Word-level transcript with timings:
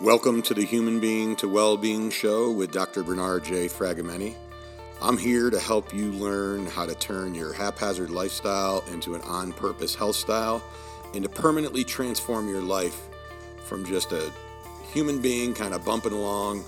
Welcome 0.00 0.42
to 0.42 0.54
the 0.54 0.64
Human 0.64 1.00
Being 1.00 1.34
to 1.36 1.48
Well-Being 1.48 2.10
Show 2.10 2.52
with 2.52 2.70
Dr. 2.70 3.02
Bernard 3.02 3.42
J. 3.42 3.66
Fragomeni. 3.66 4.36
I'm 5.02 5.18
here 5.18 5.50
to 5.50 5.58
help 5.58 5.92
you 5.92 6.12
learn 6.12 6.66
how 6.66 6.86
to 6.86 6.94
turn 6.94 7.34
your 7.34 7.52
haphazard 7.52 8.08
lifestyle 8.08 8.84
into 8.92 9.16
an 9.16 9.22
on-purpose 9.22 9.96
health 9.96 10.14
style 10.14 10.62
and 11.14 11.24
to 11.24 11.28
permanently 11.28 11.82
transform 11.82 12.48
your 12.48 12.62
life 12.62 13.08
from 13.64 13.84
just 13.84 14.12
a 14.12 14.30
human 14.92 15.20
being 15.20 15.52
kind 15.52 15.74
of 15.74 15.84
bumping 15.84 16.12
along 16.12 16.62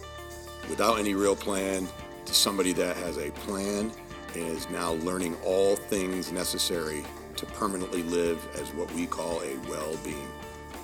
without 0.69 0.99
any 0.99 1.15
real 1.15 1.37
plan 1.37 1.87
to 2.25 2.35
somebody 2.35 2.73
that 2.73 2.97
has 2.97 3.17
a 3.17 3.31
plan 3.31 3.93
and 4.35 4.43
is 4.43 4.69
now 4.71 4.95
learning 4.95 5.37
all 5.45 5.77
things 5.77 6.33
necessary 6.33 7.05
to 7.37 7.47
permanently 7.47 8.03
live 8.03 8.45
as 8.57 8.75
what 8.75 8.93
we 8.93 9.07
call 9.07 9.41
a 9.43 9.57
well-being. 9.69 10.29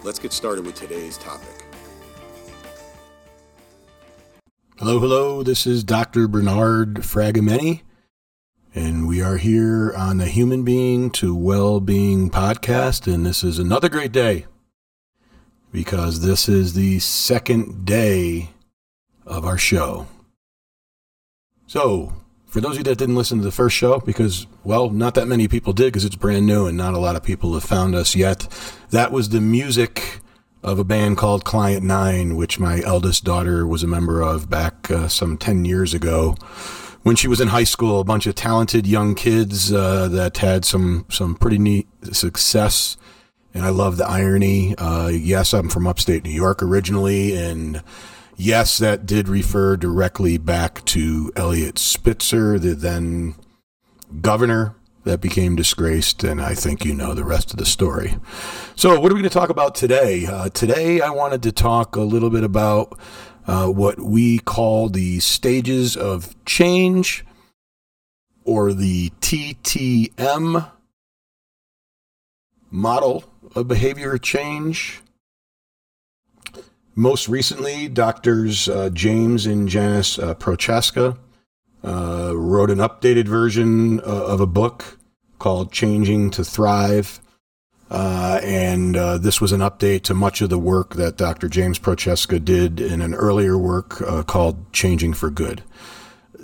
Let's 0.05 0.21
get 0.21 0.33
started 0.33 0.65
with 0.65 0.77
today's 0.77 1.19
topic. 1.19 1.66
Hello, 4.87 5.01
hello. 5.01 5.43
This 5.43 5.67
is 5.67 5.83
Dr. 5.83 6.29
Bernard 6.29 6.99
Fragomeni, 6.99 7.83
and 8.73 9.09
we 9.09 9.21
are 9.21 9.37
here 9.37 9.93
on 9.97 10.19
the 10.19 10.27
Human 10.27 10.63
Being 10.63 11.11
to 11.11 11.35
Well-Being 11.35 12.31
podcast, 12.31 13.13
and 13.13 13.27
this 13.27 13.43
is 13.43 13.59
another 13.59 13.89
great 13.89 14.13
day 14.13 14.47
because 15.73 16.21
this 16.21 16.49
is 16.49 16.75
the 16.75 17.01
second 17.01 17.85
day 17.85 18.51
of 19.27 19.45
our 19.45 19.59
show. 19.59 20.07
So, 21.67 22.13
for 22.47 22.61
those 22.61 22.75
of 22.75 22.79
you 22.79 22.85
that 22.85 22.99
didn't 22.99 23.17
listen 23.17 23.39
to 23.39 23.45
the 23.45 23.51
first 23.51 23.75
show, 23.75 23.99
because, 23.99 24.47
well, 24.63 24.89
not 24.89 25.17
that 25.17 25.27
many 25.27 25.49
people 25.49 25.73
did 25.73 25.87
because 25.87 26.05
it's 26.05 26.15
brand 26.15 26.47
new 26.47 26.69
and 26.69 26.77
not 26.77 26.95
a 26.95 27.01
lot 27.01 27.17
of 27.17 27.25
people 27.25 27.55
have 27.55 27.65
found 27.65 27.97
us 27.97 28.15
yet, 28.15 28.47
that 28.91 29.11
was 29.11 29.31
the 29.31 29.41
music 29.41 30.21
of 30.67 30.81
a 30.81 30.85
band 30.85 31.17
called 31.17 31.45
Client 31.45 31.85
Nine, 31.85 32.35
which 32.35 32.59
my 32.59 32.83
eldest 32.83 33.23
daughter 33.23 33.65
was 33.65 33.85
a 33.85 33.87
member 33.87 34.21
of 34.21 34.51
back 34.51 34.91
uh, 34.91 35.07
some 35.07 35.39
10 35.39 35.65
years 35.65 35.95
ago. 35.95 36.35
When 37.05 37.15
she 37.15 37.29
was 37.29 37.41
in 37.41 37.49
high 37.49 37.65
school, 37.65 38.01
a 38.01 38.05
bunch 38.05 38.27
of 38.27 38.35
talented 38.35 38.85
young 38.85 39.15
kids 39.15 39.73
uh, 39.73 40.09
that 40.09 40.39
had 40.39 40.65
some, 40.65 41.07
some 41.09 41.37
pretty 41.37 41.59
neat 41.59 41.87
success. 42.13 42.97
And 43.55 43.65
I 43.65 43.69
love 43.69 43.97
the 43.97 44.09
irony. 44.09 44.75
Uh, 44.77 45.07
yes, 45.07 45.55
I'm 45.55 45.69
from 45.69 45.87
upstate 45.87 46.25
New 46.25 46.31
York 46.31 46.65
originally. 46.65 47.37
And 47.37 47.81
yes, 48.37 48.79
that 48.79 49.07
did 49.07 49.29
refer 49.29 49.77
directly 49.77 50.37
back 50.37 50.85
to 50.87 51.33
Eliot 51.37 51.79
Spitzer, 51.79 52.59
the 52.59 52.75
then 52.75 53.37
governor 54.21 54.75
that 55.07 55.21
became 55.21 55.55
disgraced, 55.55 56.25
and 56.25 56.43
I 56.43 56.55
think 56.55 56.85
you 56.85 56.93
know 56.93 57.15
the 57.15 57.25
rest 57.25 57.53
of 57.53 57.59
the 57.59 57.65
story. 57.65 58.19
So, 58.75 59.01
what 59.01 59.11
are 59.11 59.15
we 59.15 59.21
going 59.21 59.31
to 59.31 59.31
talk 59.31 59.51
about 59.51 59.77
today? 59.77 60.27
Uh, 60.27 60.49
today, 60.51 61.01
I 61.01 61.11
wanted 61.11 61.45
to 61.45 61.53
talk 61.53 61.95
a 61.95 62.03
little 62.03 62.29
bit 62.29 62.43
about 62.43 62.99
uh, 63.47 63.69
what 63.69 64.01
we 64.01 64.41
call 64.41 64.89
the 64.89 65.21
stages 65.21 65.97
of 65.97 66.35
change, 66.45 67.25
or 68.45 68.73
the 68.73 69.11
TTM 69.21 70.71
model 72.73 73.25
of 73.55 73.69
behavior 73.69 74.19
change. 74.19 75.03
Most 76.97 77.29
recently, 77.29 77.89
doctors 77.89 78.69
uh, 78.69 78.91
James 78.91 79.47
and 79.47 79.69
Janice 79.69 80.19
uh, 80.19 80.35
Prochaska 80.35 81.17
uh, 81.87 82.33
wrote 82.37 82.71
an 82.71 82.79
updated 82.79 83.29
version 83.29 84.01
uh, 84.01 84.03
of 84.03 84.41
a 84.41 84.47
book 84.47 84.99
called 85.39 85.73
Changing 85.73 86.31
to 86.31 86.45
Thrive. 86.45 87.21
Uh, 87.89 88.41
and 88.43 88.97
uh, 88.97 89.17
this 89.19 89.41
was 89.41 89.53
an 89.53 89.61
update 89.61 90.03
to 90.03 90.15
much 90.15 90.41
of 90.41 90.51
the 90.51 90.59
work 90.59 90.95
that 90.95 91.17
Dr. 91.17 91.49
James 91.49 91.79
Prochaska 91.79 92.41
did 92.41 92.81
in 92.81 93.01
an 93.01 93.15
earlier 93.15 93.57
work 93.57 94.03
uh, 94.03 94.25
called 94.25 94.73
Changing 94.73 95.15
for 95.15 95.31
Good. 95.31 95.63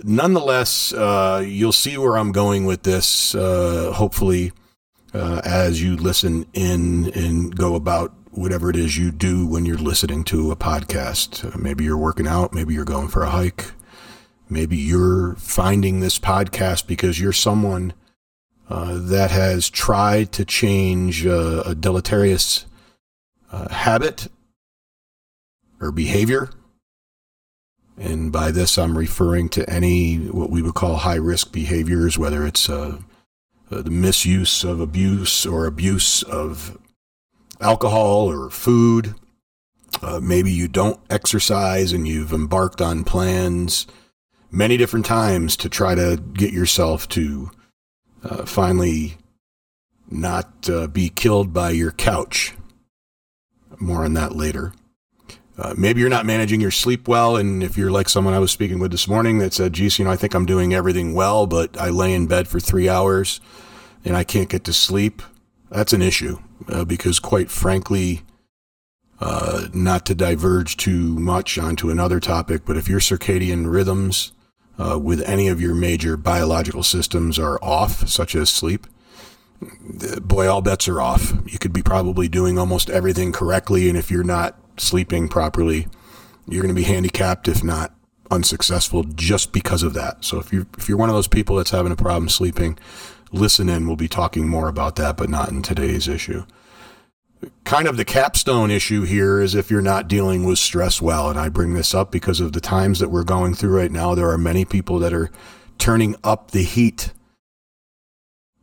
Nonetheless, 0.04 0.92
uh, 0.92 1.44
you'll 1.44 1.72
see 1.72 1.98
where 1.98 2.16
I'm 2.16 2.30
going 2.30 2.64
with 2.64 2.84
this, 2.84 3.32
hopefully, 3.32 4.52
as 5.12 5.82
you 5.82 5.96
listen 5.96 6.46
in 6.54 7.10
and 7.14 7.54
go 7.56 7.74
about 7.74 8.14
whatever 8.30 8.70
it 8.70 8.76
is 8.76 8.96
you 8.96 9.10
do 9.10 9.46
when 9.46 9.66
you're 9.66 9.76
listening 9.76 10.24
to 10.24 10.50
a 10.50 10.56
podcast. 10.56 11.56
maybe 11.56 11.84
you're 11.84 11.98
working 11.98 12.26
out, 12.26 12.52
maybe 12.52 12.74
you're 12.74 12.84
going 12.84 13.08
for 13.08 13.22
a 13.22 13.30
hike, 13.30 13.72
Maybe 14.52 14.76
you're 14.76 15.34
finding 15.36 16.00
this 16.00 16.18
podcast 16.18 16.86
because 16.86 17.18
you're 17.18 17.32
someone 17.32 17.94
uh, 18.68 18.98
that 18.98 19.30
has 19.30 19.70
tried 19.70 20.30
to 20.32 20.44
change 20.44 21.26
uh, 21.26 21.62
a 21.64 21.74
deleterious 21.74 22.66
uh, 23.50 23.72
habit 23.72 24.28
or 25.80 25.90
behavior. 25.90 26.50
And 27.96 28.30
by 28.30 28.50
this, 28.50 28.78
I'm 28.78 28.96
referring 28.96 29.48
to 29.50 29.68
any 29.68 30.16
what 30.16 30.50
we 30.50 30.62
would 30.62 30.74
call 30.74 30.96
high 30.96 31.16
risk 31.16 31.52
behaviors, 31.52 32.18
whether 32.18 32.46
it's 32.46 32.68
uh, 32.68 32.98
uh, 33.70 33.82
the 33.82 33.90
misuse 33.90 34.64
of 34.64 34.80
abuse 34.80 35.46
or 35.46 35.66
abuse 35.66 36.22
of 36.22 36.78
alcohol 37.60 38.30
or 38.30 38.50
food. 38.50 39.14
Uh, 40.02 40.20
maybe 40.22 40.50
you 40.50 40.68
don't 40.68 41.00
exercise 41.08 41.92
and 41.92 42.06
you've 42.06 42.32
embarked 42.32 42.80
on 42.80 43.04
plans 43.04 43.86
many 44.52 44.76
different 44.76 45.06
times 45.06 45.56
to 45.56 45.68
try 45.68 45.94
to 45.94 46.22
get 46.34 46.52
yourself 46.52 47.08
to 47.08 47.50
uh, 48.22 48.44
finally 48.44 49.16
not 50.10 50.68
uh, 50.68 50.86
be 50.86 51.08
killed 51.08 51.52
by 51.52 51.70
your 51.70 51.90
couch. 51.90 52.54
More 53.80 54.04
on 54.04 54.12
that 54.14 54.36
later. 54.36 54.72
Uh, 55.58 55.74
maybe 55.76 56.00
you're 56.00 56.10
not 56.10 56.26
managing 56.26 56.60
your 56.60 56.70
sleep 56.70 57.08
well, 57.08 57.36
and 57.36 57.62
if 57.62 57.76
you're 57.76 57.90
like 57.90 58.08
someone 58.08 58.34
I 58.34 58.38
was 58.38 58.50
speaking 58.50 58.78
with 58.78 58.90
this 58.90 59.08
morning 59.08 59.38
that 59.38 59.52
said, 59.52 59.72
geez, 59.72 59.98
you 59.98 60.04
know, 60.04 60.10
I 60.10 60.16
think 60.16 60.34
I'm 60.34 60.46
doing 60.46 60.72
everything 60.72 61.14
well, 61.14 61.46
but 61.46 61.78
I 61.78 61.88
lay 61.90 62.14
in 62.14 62.26
bed 62.26 62.48
for 62.48 62.60
three 62.60 62.88
hours 62.88 63.40
and 64.04 64.16
I 64.16 64.24
can't 64.24 64.48
get 64.48 64.64
to 64.64 64.72
sleep, 64.72 65.22
that's 65.70 65.92
an 65.92 66.02
issue 66.02 66.38
uh, 66.68 66.84
because, 66.84 67.18
quite 67.18 67.50
frankly, 67.50 68.22
uh, 69.20 69.68
not 69.72 70.04
to 70.06 70.14
diverge 70.14 70.76
too 70.76 71.18
much 71.18 71.56
onto 71.58 71.90
another 71.90 72.18
topic, 72.18 72.62
but 72.64 72.76
if 72.76 72.88
your 72.88 73.00
circadian 73.00 73.70
rhythms 73.70 74.32
uh, 74.78 74.98
with 74.98 75.22
any 75.22 75.48
of 75.48 75.60
your 75.60 75.74
major 75.74 76.16
biological 76.16 76.82
systems 76.82 77.38
are 77.38 77.62
off, 77.62 78.08
such 78.08 78.34
as 78.34 78.50
sleep, 78.50 78.86
boy, 80.20 80.48
all 80.48 80.62
bets 80.62 80.88
are 80.88 81.00
off. 81.00 81.32
You 81.46 81.58
could 81.58 81.72
be 81.72 81.82
probably 81.82 82.28
doing 82.28 82.58
almost 82.58 82.90
everything 82.90 83.32
correctly, 83.32 83.88
and 83.88 83.96
if 83.96 84.10
you're 84.10 84.24
not 84.24 84.58
sleeping 84.76 85.28
properly, 85.28 85.88
you're 86.48 86.62
going 86.62 86.74
to 86.74 86.80
be 86.80 86.86
handicapped, 86.86 87.48
if 87.48 87.62
not 87.62 87.94
unsuccessful, 88.30 89.04
just 89.04 89.52
because 89.52 89.82
of 89.82 89.94
that. 89.94 90.24
So 90.24 90.38
if 90.38 90.52
you 90.52 90.66
if 90.78 90.88
you're 90.88 90.98
one 90.98 91.10
of 91.10 91.14
those 91.14 91.28
people 91.28 91.56
that's 91.56 91.70
having 91.70 91.92
a 91.92 91.96
problem 91.96 92.28
sleeping, 92.28 92.78
listen 93.30 93.68
in. 93.68 93.86
We'll 93.86 93.96
be 93.96 94.08
talking 94.08 94.48
more 94.48 94.68
about 94.68 94.96
that, 94.96 95.16
but 95.16 95.28
not 95.28 95.50
in 95.50 95.62
today's 95.62 96.08
issue 96.08 96.44
kind 97.64 97.88
of 97.88 97.96
the 97.96 98.04
capstone 98.04 98.70
issue 98.70 99.02
here 99.02 99.40
is 99.40 99.54
if 99.54 99.70
you're 99.70 99.82
not 99.82 100.08
dealing 100.08 100.44
with 100.44 100.58
stress 100.58 101.00
well. 101.00 101.30
And 101.30 101.38
I 101.38 101.48
bring 101.48 101.74
this 101.74 101.94
up 101.94 102.10
because 102.10 102.40
of 102.40 102.52
the 102.52 102.60
times 102.60 102.98
that 102.98 103.10
we're 103.10 103.24
going 103.24 103.54
through 103.54 103.76
right 103.76 103.90
now. 103.90 104.14
There 104.14 104.30
are 104.30 104.38
many 104.38 104.64
people 104.64 104.98
that 104.98 105.12
are 105.12 105.30
turning 105.78 106.16
up 106.22 106.50
the 106.50 106.62
heat, 106.62 107.12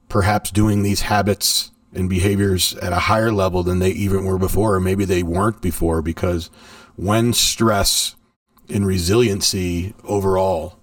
perhaps 0.07 0.51
doing 0.51 0.83
these 0.83 1.01
habits 1.01 1.71
and 1.93 2.09
behaviors 2.09 2.75
at 2.75 2.93
a 2.93 2.99
higher 2.99 3.31
level 3.31 3.63
than 3.63 3.79
they 3.79 3.91
even 3.91 4.25
were 4.25 4.37
before, 4.37 4.75
or 4.75 4.79
maybe 4.79 5.05
they 5.05 5.23
weren't 5.23 5.61
before, 5.61 6.01
because 6.01 6.49
when 6.95 7.33
stress 7.33 8.15
and 8.69 8.85
resiliency 8.85 9.95
overall 10.03 10.79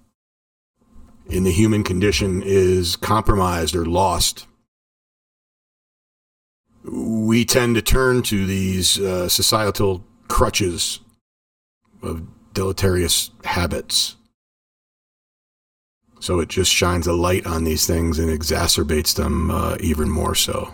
in 1.27 1.43
the 1.43 1.51
human 1.51 1.83
condition 1.83 2.41
is 2.43 2.95
compromised 2.95 3.75
or 3.75 3.85
lost, 3.85 4.46
we 6.89 7.45
tend 7.45 7.75
to 7.75 7.81
turn 7.81 8.21
to 8.23 8.45
these 8.45 8.99
uh, 8.99 9.27
societal 9.29 10.03
crutches 10.27 10.99
of 12.01 12.23
deleterious 12.53 13.31
habits. 13.43 14.15
So 16.19 16.39
it 16.39 16.49
just 16.49 16.71
shines 16.71 17.07
a 17.07 17.13
light 17.13 17.45
on 17.45 17.63
these 17.63 17.85
things 17.85 18.17
and 18.17 18.29
exacerbates 18.29 19.15
them 19.15 19.51
uh, 19.51 19.77
even 19.79 20.09
more 20.09 20.35
so. 20.35 20.73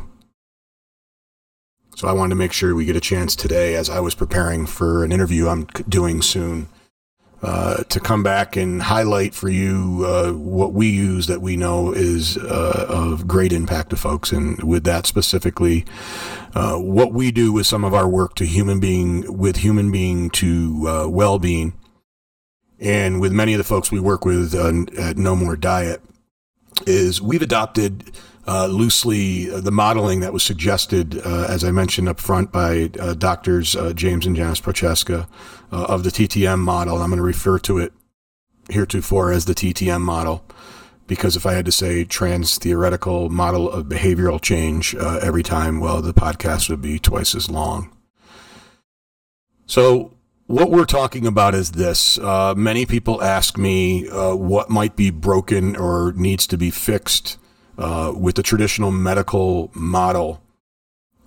So 1.95 2.07
I 2.07 2.13
wanted 2.13 2.31
to 2.31 2.35
make 2.35 2.53
sure 2.53 2.73
we 2.73 2.85
get 2.85 2.95
a 2.95 3.01
chance 3.01 3.35
today, 3.35 3.75
as 3.75 3.89
I 3.89 3.99
was 3.99 4.15
preparing 4.15 4.65
for 4.65 5.03
an 5.03 5.11
interview 5.11 5.47
I'm 5.47 5.65
doing 5.87 6.21
soon 6.21 6.69
uh, 7.43 7.83
to 7.89 7.99
come 7.99 8.23
back 8.23 8.55
and 8.55 8.81
highlight 8.81 9.35
for 9.35 9.49
you 9.49 10.05
uh, 10.05 10.31
what 10.31 10.71
we 10.71 10.87
use 10.87 11.27
that 11.27 11.41
we 11.41 11.57
know 11.57 11.91
is 11.91 12.37
uh, 12.37 12.85
of 12.87 13.27
great 13.27 13.51
impact 13.51 13.89
to 13.89 13.97
folks. 13.97 14.31
And 14.31 14.63
with 14.63 14.85
that 14.85 15.05
specifically, 15.05 15.85
uh, 16.55 16.77
what 16.77 17.11
we 17.11 17.31
do 17.31 17.51
with 17.51 17.67
some 17.67 17.83
of 17.83 17.93
our 17.93 18.07
work 18.07 18.35
to 18.35 18.45
human 18.45 18.79
being, 18.79 19.37
with 19.37 19.57
human 19.57 19.91
being 19.91 20.29
to 20.31 20.85
uh, 20.87 21.07
well 21.09 21.37
being, 21.37 21.73
and 22.79 23.19
with 23.19 23.33
many 23.33 23.53
of 23.53 23.57
the 23.57 23.65
folks 23.65 23.91
we 23.91 23.99
work 23.99 24.23
with 24.23 24.55
at 24.97 25.17
No 25.17 25.35
More 25.35 25.57
Diet, 25.57 26.01
is 26.87 27.21
we've 27.21 27.41
adopted 27.41 28.09
uh, 28.47 28.67
loosely 28.67 29.51
uh, 29.51 29.61
the 29.61 29.71
modeling 29.71 30.19
that 30.19 30.33
was 30.33 30.43
suggested, 30.43 31.21
uh, 31.25 31.45
as 31.47 31.63
I 31.63 31.71
mentioned 31.71 32.09
up 32.09 32.19
front, 32.19 32.51
by 32.51 32.89
uh, 32.99 33.13
doctors 33.13 33.75
uh, 33.75 33.93
James 33.93 34.25
and 34.25 34.35
Janice 34.35 34.59
Prochaska 34.59 35.27
of 35.71 36.03
the 36.03 36.11
TTM 36.11 36.59
model. 36.59 37.01
I'm 37.01 37.09
going 37.09 37.17
to 37.17 37.23
refer 37.23 37.57
to 37.59 37.79
it 37.79 37.93
heretofore 38.69 39.31
as 39.31 39.45
the 39.45 39.55
TTM 39.55 40.01
model 40.01 40.45
because 41.07 41.35
if 41.35 41.47
I 41.47 41.53
had 41.53 41.65
to 41.65 41.71
say 41.71 42.03
trans 42.03 42.57
theoretical 42.59 43.29
model 43.29 43.71
of 43.71 43.87
behavioral 43.87 44.39
change 44.39 44.93
every 44.95 45.41
time, 45.41 45.79
well, 45.79 46.01
the 46.01 46.13
podcast 46.13 46.69
would 46.69 46.81
be 46.81 46.99
twice 46.99 47.33
as 47.33 47.49
long. 47.49 47.95
So, 49.65 50.13
what 50.45 50.69
we're 50.69 50.85
talking 50.85 51.25
about 51.25 51.55
is 51.55 51.71
this. 51.71 52.19
Uh, 52.19 52.53
many 52.55 52.85
people 52.85 53.23
ask 53.23 53.57
me 53.57 54.07
uh, 54.09 54.35
what 54.35 54.69
might 54.69 54.95
be 54.95 55.09
broken 55.09 55.75
or 55.75 56.13
needs 56.15 56.45
to 56.47 56.57
be 56.57 56.69
fixed 56.69 57.37
uh, 57.77 58.13
with 58.15 58.35
the 58.35 58.43
traditional 58.43 58.91
medical 58.91 59.71
model 59.73 60.41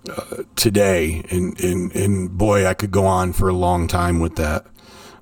uh, 0.09 0.43
today. 0.55 1.25
And, 1.31 1.59
and, 1.61 1.95
and 1.95 2.37
boy, 2.37 2.67
I 2.67 2.75
could 2.75 2.91
go 2.91 3.07
on 3.07 3.33
for 3.33 3.49
a 3.49 3.55
long 3.55 3.89
time 3.89 4.21
with 4.21 4.37
that. 4.37 4.67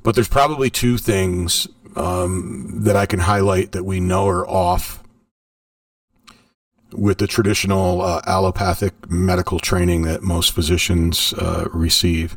But 0.03 0.15
there's 0.15 0.29
probably 0.29 0.69
two 0.69 0.99
things 0.99 1.67
um, 1.97 2.69
that 2.83 2.97
I 2.97 3.07
can 3.07 3.21
highlight 3.21 3.73
that 3.73 3.85
we 3.85 4.01
know 4.01 4.29
are 4.29 4.47
off 4.47 5.03
with 6.93 7.19
the 7.19 7.27
traditional 7.27 8.03
uh, 8.03 8.21
allopathic 8.27 9.11
medical 9.11 9.59
training 9.59 10.03
that 10.03 10.23
most 10.23 10.53
physicians 10.53 11.33
uh, 11.35 11.67
receive. 11.73 12.37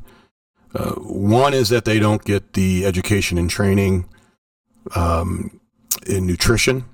Uh, 0.74 0.94
one 0.94 1.54
is 1.54 1.70
that 1.70 1.86
they 1.86 2.00
don't 2.00 2.24
get 2.24 2.54
the 2.54 2.86
education 2.86 3.38
and 3.38 3.50
training 3.50 4.08
um, 4.96 5.60
in 6.06 6.26
nutrition 6.26 6.86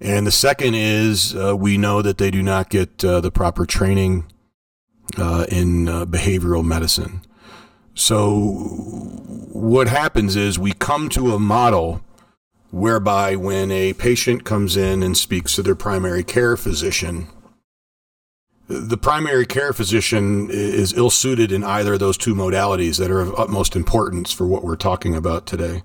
and 0.00 0.26
the 0.26 0.32
second 0.32 0.74
is 0.74 1.36
uh, 1.36 1.54
we 1.56 1.76
know 1.76 2.00
that 2.02 2.18
they 2.18 2.30
do 2.30 2.42
not 2.42 2.70
get 2.70 3.04
uh, 3.04 3.20
the 3.20 3.30
proper 3.30 3.66
training 3.66 4.24
uh, 5.18 5.44
in 5.50 5.88
uh, 5.88 6.06
behavioral 6.06 6.64
medicine. 6.64 7.22
So 7.94 8.30
what 9.52 9.88
happens 9.88 10.36
is 10.36 10.58
we 10.58 10.72
come 10.72 11.08
to 11.10 11.34
a 11.34 11.38
model 11.38 12.02
whereby 12.70 13.36
when 13.36 13.70
a 13.70 13.92
patient 13.94 14.44
comes 14.44 14.76
in 14.76 15.02
and 15.02 15.16
speaks 15.16 15.54
to 15.56 15.62
their 15.62 15.74
primary 15.74 16.22
care 16.22 16.56
physician, 16.56 17.26
the 18.68 18.96
primary 18.96 19.44
care 19.44 19.72
physician 19.72 20.48
is 20.50 20.92
ill 20.92 21.10
suited 21.10 21.50
in 21.50 21.64
either 21.64 21.94
of 21.94 22.00
those 22.00 22.16
two 22.16 22.34
modalities 22.34 22.98
that 22.98 23.10
are 23.10 23.20
of 23.20 23.34
utmost 23.38 23.74
importance 23.74 24.32
for 24.32 24.46
what 24.46 24.62
we're 24.62 24.76
talking 24.76 25.16
about 25.16 25.44
today. 25.44 25.82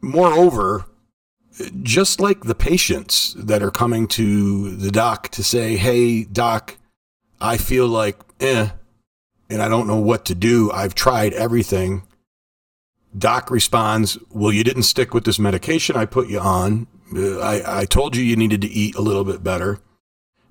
Moreover, 0.00 0.86
just 1.82 2.20
like 2.20 2.42
the 2.42 2.54
patients 2.54 3.34
that 3.38 3.62
are 3.62 3.70
coming 3.70 4.06
to 4.08 4.76
the 4.76 4.90
doc 4.90 5.28
to 5.30 5.42
say, 5.42 5.76
Hey, 5.76 6.24
doc, 6.24 6.76
I 7.40 7.56
feel 7.56 7.88
like, 7.88 8.18
eh, 8.40 8.70
and 9.48 9.62
I 9.62 9.68
don't 9.68 9.86
know 9.86 10.00
what 10.00 10.24
to 10.26 10.34
do. 10.34 10.70
I've 10.72 10.94
tried 10.94 11.32
everything. 11.32 12.02
Doc 13.16 13.50
responds, 13.50 14.18
Well, 14.30 14.52
you 14.52 14.64
didn't 14.64 14.82
stick 14.82 15.14
with 15.14 15.24
this 15.24 15.38
medication 15.38 15.96
I 15.96 16.04
put 16.06 16.28
you 16.28 16.40
on. 16.40 16.86
Uh, 17.14 17.38
I, 17.38 17.80
I 17.80 17.84
told 17.84 18.16
you 18.16 18.22
you 18.22 18.36
needed 18.36 18.60
to 18.62 18.68
eat 18.68 18.94
a 18.96 19.00
little 19.00 19.24
bit 19.24 19.42
better. 19.42 19.78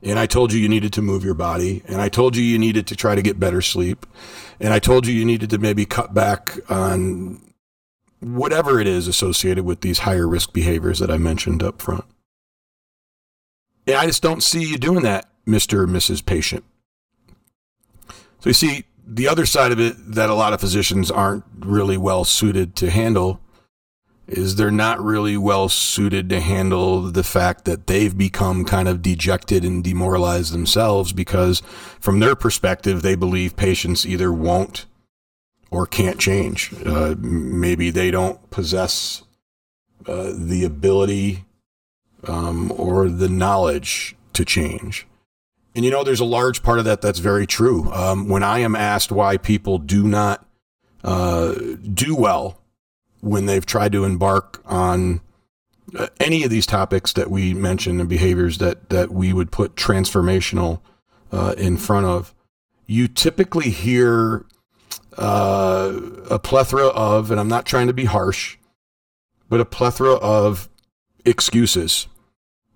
And 0.01 0.19
I 0.19 0.25
told 0.27 0.53
you 0.53 0.59
you 0.59 0.69
needed 0.69 0.93
to 0.93 1.01
move 1.01 1.23
your 1.23 1.33
body. 1.33 1.81
And 1.87 1.99
I 1.99 2.09
told 2.09 2.35
you 2.35 2.43
you 2.43 2.59
needed 2.59 2.85
to 2.87 2.95
try 2.95 3.15
to 3.15 3.21
get 3.21 3.39
better 3.39 3.61
sleep. 3.61 4.05
And 4.59 4.73
I 4.73 4.79
told 4.79 5.07
you 5.07 5.13
you 5.13 5.25
needed 5.25 5.49
to 5.49 5.57
maybe 5.57 5.85
cut 5.85 6.13
back 6.13 6.57
on 6.69 7.41
whatever 8.19 8.79
it 8.79 8.87
is 8.87 9.07
associated 9.07 9.65
with 9.65 9.81
these 9.81 9.99
higher 9.99 10.27
risk 10.27 10.53
behaviors 10.53 10.99
that 10.99 11.11
I 11.11 11.17
mentioned 11.17 11.61
up 11.61 11.81
front. 11.81 12.05
And 13.87 13.95
I 13.95 14.07
just 14.07 14.23
don't 14.23 14.41
see 14.41 14.63
you 14.63 14.77
doing 14.77 15.03
that, 15.03 15.29
Mr. 15.45 15.79
or 15.79 15.87
Mrs. 15.87 16.25
Patient. 16.25 16.63
So 18.39 18.49
you 18.49 18.53
see, 18.53 18.85
the 19.05 19.27
other 19.27 19.45
side 19.45 19.71
of 19.71 19.79
it 19.79 19.95
that 20.13 20.29
a 20.29 20.35
lot 20.35 20.53
of 20.53 20.59
physicians 20.59 21.11
aren't 21.11 21.43
really 21.59 21.97
well 21.97 22.23
suited 22.25 22.75
to 22.77 22.89
handle 22.89 23.39
is 24.27 24.55
they're 24.55 24.71
not 24.71 24.99
really 24.99 25.37
well 25.37 25.69
suited 25.69 26.29
to 26.29 26.39
handle 26.39 27.01
the 27.01 27.23
fact 27.23 27.65
that 27.65 27.85
they've 27.85 28.17
become 28.17 28.65
kind 28.65 28.87
of 28.87 29.01
dejected 29.01 29.63
and 29.63 29.83
demoralized 29.83 30.51
themselves 30.51 31.13
because 31.13 31.61
from 31.99 32.19
their 32.19 32.35
perspective, 32.35 33.01
they 33.01 33.15
believe 33.15 33.55
patients 33.55 34.05
either 34.05 34.31
won't 34.33 34.87
or 35.75 35.85
can't 35.85 36.17
change. 36.17 36.71
Uh, 36.85 37.15
maybe 37.19 37.89
they 37.89 38.09
don't 38.09 38.49
possess 38.49 39.23
uh, 40.07 40.31
the 40.33 40.63
ability 40.63 41.43
um, 42.27 42.71
or 42.77 43.09
the 43.09 43.27
knowledge 43.27 44.15
to 44.31 44.45
change. 44.45 45.05
And 45.75 45.83
you 45.83 45.91
know, 45.91 46.05
there's 46.05 46.21
a 46.21 46.25
large 46.25 46.63
part 46.63 46.79
of 46.79 46.85
that 46.85 47.01
that's 47.01 47.19
very 47.19 47.45
true. 47.45 47.91
Um, 47.91 48.29
when 48.29 48.41
I 48.41 48.59
am 48.59 48.73
asked 48.73 49.11
why 49.11 49.35
people 49.35 49.77
do 49.77 50.07
not 50.07 50.45
uh, 51.03 51.55
do 51.93 52.15
well 52.15 52.61
when 53.19 53.45
they've 53.45 53.65
tried 53.65 53.91
to 53.91 54.05
embark 54.05 54.61
on 54.65 55.19
uh, 55.99 56.07
any 56.21 56.43
of 56.43 56.49
these 56.49 56.65
topics 56.65 57.11
that 57.13 57.29
we 57.29 57.53
mentioned 57.53 57.99
and 57.99 58.07
behaviors 58.07 58.59
that 58.59 58.89
that 58.89 59.11
we 59.11 59.33
would 59.33 59.51
put 59.51 59.75
transformational 59.75 60.79
uh, 61.33 61.53
in 61.57 61.75
front 61.75 62.05
of, 62.05 62.33
you 62.85 63.09
typically 63.09 63.71
hear 63.71 64.45
uh, 65.17 65.99
a 66.29 66.39
plethora 66.39 66.87
of, 66.87 67.31
and 67.31 67.39
I'm 67.39 67.47
not 67.47 67.65
trying 67.65 67.87
to 67.87 67.93
be 67.93 68.05
harsh, 68.05 68.57
but 69.49 69.59
a 69.59 69.65
plethora 69.65 70.15
of 70.15 70.69
excuses. 71.23 72.07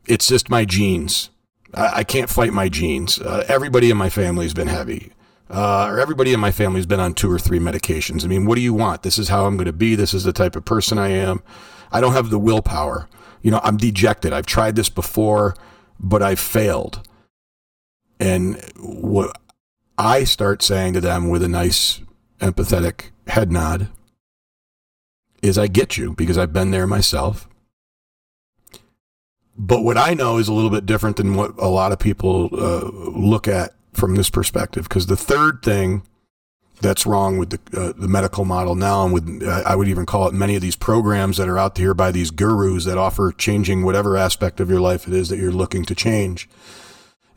It's 0.07 0.27
just 0.27 0.50
my 0.50 0.65
genes. 0.65 1.30
I, 1.74 1.97
I 1.97 2.03
can't 2.03 2.30
fight 2.30 2.53
my 2.53 2.69
genes. 2.69 3.19
Uh, 3.19 3.45
everybody 3.47 3.89
in 3.91 3.97
my 3.97 4.09
family 4.09 4.45
has 4.45 4.53
been 4.53 4.68
heavy. 4.68 5.13
Uh, 5.50 5.88
or 5.89 6.00
everybody 6.00 6.31
in 6.31 6.39
my 6.39 6.51
family 6.51 6.77
has 6.77 6.86
been 6.86 7.00
on 7.00 7.13
two 7.13 7.31
or 7.31 7.39
three 7.39 7.59
medications. 7.59 8.24
I 8.24 8.27
mean, 8.27 8.45
what 8.45 8.56
do 8.56 8.62
you 8.62 8.74
want? 8.74 9.01
This 9.01 9.18
is 9.18 9.30
how 9.30 9.45
I'm 9.45 9.57
going 9.57 9.65
to 9.65 9.74
be. 9.74 9.95
This 9.95 10.13
is 10.13 10.24
the 10.24 10.33
type 10.33 10.56
of 10.56 10.63
person 10.63 11.00
I 11.00 11.09
am. 11.09 11.42
I 11.92 12.01
don't 12.01 12.13
have 12.13 12.30
the 12.30 12.38
willpower. 12.38 13.09
You 13.42 13.51
know, 13.51 13.59
I'm 13.63 13.77
dejected. 13.77 14.31
I've 14.31 14.45
tried 14.45 14.75
this 14.75 14.89
before, 14.89 15.56
but 16.00 16.21
I've 16.21 16.39
failed. 16.39 17.01
And 18.19 18.62
what 18.77 19.35
I 19.97 20.24
start 20.24 20.62
saying 20.62 20.94
to 20.94 21.01
them 21.01 21.30
with 21.30 21.42
a 21.42 21.47
nice 21.47 22.01
empathetic 22.39 23.12
head 23.27 23.51
nod 23.51 23.89
is 25.41 25.57
I 25.57 25.68
get 25.68 25.97
you 25.97 26.13
because 26.13 26.38
I've 26.38 26.53
been 26.53 26.71
there 26.71 26.87
myself. 26.87 27.47
But 29.57 29.83
what 29.83 29.97
I 29.97 30.14
know 30.14 30.37
is 30.37 30.47
a 30.47 30.54
little 30.54 30.69
bit 30.69 30.85
different 30.85 31.18
than 31.18 31.35
what 31.35 31.52
a 31.57 31.68
lot 31.68 31.92
of 31.92 31.99
people 31.99 32.49
uh, 32.54 32.90
look 32.90 33.47
at 33.47 33.73
from 33.94 34.16
this 34.16 34.30
perspective. 34.30 34.87
Because 34.87 35.07
the 35.07 35.18
third 35.18 35.61
thing 35.61 36.04
that's 36.81 37.06
wrong 37.06 37.37
with 37.37 37.49
the, 37.49 37.80
uh, 37.80 37.94
the 37.97 38.07
medical 38.07 38.45
model 38.45 38.73
now, 38.75 39.04
and 39.04 39.14
with 39.14 39.44
I 39.44 39.75
would 39.75 39.90
even 39.90 40.06
call 40.06 40.28
it 40.28 40.33
many 40.33 40.56
of 40.56 40.61
these 40.61 40.78
programs 40.78 41.35
that 41.37 41.49
are 41.49 41.57
out 41.57 41.75
there 41.75 41.94
by 41.94 42.11
these 42.11 42.31
gurus 42.31 42.85
that 42.85 42.97
offer 42.97 43.33
changing 43.33 43.83
whatever 43.83 44.16
aspect 44.16 44.61
of 44.61 44.69
your 44.69 44.80
life 44.80 45.07
it 45.07 45.14
is 45.14 45.28
that 45.28 45.40
you're 45.40 45.52
looking 45.52 45.83
to 45.85 45.95
change. 45.95 46.49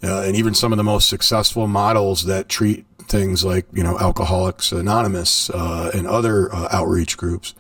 Uh, 0.04 0.22
and 0.22 0.36
even 0.36 0.54
some 0.54 0.72
of 0.72 0.76
the 0.76 0.84
most 0.84 1.08
successful 1.08 1.66
models 1.66 2.24
that 2.24 2.48
treat 2.48 2.84
things 3.08 3.44
like 3.44 3.66
you 3.72 3.82
know 3.82 3.98
Alcoholics 3.98 4.72
Anonymous 4.72 5.50
uh, 5.50 5.90
and 5.94 6.06
other 6.06 6.52
uh, 6.54 6.68
outreach 6.70 7.16
groups 7.16 7.54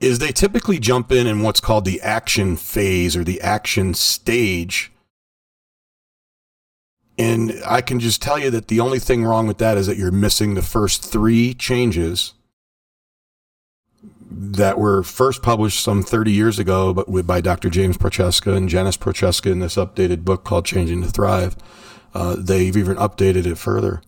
is 0.00 0.18
they 0.18 0.32
typically 0.32 0.78
jump 0.78 1.10
in 1.10 1.26
in 1.26 1.42
what's 1.42 1.60
called 1.60 1.84
the 1.84 2.00
action 2.02 2.56
phase 2.56 3.16
or 3.16 3.24
the 3.24 3.40
action 3.40 3.94
stage. 3.94 4.92
And 7.18 7.54
I 7.66 7.80
can 7.80 7.98
just 7.98 8.20
tell 8.20 8.38
you 8.38 8.50
that 8.50 8.68
the 8.68 8.80
only 8.80 8.98
thing 8.98 9.24
wrong 9.24 9.46
with 9.46 9.56
that 9.58 9.78
is 9.78 9.86
that 9.86 9.96
you're 9.96 10.10
missing 10.10 10.54
the 10.54 10.62
first 10.62 11.02
three 11.02 11.54
changes 11.54 12.34
that 14.30 14.78
were 14.78 15.02
first 15.02 15.42
published 15.42 15.82
some 15.82 16.02
30 16.02 16.30
years 16.30 16.58
ago, 16.58 16.92
but 16.92 17.08
with, 17.08 17.26
by 17.26 17.40
Dr. 17.40 17.70
James 17.70 17.96
Prochaska 17.96 18.52
and 18.52 18.68
Janice 18.68 18.98
Prochaska 18.98 19.50
in 19.50 19.60
this 19.60 19.76
updated 19.76 20.24
book 20.24 20.44
called 20.44 20.66
Changing 20.66 21.02
to 21.02 21.08
Thrive. 21.08 21.56
Uh, 22.12 22.36
they've 22.38 22.76
even 22.76 22.96
updated 22.96 23.46
it 23.46 23.56
further. 23.56 24.02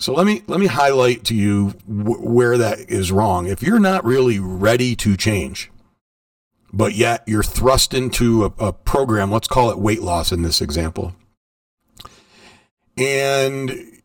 So 0.00 0.14
let 0.14 0.24
me 0.24 0.42
let 0.46 0.58
me 0.58 0.66
highlight 0.66 1.24
to 1.24 1.34
you 1.34 1.74
where 1.86 2.56
that 2.56 2.78
is 2.90 3.12
wrong. 3.12 3.46
If 3.46 3.62
you're 3.62 3.78
not 3.78 4.02
really 4.02 4.38
ready 4.38 4.96
to 4.96 5.14
change, 5.14 5.70
but 6.72 6.94
yet 6.94 7.22
you're 7.26 7.42
thrust 7.42 7.92
into 7.92 8.46
a, 8.46 8.68
a 8.68 8.72
program, 8.72 9.30
let's 9.30 9.46
call 9.46 9.70
it 9.70 9.78
weight 9.78 10.00
loss 10.00 10.32
in 10.32 10.40
this 10.40 10.62
example, 10.62 11.14
and 12.96 14.00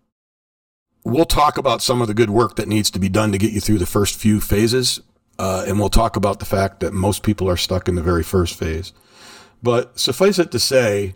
we'll 1.06 1.24
talk 1.24 1.58
about 1.58 1.82
some 1.82 2.02
of 2.02 2.10
the 2.10 2.14
good 2.14 2.30
work 2.30 2.58
that 2.58 2.68
needs 2.68 2.92
to 2.92 3.00
be 3.00 3.08
done 3.08 3.32
to 3.32 3.38
get 3.38 3.54
you 3.54 3.62
through 3.62 3.78
the 3.78 3.86
first 3.86 4.20
few 4.20 4.42
phases, 4.42 5.00
uh, 5.40 5.64
and 5.66 5.80
we'll 5.80 5.88
talk 5.88 6.18
about 6.18 6.40
the 6.40 6.46
fact 6.46 6.82
that 6.82 6.92
most 6.92 7.24
people 7.24 7.50
are 7.50 7.56
stuck 7.56 7.88
in 7.88 7.96
the 7.96 8.04
very 8.04 8.24
first 8.24 8.60
phase. 8.60 8.92
But 9.64 9.98
suffice 9.98 10.40
it 10.40 10.52
to 10.52 10.60
say, 10.60 11.16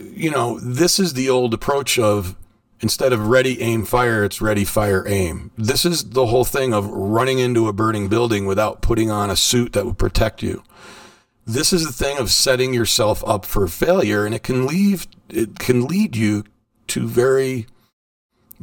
you 0.00 0.30
know, 0.30 0.58
this 0.60 0.98
is 0.98 1.12
the 1.12 1.28
old 1.28 1.52
approach 1.52 1.98
of 1.98 2.36
instead 2.82 3.12
of 3.12 3.28
ready, 3.28 3.60
aim, 3.62 3.84
fire, 3.84 4.24
it's 4.24 4.40
ready, 4.42 4.64
fire, 4.64 5.04
aim. 5.06 5.50
This 5.56 5.84
is 5.84 6.10
the 6.10 6.26
whole 6.26 6.44
thing 6.44 6.74
of 6.74 6.88
running 6.88 7.38
into 7.38 7.68
a 7.68 7.72
burning 7.72 8.08
building 8.08 8.44
without 8.44 8.82
putting 8.82 9.10
on 9.10 9.30
a 9.30 9.36
suit 9.36 9.72
that 9.72 9.86
would 9.86 9.98
protect 9.98 10.42
you. 10.42 10.62
this 11.46 11.72
is 11.72 11.84
the 11.84 11.92
thing 11.92 12.18
of 12.18 12.30
setting 12.30 12.72
yourself 12.72 13.22
up 13.26 13.44
for 13.44 13.66
failure 13.66 14.24
and 14.24 14.34
it 14.34 14.42
can 14.44 14.64
leave 14.66 15.06
it 15.28 15.58
can 15.58 15.86
lead 15.86 16.14
you 16.14 16.44
to 16.86 17.06
very 17.08 17.66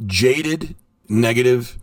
jaded 0.06 0.74
negative 1.08 1.78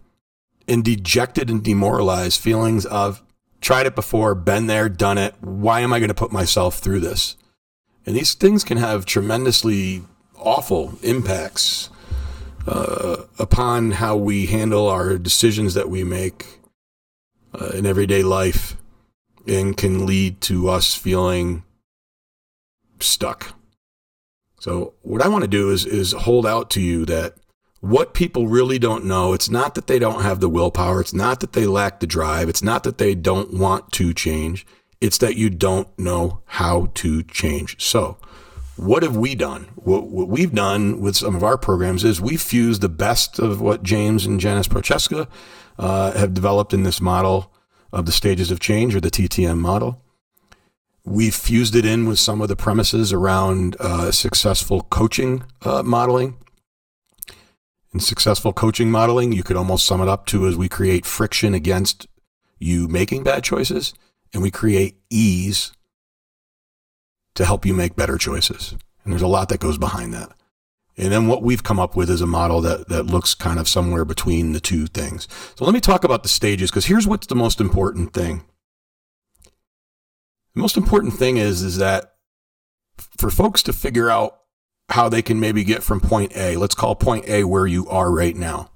and 0.67 0.84
dejected 0.84 1.50
and 1.51 1.63
demoralized 1.63 2.41
feelings 2.41 2.84
of 2.86 3.22
tried 3.62 3.86
it 3.86 3.94
before 3.96 4.34
been 4.34 4.65
there 4.65 4.89
done 4.89 5.20
it 5.20 5.36
why 5.41 5.82
am 5.82 5.94
i 5.94 6.00
going 6.00 6.08
to 6.10 6.15
put 6.15 6.32
myself 6.32 6.79
through 6.79 7.00
this 7.00 7.38
and 8.06 8.15
these 8.15 8.34
things 8.34 8.63
can 8.63 8.77
have 8.77 9.06
tremendously 9.06 10.01
awful 10.39 10.98
impacts 11.03 11.89
uh, 12.67 13.24
upon 13.39 13.91
how 13.91 14.15
we 14.15 14.47
handle 14.47 14.88
our 14.88 15.17
decisions 15.17 15.74
that 15.74 15.89
we 15.89 16.03
make 16.03 16.59
uh, 17.59 17.67
in 17.69 17.86
everyday 17.86 18.24
life 18.24 18.75
and 19.47 19.77
can 19.77 20.05
lead 20.05 20.41
to 20.41 20.69
us 20.69 20.93
feeling 20.93 21.63
stuck. 23.00 23.55
So 24.59 24.93
what 25.01 25.21
I 25.21 25.27
want 25.27 25.43
to 25.43 25.47
do 25.47 25.69
is 25.69 25.86
is 25.86 26.12
hold 26.12 26.45
out 26.45 26.69
to 26.71 26.81
you 26.81 27.05
that 27.05 27.36
what 27.79 28.13
people 28.13 28.47
really 28.47 28.79
don't 28.79 29.05
know, 29.05 29.33
it's 29.33 29.50
not 29.50 29.75
that 29.75 29.88
they 29.88 30.00
don't 30.00 30.24
have 30.24 30.39
the 30.39 30.50
willpower, 30.50 31.00
it's 31.00 31.13
not 31.13 31.39
that 31.39 31.53
they 31.53 31.67
lack 31.67 32.00
the 32.00 32.07
drive, 32.07 32.50
it's 32.50 32.63
not 32.63 32.83
that 32.83 32.97
they 32.97 33.13
don't 33.13 33.53
want 33.53 33.91
to 33.93 34.13
change, 34.13 34.65
it's 35.00 35.19
that 35.19 35.36
you 35.36 35.50
don't 35.50 35.88
know 35.97 36.41
how 36.45 36.89
to 36.95 37.21
change. 37.24 37.81
So, 37.81 38.17
what 38.77 39.03
have 39.03 39.17
we 39.17 39.36
done? 39.36 39.67
What, 39.75 40.07
what 40.07 40.27
we've 40.27 40.53
done 40.53 41.01
with 41.01 41.15
some 41.15 41.36
of 41.36 41.43
our 41.43 41.57
programs 41.57 42.03
is 42.03 42.22
we've 42.22 42.41
fused 42.41 42.81
the 42.81 42.89
best 42.89 43.39
of 43.39 43.60
what 43.60 43.84
James 43.84 44.25
and 44.25 44.39
Janice 44.39 44.67
Prochaska 44.67 45.27
uh, 45.77 46.12
have 46.13 46.34
developed 46.34 46.74
in 46.74 46.84
this 46.84 47.01
model 47.01 47.53
of 47.91 48.05
the 48.05 48.12
stages 48.12 48.51
of 48.51 48.60
change 48.60 48.96
or 48.96 49.01
the 49.01 49.12
TTM 49.12 49.57
model. 49.57 50.03
We've 51.03 51.34
fused 51.34 51.75
it 51.75 51.86
in 51.86 52.07
with 52.07 52.19
some 52.19 52.41
of 52.41 52.50
the 52.50 52.55
premises 52.55 53.13
around 53.13 53.77
uh, 53.79 54.12
successful 54.12 54.81
coaching 54.84 55.43
uh, 55.62 55.81
modeling. 55.84 56.38
In 57.93 58.00
successful 58.00 58.53
coaching 58.53 58.91
modeling, 58.91 59.31
you 59.31 59.41
could 59.41 59.55
almost 59.55 59.86
sum 59.86 60.01
it 60.01 60.10
up 60.10 60.25
to 60.27 60.46
as 60.46 60.57
we 60.57 60.67
create 60.67 61.05
friction 61.05 61.53
against 61.53 62.07
you 62.60 62.88
making 62.88 63.24
bad 63.24 63.43
choices 63.43 63.93
and 64.34 64.43
we 64.43 64.51
create 64.51 64.98
ease 65.10 65.72
to 67.38 67.46
help 67.46 67.67
you 67.67 67.74
make 67.74 67.96
better 67.96 68.17
choices. 68.17 68.75
And 69.03 69.13
there's 69.13 69.22
a 69.22 69.27
lot 69.27 69.50
that 69.50 69.60
goes 69.60 69.77
behind 69.77 70.12
that. 70.15 70.32
And 70.98 71.12
then 71.12 71.27
what 71.27 71.44
we've 71.44 71.63
come 71.63 71.79
up 71.79 71.96
with 71.96 72.10
is 72.10 72.20
a 72.20 72.25
model 72.25 72.62
that, 72.62 72.89
that 72.89 73.03
looks 73.03 73.36
kind 73.36 73.60
of 73.60 73.70
somewhere 73.70 74.03
between 74.03 74.53
the 74.53 74.60
two 74.60 74.88
things. 74.88 75.27
So 75.56 75.63
let 75.63 75.74
me 75.75 75.79
talk 75.79 76.03
about 76.03 76.24
the 76.24 76.29
stages 76.29 76.72
because 76.72 76.88
here's 76.88 77.08
what's 77.08 77.27
the 77.27 77.36
most 77.36 77.62
important 77.62 78.12
thing. 78.12 78.44
The 80.56 80.62
most 80.62 80.77
important 80.77 81.13
thing 81.13 81.38
is, 81.38 81.62
is 81.62 81.77
that 81.77 82.15
for 83.20 83.29
folks 83.29 83.62
to 83.63 83.74
figure 83.74 84.10
out 84.10 84.39
how 84.89 85.08
they 85.08 85.22
can 85.22 85.39
maybe 85.39 85.63
get 85.63 85.84
from 85.84 86.00
point 86.00 86.36
A, 86.36 86.58
let's 86.58 86.74
call 86.74 86.96
point 86.96 87.29
A 87.29 87.44
where 87.44 87.67
you 87.67 87.88
are 87.88 88.12
right 88.12 88.36
now. 88.36 88.72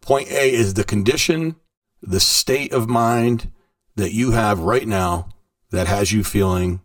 Point 0.00 0.30
A 0.30 0.52
is 0.52 0.74
the 0.74 0.84
condition, 0.84 1.56
the 2.00 2.20
state 2.20 2.72
of 2.72 2.88
mind 2.88 3.50
that 3.96 4.12
you 4.12 4.30
have 4.30 4.60
right 4.60 4.86
now 4.86 5.30
that 5.70 5.88
has 5.88 6.12
you 6.12 6.22
feeling 6.22 6.80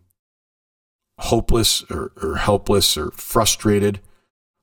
hopeless 1.20 1.84
or, 1.90 2.12
or 2.22 2.36
helpless 2.36 2.96
or 2.96 3.10
frustrated 3.10 4.00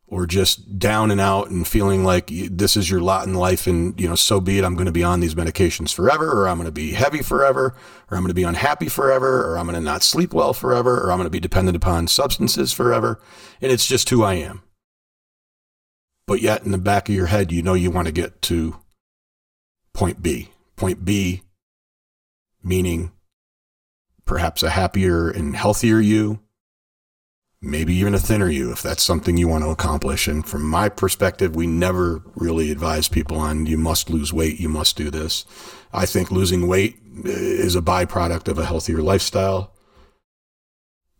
or 0.08 0.26
just 0.26 0.80
down 0.80 1.12
and 1.12 1.20
out 1.20 1.50
and 1.50 1.68
feeling 1.68 2.04
like 2.04 2.32
this 2.50 2.78
is 2.78 2.90
your 2.90 3.02
lot 3.02 3.28
in 3.28 3.34
life 3.34 3.68
and 3.68 4.00
you 4.00 4.08
know 4.08 4.16
so 4.16 4.40
be 4.40 4.58
it. 4.58 4.64
I'm 4.64 4.76
going 4.76 4.88
to 4.88 4.92
be 4.92 5.04
on 5.04 5.20
these 5.20 5.36
medications 5.36 5.94
forever 5.94 6.32
or 6.32 6.48
i'm 6.48 6.58
going 6.58 6.66
to 6.66 6.72
be 6.72 6.94
heavy 6.94 7.22
forever 7.22 7.76
or 8.10 8.18
i'm 8.18 8.24
going 8.24 8.30
to 8.30 8.34
be 8.34 8.44
unhappy 8.44 8.90
forever 8.90 9.52
or 9.52 9.58
i'm 9.58 9.66
going 9.66 9.76
to 9.76 9.82
not 9.82 10.04
sleep 10.04 10.34
well 10.34 10.54
forever 10.54 11.00
or 11.00 11.12
i'm 11.12 11.18
going 11.18 11.28
to 11.28 11.32
be 11.32 11.40
dependent 11.40 11.76
upon 11.76 12.08
substances 12.08 12.74
forever. 12.74 13.20
And 13.62 13.72
it's 13.72 13.88
just 13.88 14.10
who 14.10 14.24
i 14.24 14.34
am. 14.34 14.64
But 16.26 16.42
yet 16.42 16.64
in 16.64 16.72
the 16.72 16.78
back 16.78 17.10
of 17.10 17.16
your 17.16 17.28
head 17.28 17.52
you 17.52 17.62
know 17.62 17.74
you 17.74 17.92
want 17.92 18.08
to 18.08 18.14
get 18.14 18.42
to 18.44 18.78
point 19.94 20.24
b. 20.24 20.50
Point 20.76 21.06
b 21.06 21.44
meaning 22.64 23.12
perhaps 24.26 24.64
a 24.64 24.70
happier 24.70 25.30
and 25.30 25.56
healthier 25.56 26.00
you 26.00 26.40
maybe 27.62 27.94
even 27.96 28.14
a 28.14 28.20
thinner 28.20 28.50
you 28.50 28.72
if 28.72 28.82
that's 28.82 29.04
something 29.04 29.38
you 29.38 29.48
want 29.48 29.64
to 29.64 29.70
accomplish. 29.70 30.28
And 30.28 30.46
from 30.46 30.64
my 30.64 30.90
perspective, 30.90 31.56
we 31.56 31.68
never 31.68 32.24
really 32.36 32.72
advise 32.72 33.08
people 33.08 33.38
on 33.38 33.66
you 33.66 33.78
must 33.78 34.10
lose 34.10 34.32
weight, 34.32 34.60
you 34.60 34.70
must 34.70 34.96
do 34.96 35.10
this. 35.10 35.46
I 35.92 36.06
think 36.06 36.32
losing 36.32 36.68
weight 36.68 36.98
eh, 37.26 37.30
is 37.30 37.76
a 37.76 37.82
byproduct 37.82 38.48
of 38.48 38.58
a 38.58 38.66
healthier 38.66 39.02
lifestyle. 39.02 39.74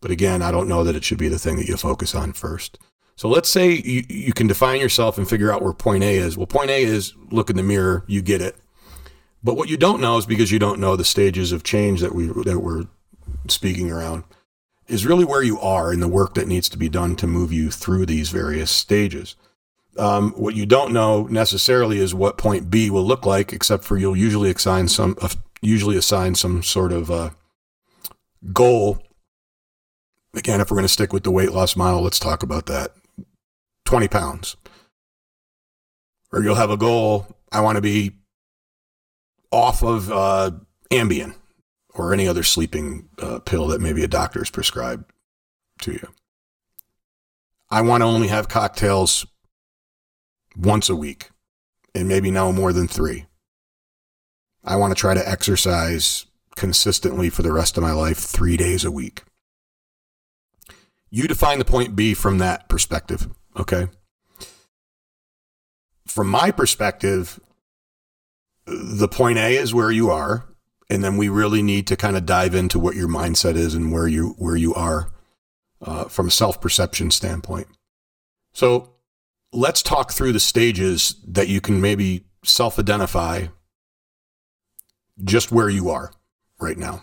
But 0.00 0.12
again, 0.12 0.42
I 0.42 0.52
don't 0.52 0.68
know 0.68 0.84
that 0.84 0.94
it 0.94 1.04
should 1.04 1.18
be 1.18 1.28
the 1.28 1.40
thing 1.40 1.56
that 1.56 1.66
you 1.66 1.76
focus 1.76 2.14
on 2.14 2.32
first. 2.32 2.78
So 3.16 3.28
let's 3.28 3.48
say 3.48 3.72
you, 3.72 4.04
you 4.08 4.32
can 4.32 4.46
define 4.46 4.80
yourself 4.80 5.18
and 5.18 5.28
figure 5.28 5.52
out 5.52 5.60
where 5.60 5.72
point 5.72 6.04
A 6.04 6.16
is. 6.16 6.36
Well, 6.36 6.46
point 6.46 6.70
A 6.70 6.80
is 6.80 7.14
look 7.32 7.50
in 7.50 7.56
the 7.56 7.64
mirror, 7.64 8.04
you 8.06 8.22
get 8.22 8.40
it. 8.40 8.56
But 9.42 9.56
what 9.56 9.68
you 9.68 9.76
don't 9.76 10.00
know 10.00 10.18
is 10.18 10.26
because 10.26 10.52
you 10.52 10.60
don't 10.60 10.78
know 10.78 10.94
the 10.94 11.04
stages 11.04 11.50
of 11.50 11.64
change 11.64 12.00
that 12.00 12.14
we 12.14 12.26
that 12.44 12.60
we're 12.60 12.84
speaking 13.48 13.90
around 13.90 14.22
is 14.88 15.06
really 15.06 15.24
where 15.24 15.42
you 15.42 15.60
are 15.60 15.92
in 15.92 16.00
the 16.00 16.08
work 16.08 16.34
that 16.34 16.48
needs 16.48 16.68
to 16.70 16.78
be 16.78 16.88
done 16.88 17.14
to 17.16 17.26
move 17.26 17.52
you 17.52 17.70
through 17.70 18.06
these 18.06 18.30
various 18.30 18.70
stages. 18.70 19.36
Um, 19.98 20.32
what 20.32 20.54
you 20.54 20.64
don't 20.64 20.92
know 20.92 21.24
necessarily 21.24 21.98
is 21.98 22.14
what 22.14 22.38
point 22.38 22.70
B 22.70 22.88
will 22.88 23.04
look 23.04 23.26
like, 23.26 23.52
except 23.52 23.84
for 23.84 23.96
you'll 23.96 24.16
usually 24.16 24.50
assign 24.50 24.88
some, 24.88 25.16
uh, 25.20 25.28
usually 25.60 25.96
assign 25.96 26.34
some 26.34 26.62
sort 26.62 26.92
of 26.92 27.10
uh, 27.10 27.30
goal. 28.52 29.02
Again, 30.34 30.60
if 30.60 30.70
we're 30.70 30.76
going 30.76 30.84
to 30.84 30.92
stick 30.92 31.12
with 31.12 31.24
the 31.24 31.30
weight 31.30 31.52
loss 31.52 31.76
model, 31.76 32.02
let's 32.02 32.18
talk 32.18 32.42
about 32.42 32.66
that. 32.66 32.92
20 33.84 34.08
pounds. 34.08 34.56
Or 36.32 36.42
you'll 36.42 36.54
have 36.54 36.70
a 36.70 36.76
goal. 36.76 37.26
I 37.50 37.60
want 37.60 37.76
to 37.76 37.82
be 37.82 38.12
off 39.50 39.82
of 39.82 40.12
uh, 40.12 40.52
Ambien 40.90 41.34
or 41.98 42.12
any 42.14 42.28
other 42.28 42.44
sleeping 42.44 43.08
uh, 43.20 43.40
pill 43.40 43.66
that 43.66 43.80
maybe 43.80 44.04
a 44.04 44.08
doctor 44.08 44.38
has 44.38 44.50
prescribed 44.50 45.04
to 45.80 45.92
you. 45.92 46.08
I 47.70 47.82
want 47.82 48.02
to 48.02 48.06
only 48.06 48.28
have 48.28 48.48
cocktails 48.48 49.26
once 50.56 50.88
a 50.88 50.96
week 50.96 51.30
and 51.94 52.08
maybe 52.08 52.30
no 52.30 52.52
more 52.52 52.72
than 52.72 52.88
three. 52.88 53.26
I 54.64 54.76
want 54.76 54.92
to 54.92 55.00
try 55.00 55.14
to 55.14 55.28
exercise 55.28 56.26
consistently 56.56 57.30
for 57.30 57.42
the 57.42 57.52
rest 57.52 57.76
of 57.76 57.82
my 57.82 57.92
life 57.92 58.18
three 58.18 58.56
days 58.56 58.84
a 58.84 58.90
week. 58.90 59.24
You 61.10 61.26
define 61.26 61.58
the 61.58 61.64
point 61.64 61.96
B 61.96 62.14
from 62.14 62.38
that 62.38 62.68
perspective, 62.68 63.28
okay? 63.56 63.88
From 66.06 66.28
my 66.28 66.50
perspective, 66.50 67.40
the 68.66 69.08
point 69.08 69.38
A 69.38 69.56
is 69.56 69.74
where 69.74 69.90
you 69.90 70.10
are 70.10 70.48
and 70.90 71.04
then 71.04 71.16
we 71.16 71.28
really 71.28 71.62
need 71.62 71.86
to 71.86 71.96
kind 71.96 72.16
of 72.16 72.26
dive 72.26 72.54
into 72.54 72.78
what 72.78 72.96
your 72.96 73.08
mindset 73.08 73.56
is 73.56 73.74
and 73.74 73.92
where 73.92 74.08
you 74.08 74.34
where 74.38 74.56
you 74.56 74.74
are 74.74 75.10
uh, 75.82 76.04
from 76.04 76.28
a 76.28 76.30
self 76.30 76.60
perception 76.60 77.10
standpoint. 77.10 77.68
So 78.52 78.94
let's 79.52 79.82
talk 79.82 80.12
through 80.12 80.32
the 80.32 80.40
stages 80.40 81.16
that 81.26 81.48
you 81.48 81.60
can 81.60 81.80
maybe 81.80 82.24
self 82.44 82.78
identify 82.78 83.46
just 85.22 85.52
where 85.52 85.68
you 85.68 85.90
are 85.90 86.12
right 86.60 86.78
now. 86.78 87.02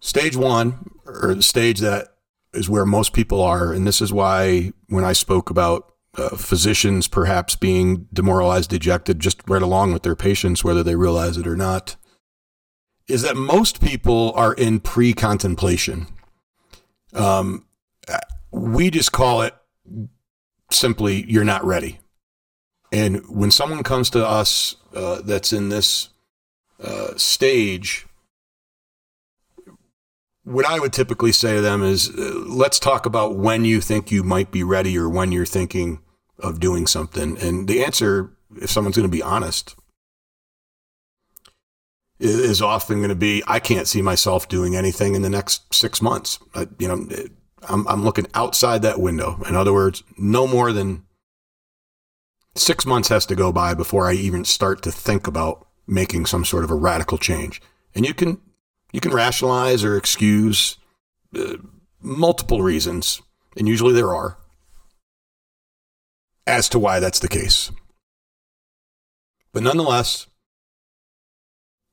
Stage 0.00 0.36
one, 0.36 0.90
or 1.04 1.34
the 1.34 1.42
stage 1.42 1.80
that 1.80 2.08
is 2.52 2.70
where 2.70 2.86
most 2.86 3.12
people 3.12 3.42
are, 3.42 3.72
and 3.72 3.86
this 3.86 4.00
is 4.00 4.12
why 4.12 4.72
when 4.88 5.04
I 5.04 5.12
spoke 5.12 5.50
about 5.50 5.92
uh, 6.16 6.36
physicians 6.36 7.08
perhaps 7.08 7.56
being 7.56 8.08
demoralized, 8.12 8.70
dejected, 8.70 9.20
just 9.20 9.40
right 9.48 9.62
along 9.62 9.92
with 9.92 10.02
their 10.02 10.16
patients, 10.16 10.64
whether 10.64 10.82
they 10.82 10.96
realize 10.96 11.36
it 11.36 11.46
or 11.46 11.56
not, 11.56 11.96
is 13.08 13.22
that 13.22 13.36
most 13.36 13.80
people 13.80 14.32
are 14.34 14.54
in 14.54 14.80
pre 14.80 15.12
contemplation. 15.12 16.06
Um, 17.14 17.66
we 18.50 18.90
just 18.90 19.12
call 19.12 19.42
it 19.42 19.54
simply, 20.70 21.24
you're 21.28 21.44
not 21.44 21.64
ready. 21.64 22.00
And 22.92 23.22
when 23.28 23.50
someone 23.50 23.82
comes 23.82 24.10
to 24.10 24.26
us 24.26 24.76
uh, 24.94 25.20
that's 25.22 25.52
in 25.52 25.68
this 25.68 26.08
uh, 26.82 27.16
stage, 27.16 28.06
what 30.44 30.64
I 30.64 30.78
would 30.78 30.92
typically 30.92 31.32
say 31.32 31.56
to 31.56 31.60
them 31.60 31.82
is, 31.82 32.08
uh, 32.08 32.44
let's 32.46 32.78
talk 32.78 33.04
about 33.04 33.36
when 33.36 33.64
you 33.64 33.80
think 33.80 34.10
you 34.10 34.22
might 34.22 34.52
be 34.52 34.62
ready 34.62 34.96
or 34.96 35.08
when 35.08 35.32
you're 35.32 35.44
thinking 35.44 36.00
of 36.38 36.60
doing 36.60 36.86
something? 36.86 37.38
And 37.38 37.68
the 37.68 37.84
answer, 37.84 38.32
if 38.60 38.70
someone's 38.70 38.96
going 38.96 39.10
to 39.10 39.16
be 39.16 39.22
honest, 39.22 39.74
is 42.18 42.62
often 42.62 42.98
going 42.98 43.10
to 43.10 43.14
be, 43.14 43.42
I 43.46 43.60
can't 43.60 43.88
see 43.88 44.02
myself 44.02 44.48
doing 44.48 44.74
anything 44.74 45.14
in 45.14 45.22
the 45.22 45.30
next 45.30 45.74
six 45.74 46.00
months. 46.00 46.38
I, 46.54 46.66
you 46.78 46.88
know, 46.88 47.08
I'm, 47.68 47.86
I'm 47.88 48.04
looking 48.04 48.26
outside 48.34 48.82
that 48.82 49.00
window. 49.00 49.42
In 49.48 49.54
other 49.54 49.72
words, 49.72 50.02
no 50.16 50.46
more 50.46 50.72
than 50.72 51.04
six 52.54 52.86
months 52.86 53.08
has 53.08 53.26
to 53.26 53.34
go 53.34 53.52
by 53.52 53.74
before 53.74 54.08
I 54.08 54.14
even 54.14 54.44
start 54.44 54.82
to 54.82 54.92
think 54.92 55.26
about 55.26 55.66
making 55.86 56.26
some 56.26 56.44
sort 56.44 56.64
of 56.64 56.70
a 56.70 56.74
radical 56.74 57.18
change. 57.18 57.60
And 57.94 58.06
you 58.06 58.14
can, 58.14 58.40
You 58.92 59.00
can 59.00 59.12
rationalize 59.12 59.84
or 59.84 59.96
excuse 59.96 60.78
uh, 61.34 61.56
multiple 62.00 62.62
reasons, 62.62 63.20
and 63.58 63.68
usually 63.68 63.92
there 63.92 64.14
are, 64.14 64.38
as 66.46 66.68
to 66.70 66.78
why 66.78 67.00
that's 67.00 67.20
the 67.20 67.28
case. 67.28 67.70
But 69.52 69.62
nonetheless, 69.62 70.26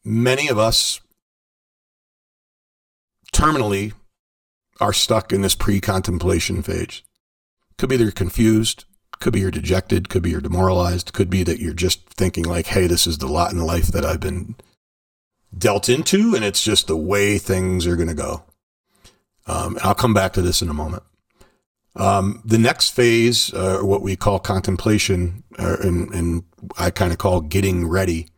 many 0.04 0.48
of 0.48 0.58
us 0.58 1.00
terminally 3.34 3.94
are 4.80 4.94
stuck 4.94 5.32
in 5.32 5.42
this 5.42 5.56
pre 5.56 5.80
contemplation 5.80 6.62
phase. 6.62 7.02
Could 7.78 7.90
be 7.90 7.98
they're 7.98 8.12
confused, 8.12 8.86
could 9.20 9.34
be 9.34 9.40
you're 9.40 9.52
dejected, 9.52 10.10
could 10.10 10.22
be 10.24 10.32
you're 10.32 10.42
demoralized, 10.42 11.14
could 11.14 11.30
be 11.30 11.44
that 11.44 11.60
you're 11.60 11.74
just 11.74 12.02
thinking, 12.10 12.44
like, 12.44 12.68
hey, 12.68 12.88
this 12.88 13.08
is 13.08 13.18
the 13.18 13.28
lot 13.28 13.52
in 13.52 13.60
life 13.60 13.88
that 13.88 14.06
I've 14.06 14.20
been 14.20 14.56
dealt 15.58 15.90
into, 15.90 16.36
and 16.36 16.44
it's 16.44 16.64
just 16.64 16.88
the 16.88 16.98
way 16.98 17.38
things 17.38 17.88
are 17.88 17.96
going 17.96 18.10
to 18.10 18.14
go. 18.14 18.44
Um, 19.46 19.76
and 19.78 19.86
I'll 19.86 19.96
come 19.96 20.14
back 20.14 20.34
to 20.34 20.42
this 20.42 20.62
in 20.62 20.70
a 20.70 20.74
moment. 20.74 21.04
Um, 21.96 22.42
the 22.44 22.58
next 22.58 22.90
phase, 22.90 23.54
uh, 23.54 23.80
what 23.82 24.02
we 24.02 24.16
call 24.16 24.40
contemplation, 24.40 25.44
uh, 25.60 25.78
and, 25.82 26.14
and, 26.14 26.44
I 26.78 26.92
kind 26.92 27.12
of 27.12 27.18
call 27.18 27.42
getting 27.42 27.88
ready, 27.88 28.30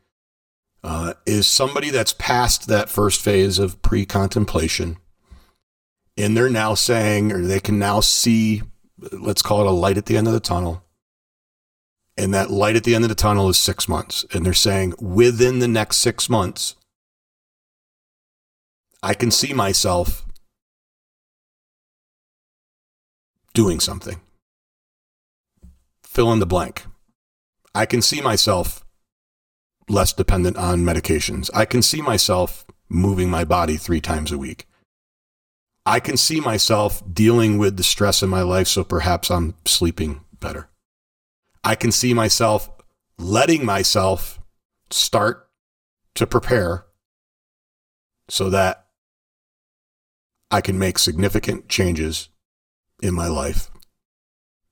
uh, 0.84 1.14
is 1.28 1.46
somebody 1.46 1.92
that's 1.92 2.14
past 2.14 2.68
that 2.68 2.90
first 2.90 3.22
phase 3.22 3.60
of 3.60 3.82
pre 3.84 4.06
contemplation. 4.06 4.98
And 6.18 6.36
they're 6.36 6.50
now 6.50 6.74
saying, 6.74 7.32
or 7.32 7.42
they 7.42 7.60
can 7.60 7.78
now 7.78 8.00
see, 8.00 8.64
let's 9.12 9.44
call 9.44 9.62
it 9.62 9.68
a 9.68 9.72
light 9.72 9.98
at 9.98 10.08
the 10.08 10.18
end 10.18 10.28
of 10.28 10.34
the 10.34 10.40
tunnel. 10.40 10.84
And 12.18 12.34
that 12.34 12.50
light 12.50 12.76
at 12.76 12.84
the 12.84 12.96
end 12.96 13.04
of 13.04 13.10
the 13.10 13.16
tunnel 13.16 13.50
is 13.50 13.58
six 13.58 13.88
months. 13.88 14.26
And 14.34 14.46
they're 14.46 14.54
saying 14.54 14.96
within 15.00 15.60
the 15.60 15.68
next 15.68 15.98
six 15.98 16.30
months, 16.30 16.76
I 19.04 19.14
can 19.14 19.30
see 19.30 19.54
myself 19.54 20.26
doing 23.56 23.80
something. 23.80 24.20
Fill 26.04 26.32
in 26.32 26.40
the 26.40 26.46
blank. 26.46 26.86
I 27.74 27.88
can 27.88 28.02
see 28.02 28.22
myself 28.22 28.86
less 29.90 30.14
dependent 30.14 30.58
on 30.58 30.82
medications. 30.82 31.50
I 31.54 31.66
can 31.66 31.82
see 31.82 32.02
myself 32.02 32.66
moving 32.90 33.30
my 33.30 33.44
body 33.44 33.78
three 33.78 34.02
times 34.02 34.32
a 34.32 34.38
week. 34.38 34.68
I 35.86 36.00
can 36.00 36.18
see 36.18 36.40
myself 36.40 37.02
dealing 37.12 37.58
with 37.58 37.78
the 37.78 37.84
stress 37.84 38.22
in 38.22 38.30
my 38.30 38.42
life, 38.42 38.68
so 38.68 38.84
perhaps 38.84 39.32
I'm 39.32 39.56
sleeping 39.66 40.22
better. 40.40 40.70
I 41.64 41.76
can 41.76 41.92
see 41.92 42.14
myself 42.14 42.70
letting 43.18 43.66
myself 43.66 44.40
start 44.90 45.48
to 46.16 46.28
prepare 46.28 46.86
so 48.30 48.50
that 48.50 48.88
I 50.52 50.62
can 50.62 50.78
make 50.78 50.98
significant 50.98 51.70
changes 51.70 52.30
in 53.02 53.14
my 53.14 53.28
life. 53.28 53.70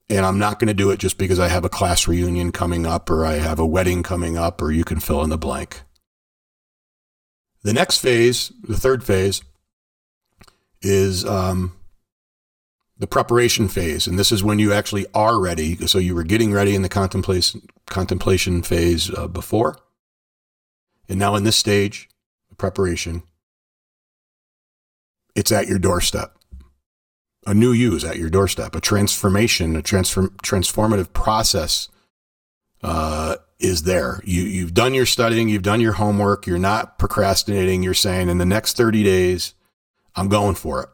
And 0.09 0.25
I'm 0.25 0.37
not 0.37 0.59
going 0.59 0.67
to 0.67 0.73
do 0.73 0.91
it 0.91 0.99
just 0.99 1.17
because 1.17 1.39
I 1.39 1.47
have 1.47 1.65
a 1.65 1.69
class 1.69 2.07
reunion 2.07 2.51
coming 2.51 2.85
up 2.85 3.09
or 3.09 3.25
I 3.25 3.35
have 3.35 3.59
a 3.59 3.65
wedding 3.65 4.03
coming 4.03 4.37
up 4.37 4.61
or 4.61 4.71
you 4.71 4.83
can 4.83 4.99
fill 4.99 5.23
in 5.23 5.29
the 5.29 5.37
blank. 5.37 5.81
The 7.63 7.73
next 7.73 7.99
phase, 7.99 8.51
the 8.61 8.77
third 8.77 9.03
phase, 9.03 9.41
is 10.81 11.23
um, 11.23 11.73
the 12.97 13.07
preparation 13.07 13.69
phase. 13.69 14.05
And 14.05 14.19
this 14.19 14.31
is 14.31 14.43
when 14.43 14.59
you 14.59 14.73
actually 14.73 15.05
are 15.13 15.39
ready. 15.39 15.75
So 15.87 15.97
you 15.97 16.13
were 16.13 16.23
getting 16.23 16.51
ready 16.51 16.75
in 16.75 16.81
the 16.81 16.89
contemplation, 16.89 17.61
contemplation 17.87 18.61
phase 18.61 19.09
uh, 19.17 19.27
before. 19.27 19.77
And 21.07 21.17
now 21.17 21.35
in 21.35 21.43
this 21.43 21.55
stage, 21.55 22.09
the 22.49 22.55
preparation, 22.55 23.23
it's 25.35 25.51
at 25.51 25.67
your 25.67 25.79
doorstep 25.79 26.37
a 27.45 27.53
new 27.53 27.71
you 27.71 27.95
is 27.95 28.03
at 28.03 28.17
your 28.17 28.29
doorstep. 28.29 28.75
A 28.75 28.81
transformation, 28.81 29.75
a 29.75 29.81
transform, 29.81 30.29
transformative 30.43 31.13
process 31.13 31.89
uh, 32.81 33.35
is 33.59 33.83
there. 33.83 34.21
You, 34.23 34.41
you've 34.43 34.73
done 34.73 34.93
your 34.93 35.05
studying, 35.05 35.49
you've 35.49 35.63
done 35.63 35.81
your 35.81 35.93
homework, 35.93 36.47
you're 36.47 36.59
not 36.59 36.97
procrastinating. 36.97 37.83
You're 37.83 37.93
saying, 37.93 38.29
in 38.29 38.37
the 38.37 38.45
next 38.45 38.77
30 38.77 39.03
days, 39.03 39.53
I'm 40.15 40.27
going 40.27 40.55
for 40.55 40.83
it. 40.83 40.89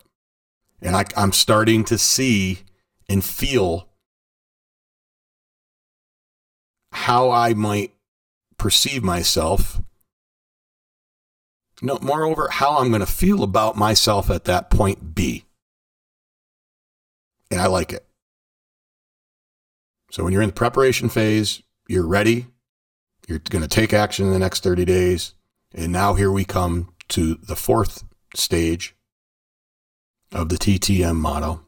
And 0.81 0.95
I, 0.95 1.05
I'm 1.15 1.33
starting 1.33 1.83
to 1.85 1.97
see 1.97 2.59
and 3.07 3.23
feel 3.23 3.89
how 6.91 7.31
I 7.31 7.53
might 7.53 7.93
perceive 8.57 9.03
myself. 9.03 9.81
No, 11.81 11.97
moreover, 12.01 12.49
how 12.51 12.77
I'm 12.77 12.89
going 12.89 12.99
to 12.99 13.05
feel 13.05 13.43
about 13.43 13.77
myself 13.77 14.29
at 14.29 14.45
that 14.45 14.69
point 14.69 15.15
B 15.15 15.45
and 17.51 17.61
I 17.61 17.67
like 17.67 17.93
it. 17.93 18.05
So 20.11 20.23
when 20.23 20.33
you're 20.33 20.41
in 20.41 20.49
the 20.49 20.53
preparation 20.53 21.09
phase, 21.09 21.61
you're 21.87 22.07
ready. 22.07 22.47
You're 23.27 23.39
going 23.39 23.61
to 23.61 23.67
take 23.67 23.93
action 23.93 24.27
in 24.27 24.33
the 24.33 24.39
next 24.39 24.63
30 24.63 24.85
days. 24.85 25.33
And 25.73 25.91
now 25.91 26.15
here 26.15 26.31
we 26.31 26.45
come 26.45 26.93
to 27.09 27.35
the 27.35 27.55
fourth 27.55 28.03
stage 28.35 28.95
of 30.31 30.49
the 30.49 30.57
TTM 30.57 31.15
model. 31.15 31.61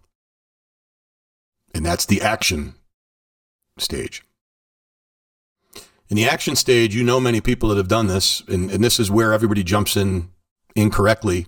And 1.73 1.85
that's 1.85 2.05
the 2.05 2.21
action 2.21 2.75
stage. 3.77 4.23
In 6.09 6.17
the 6.17 6.27
action 6.27 6.55
stage, 6.55 6.93
you 6.93 7.03
know 7.03 7.19
many 7.19 7.39
people 7.39 7.69
that 7.69 7.77
have 7.77 7.87
done 7.87 8.07
this, 8.07 8.41
and, 8.47 8.69
and 8.69 8.83
this 8.83 8.99
is 8.99 9.09
where 9.09 9.31
everybody 9.31 9.63
jumps 9.63 9.95
in 9.95 10.29
incorrectly, 10.75 11.47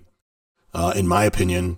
uh, 0.72 0.94
in 0.96 1.06
my 1.06 1.24
opinion, 1.24 1.76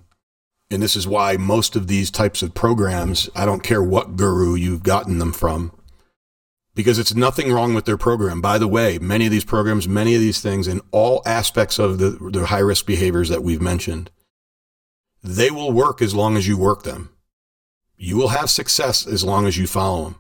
and 0.70 0.82
this 0.82 0.96
is 0.96 1.06
why 1.06 1.36
most 1.36 1.76
of 1.76 1.86
these 1.86 2.10
types 2.10 2.42
of 2.42 2.54
programs, 2.54 3.30
I 3.34 3.46
don't 3.46 3.62
care 3.62 3.82
what 3.82 4.16
guru 4.16 4.54
you've 4.54 4.82
gotten 4.82 5.18
them 5.18 5.32
from, 5.32 5.72
because 6.74 6.98
it's 6.98 7.14
nothing 7.14 7.52
wrong 7.52 7.72
with 7.72 7.84
their 7.84 7.96
program. 7.96 8.40
By 8.40 8.58
the 8.58 8.68
way, 8.68 8.98
many 8.98 9.26
of 9.26 9.30
these 9.30 9.44
programs, 9.44 9.86
many 9.86 10.14
of 10.14 10.20
these 10.20 10.40
things, 10.40 10.66
in 10.66 10.80
all 10.90 11.22
aspects 11.24 11.78
of 11.78 11.98
the, 11.98 12.10
the 12.32 12.46
high 12.46 12.58
risk 12.58 12.84
behaviors 12.84 13.28
that 13.28 13.44
we've 13.44 13.62
mentioned, 13.62 14.10
they 15.22 15.50
will 15.50 15.72
work 15.72 16.02
as 16.02 16.14
long 16.14 16.36
as 16.36 16.48
you 16.48 16.58
work 16.58 16.82
them. 16.82 17.10
You 17.96 18.16
will 18.16 18.28
have 18.28 18.50
success 18.50 19.06
as 19.06 19.24
long 19.24 19.46
as 19.46 19.56
you 19.56 19.66
follow 19.66 20.04
them. 20.04 20.16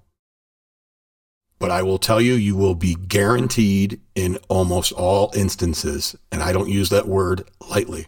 But 1.58 1.70
I 1.70 1.82
will 1.82 1.98
tell 1.98 2.20
you, 2.20 2.34
you 2.34 2.54
will 2.54 2.74
be 2.74 2.94
guaranteed 2.94 4.00
in 4.14 4.38
almost 4.48 4.92
all 4.92 5.32
instances, 5.34 6.14
and 6.30 6.42
I 6.42 6.52
don't 6.52 6.68
use 6.68 6.90
that 6.90 7.08
word 7.08 7.48
lightly 7.68 8.06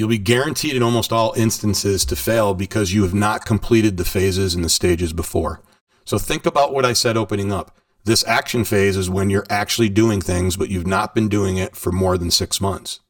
You'll 0.00 0.08
be 0.08 0.16
guaranteed 0.16 0.74
in 0.74 0.82
almost 0.82 1.12
all 1.12 1.34
instances 1.36 2.06
to 2.06 2.16
fail 2.16 2.54
because 2.54 2.94
you 2.94 3.02
have 3.02 3.12
not 3.12 3.44
completed 3.44 3.98
the 3.98 4.04
phases 4.06 4.54
and 4.54 4.64
the 4.64 4.70
stages 4.70 5.12
before. 5.12 5.60
So 6.06 6.16
think 6.16 6.46
about 6.46 6.72
what 6.72 6.86
I 6.86 6.94
said 6.94 7.18
opening 7.18 7.52
up. 7.52 7.76
This 8.04 8.26
action 8.26 8.64
phase 8.64 8.96
is 8.96 9.10
when 9.10 9.28
you're 9.28 9.44
actually 9.50 9.90
doing 9.90 10.22
things, 10.22 10.56
but 10.56 10.70
you've 10.70 10.86
not 10.86 11.14
been 11.14 11.28
doing 11.28 11.58
it 11.58 11.76
for 11.76 11.92
more 11.92 12.16
than 12.16 12.30
six 12.30 12.62
months. 12.62 13.00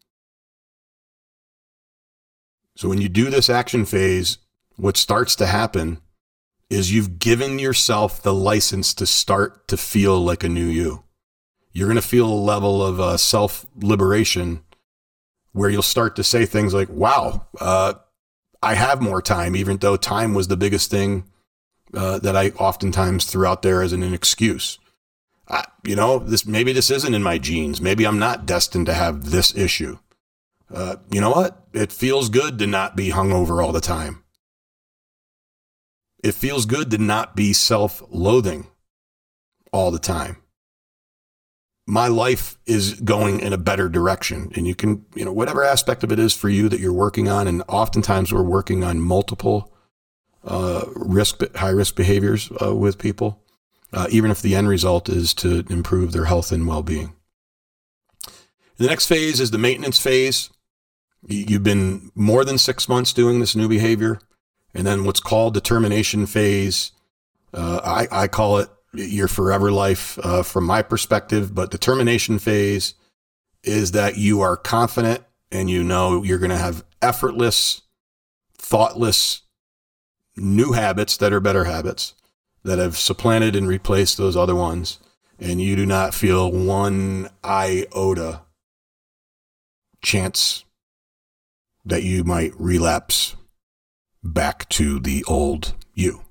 So 2.75 2.89
when 2.89 3.01
you 3.01 3.09
do 3.09 3.31
this 3.31 3.49
action 3.49 3.85
phase, 3.85 4.39
what 4.75 4.97
starts 4.97 5.37
to 5.37 5.47
happen 5.47 6.01
is 6.71 6.93
you've 6.93 7.21
given 7.21 7.61
yourself 7.61 8.21
the 8.21 8.35
license 8.35 8.95
to 8.95 9.07
start 9.07 9.69
to 9.69 9.77
feel 9.77 10.19
like 10.19 10.43
a 10.43 10.49
new 10.49 10.67
you. 10.67 11.05
You're 11.71 11.87
going 11.87 11.95
to 11.95 12.03
feel 12.03 12.27
a 12.27 12.35
level 12.35 12.85
of 12.85 12.99
uh, 12.99 13.17
self 13.17 13.65
liberation 13.81 14.65
where 15.53 15.71
you'll 15.71 15.83
start 15.83 16.17
to 16.17 16.25
say 16.25 16.47
things 16.47 16.75
like, 16.75 16.89
wow, 16.89 17.47
uh, 17.61 17.95
I 18.63 18.75
have 18.75 19.01
more 19.01 19.23
time, 19.23 19.57
even 19.57 19.79
though 19.79 19.97
time 19.97 20.35
was 20.35 20.49
the 20.49 20.57
biggest 20.57 20.91
thing 20.91 21.25
uh, 21.95 22.19
that 22.21 22.37
I 22.37 22.51
oftentimes 22.51 23.25
threw 23.25 23.47
out 23.47 23.63
there 23.63 23.83
as 23.83 23.93
an, 23.93 24.03
an 24.03 24.15
excuse. 24.15 24.79
I, 25.49 25.65
you 25.85 25.97
know, 25.97 26.19
this 26.19 26.47
maybe 26.47 26.73
this 26.73 26.91
isn't 26.91 27.15
in 27.15 27.23
my 27.23 27.39
genes. 27.39 27.81
Maybe 27.81 28.07
I'm 28.07 28.19
not 28.19 28.47
destined 28.47 28.87
to 28.87 28.95
have 28.95 29.31
this 29.31 29.57
issue. 29.57 29.99
Uh, 30.73 30.97
you 31.11 31.21
know 31.21 31.31
what? 31.31 31.67
It 31.73 31.91
feels 31.91 32.29
good 32.29 32.59
to 32.61 32.67
not 32.67 32.97
be 32.97 33.11
hungover 33.11 33.65
all 33.65 33.73
the 33.73 33.81
time. 33.81 34.23
It 36.23 36.35
feels 36.35 36.67
good 36.67 36.91
to 36.93 36.99
not 36.99 37.35
be 37.35 37.53
self 37.53 38.03
loathing 38.11 38.69
all 39.73 39.91
the 39.91 39.99
time 39.99 40.37
my 41.91 42.07
life 42.07 42.57
is 42.67 42.95
going 43.01 43.41
in 43.41 43.53
a 43.53 43.59
better 43.59 43.89
direction. 43.89 44.53
And 44.55 44.65
you 44.65 44.77
can, 44.77 45.05
you 45.17 45.25
know, 45.25 45.33
whatever 45.33 45.65
aspect 45.65 46.05
of 46.05 46.13
it 46.13 46.21
is 46.21 46.33
for 46.33 46.49
you 46.49 46.69
that 46.69 46.79
you're 46.79 46.93
working 46.93 47.29
on. 47.29 47.49
And 47.49 47.65
oftentimes 47.67 48.33
we're 48.33 48.45
working 48.45 48.85
on 48.85 49.01
multiple 49.01 49.75
uh, 50.45 50.85
risk, 50.95 51.43
high 51.57 51.71
risk 51.71 51.97
behaviors 51.97 52.49
uh, 52.63 52.77
with 52.77 52.97
people, 52.97 53.43
uh, 53.93 54.07
even 54.09 54.31
if 54.31 54.41
the 54.41 54.55
end 54.55 54.69
result 54.69 55.09
is 55.09 55.35
to 55.35 55.65
improve 55.69 56.13
their 56.13 56.27
health 56.27 56.53
and 56.53 56.69
well 56.69 56.85
being. 56.85 57.13
The 58.77 58.87
next 58.87 59.07
phase 59.07 59.41
is 59.41 59.51
the 59.51 59.59
maintenance 59.59 59.99
phase. 59.99 60.49
You've 61.27 61.65
been 61.65 62.13
more 62.15 62.45
than 62.45 62.57
six 62.57 62.89
months 62.89 63.13
doing 63.13 63.41
this 63.41 63.57
new 63.57 63.69
behavior. 63.69 64.21
And 64.73 64.87
then 64.87 65.03
what's 65.03 65.19
called 65.19 65.55
determination 65.55 66.27
phase. 66.27 66.93
Uh, 67.53 67.81
I, 67.83 68.23
I 68.23 68.29
call 68.29 68.59
it 68.59 68.71
your 68.93 69.29
forever 69.29 69.71
life 69.71 70.19
uh, 70.23 70.43
from 70.43 70.65
my 70.65 70.83
perspective. 70.83 71.55
But 71.55 71.71
determination 71.71 72.39
phase 72.39 72.95
is 73.63 73.93
that 73.93 74.17
you 74.17 74.41
are 74.41 74.57
confident 74.57 75.25
and 75.53 75.69
you 75.69 75.83
know 75.83 76.23
you're 76.23 76.39
going 76.39 76.51
to 76.51 76.57
have 76.57 76.85
effortless, 77.03 77.83
thoughtless 78.57 79.43
new 80.37 80.73
habits 80.73 81.17
that 81.19 81.33
are 81.33 81.41
better 81.41 81.65
habits 81.65 82.15
that 82.63 82.79
have 82.79 82.97
supplanted 82.97 83.57
and 83.57 83.67
replaced 83.67 84.17
those 84.17 84.37
other 84.37 84.55
ones, 84.55 84.99
and 85.39 85.61
you 85.61 85.77
do 85.77 85.87
not 85.87 86.15
feel 86.15 86.51
one 86.51 87.29
iota 87.43 88.43
chance 90.03 90.65
that 91.85 92.03
you 92.03 92.23
might 92.25 92.53
relapse 92.59 93.37
back 94.23 94.69
to 94.69 95.01
the 95.01 95.25
old 95.27 95.75
you. 95.95 96.23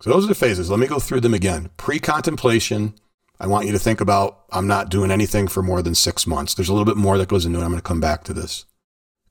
So 0.00 0.10
those 0.10 0.24
are 0.24 0.28
the 0.28 0.34
phases. 0.34 0.70
Let 0.70 0.80
me 0.80 0.86
go 0.86 0.98
through 0.98 1.20
them 1.20 1.34
again. 1.34 1.70
Pre 1.76 1.98
contemplation. 1.98 2.94
I 3.40 3.46
want 3.46 3.66
you 3.66 3.72
to 3.72 3.78
think 3.78 4.00
about 4.00 4.44
I'm 4.52 4.66
not 4.66 4.90
doing 4.90 5.10
anything 5.10 5.48
for 5.48 5.62
more 5.62 5.82
than 5.82 5.94
six 5.94 6.26
months. 6.26 6.54
There's 6.54 6.68
a 6.68 6.72
little 6.72 6.84
bit 6.84 6.96
more 6.96 7.18
that 7.18 7.28
goes 7.28 7.46
into 7.46 7.58
it. 7.58 7.62
I'm 7.62 7.70
going 7.70 7.78
to 7.78 7.82
come 7.82 8.00
back 8.00 8.24
to 8.24 8.32
this. 8.32 8.64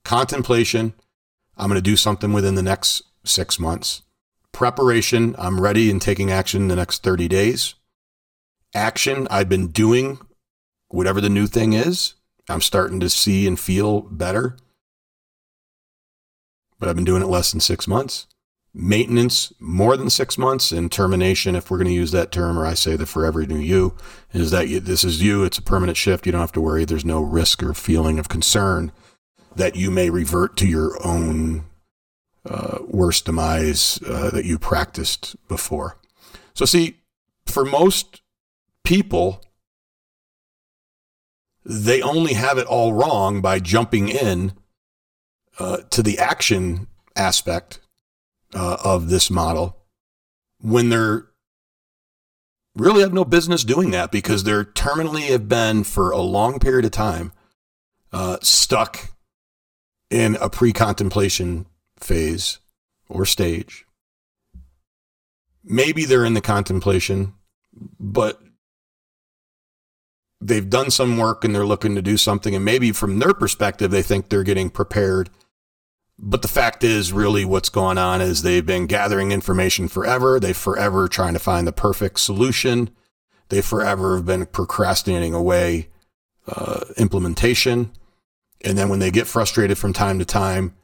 Contemplation. 0.04 0.94
I'm 1.56 1.68
going 1.68 1.78
to 1.78 1.82
do 1.82 1.96
something 1.96 2.32
within 2.32 2.54
the 2.54 2.62
next 2.62 3.02
six 3.24 3.58
months. 3.58 4.02
Preparation. 4.52 5.34
I'm 5.38 5.60
ready 5.60 5.90
and 5.90 6.02
taking 6.02 6.30
action 6.30 6.62
in 6.62 6.68
the 6.68 6.76
next 6.76 7.02
30 7.02 7.28
days. 7.28 7.74
Action. 8.74 9.26
I've 9.30 9.48
been 9.48 9.68
doing 9.68 10.18
whatever 10.88 11.20
the 11.20 11.28
new 11.28 11.46
thing 11.46 11.72
is. 11.72 12.14
I'm 12.48 12.60
starting 12.60 13.00
to 13.00 13.08
see 13.08 13.46
and 13.46 13.58
feel 13.58 14.02
better, 14.02 14.56
but 16.78 16.88
I've 16.88 16.94
been 16.94 17.04
doing 17.04 17.22
it 17.22 17.28
less 17.28 17.50
than 17.50 17.60
six 17.60 17.88
months. 17.88 18.26
Maintenance, 18.76 19.52
more 19.60 19.96
than 19.96 20.10
six 20.10 20.36
months, 20.36 20.72
and 20.72 20.90
termination, 20.90 21.54
if 21.54 21.70
we're 21.70 21.78
going 21.78 21.86
to 21.86 21.94
use 21.94 22.10
that 22.10 22.32
term, 22.32 22.58
or 22.58 22.66
I 22.66 22.74
say 22.74 22.96
the 22.96 23.06
forever 23.06 23.46
new 23.46 23.58
you, 23.58 23.96
is 24.32 24.50
that 24.50 24.68
you, 24.68 24.80
this 24.80 25.04
is 25.04 25.22
you. 25.22 25.44
It's 25.44 25.58
a 25.58 25.62
permanent 25.62 25.96
shift. 25.96 26.26
You 26.26 26.32
don't 26.32 26.40
have 26.40 26.50
to 26.52 26.60
worry. 26.60 26.84
There's 26.84 27.04
no 27.04 27.20
risk 27.20 27.62
or 27.62 27.72
feeling 27.72 28.18
of 28.18 28.28
concern 28.28 28.90
that 29.54 29.76
you 29.76 29.92
may 29.92 30.10
revert 30.10 30.56
to 30.56 30.66
your 30.66 30.98
own 31.06 31.66
uh, 32.44 32.78
worst 32.88 33.26
demise 33.26 34.00
uh, 34.08 34.30
that 34.30 34.44
you 34.44 34.58
practiced 34.58 35.36
before. 35.46 35.96
So, 36.52 36.64
see, 36.64 36.96
for 37.46 37.64
most 37.64 38.22
people, 38.82 39.40
they 41.64 42.02
only 42.02 42.34
have 42.34 42.58
it 42.58 42.66
all 42.66 42.92
wrong 42.92 43.40
by 43.40 43.60
jumping 43.60 44.08
in 44.08 44.52
uh, 45.60 45.78
to 45.90 46.02
the 46.02 46.18
action 46.18 46.88
aspect 47.16 47.78
uh, 48.54 48.76
of 48.84 49.10
this 49.10 49.30
model 49.30 49.76
when 50.60 50.88
they're 50.88 51.26
really 52.76 53.02
have 53.02 53.12
no 53.12 53.24
business 53.24 53.64
doing 53.64 53.90
that 53.90 54.10
because 54.10 54.44
they're 54.44 54.64
terminally 54.64 55.28
have 55.28 55.48
been 55.48 55.84
for 55.84 56.10
a 56.10 56.20
long 56.20 56.58
period 56.58 56.84
of 56.84 56.90
time 56.90 57.32
uh, 58.12 58.38
stuck 58.42 59.12
in 60.10 60.36
a 60.40 60.48
pre-contemplation 60.48 61.66
phase 61.98 62.58
or 63.08 63.24
stage. 63.26 63.84
Maybe 65.62 66.04
they're 66.04 66.24
in 66.24 66.34
the 66.34 66.40
contemplation, 66.40 67.34
but 67.98 68.40
they've 70.40 70.68
done 70.68 70.90
some 70.90 71.16
work 71.16 71.44
and 71.44 71.54
they're 71.54 71.66
looking 71.66 71.94
to 71.94 72.02
do 72.02 72.16
something. 72.16 72.54
And 72.54 72.64
maybe 72.64 72.92
from 72.92 73.18
their 73.18 73.34
perspective, 73.34 73.90
they 73.90 74.02
think 74.02 74.28
they're 74.28 74.42
getting 74.42 74.70
prepared. 74.70 75.30
But 76.18 76.42
the 76.42 76.48
fact 76.48 76.84
is, 76.84 77.12
really, 77.12 77.44
what's 77.44 77.68
going 77.68 77.98
on 77.98 78.20
is 78.20 78.42
they've 78.42 78.64
been 78.64 78.86
gathering 78.86 79.32
information 79.32 79.88
forever. 79.88 80.38
They've 80.38 80.56
forever 80.56 81.08
trying 81.08 81.34
to 81.34 81.40
find 81.40 81.66
the 81.66 81.72
perfect 81.72 82.20
solution. 82.20 82.90
They 83.48 83.60
forever 83.60 84.16
have 84.16 84.26
been 84.26 84.46
procrastinating 84.46 85.34
away 85.34 85.88
uh, 86.46 86.84
implementation. 86.96 87.90
And 88.64 88.78
then 88.78 88.88
when 88.88 89.00
they 89.00 89.10
get 89.10 89.26
frustrated 89.26 89.76
from 89.76 89.92
time 89.92 90.18
to 90.18 90.24
time, 90.24 90.74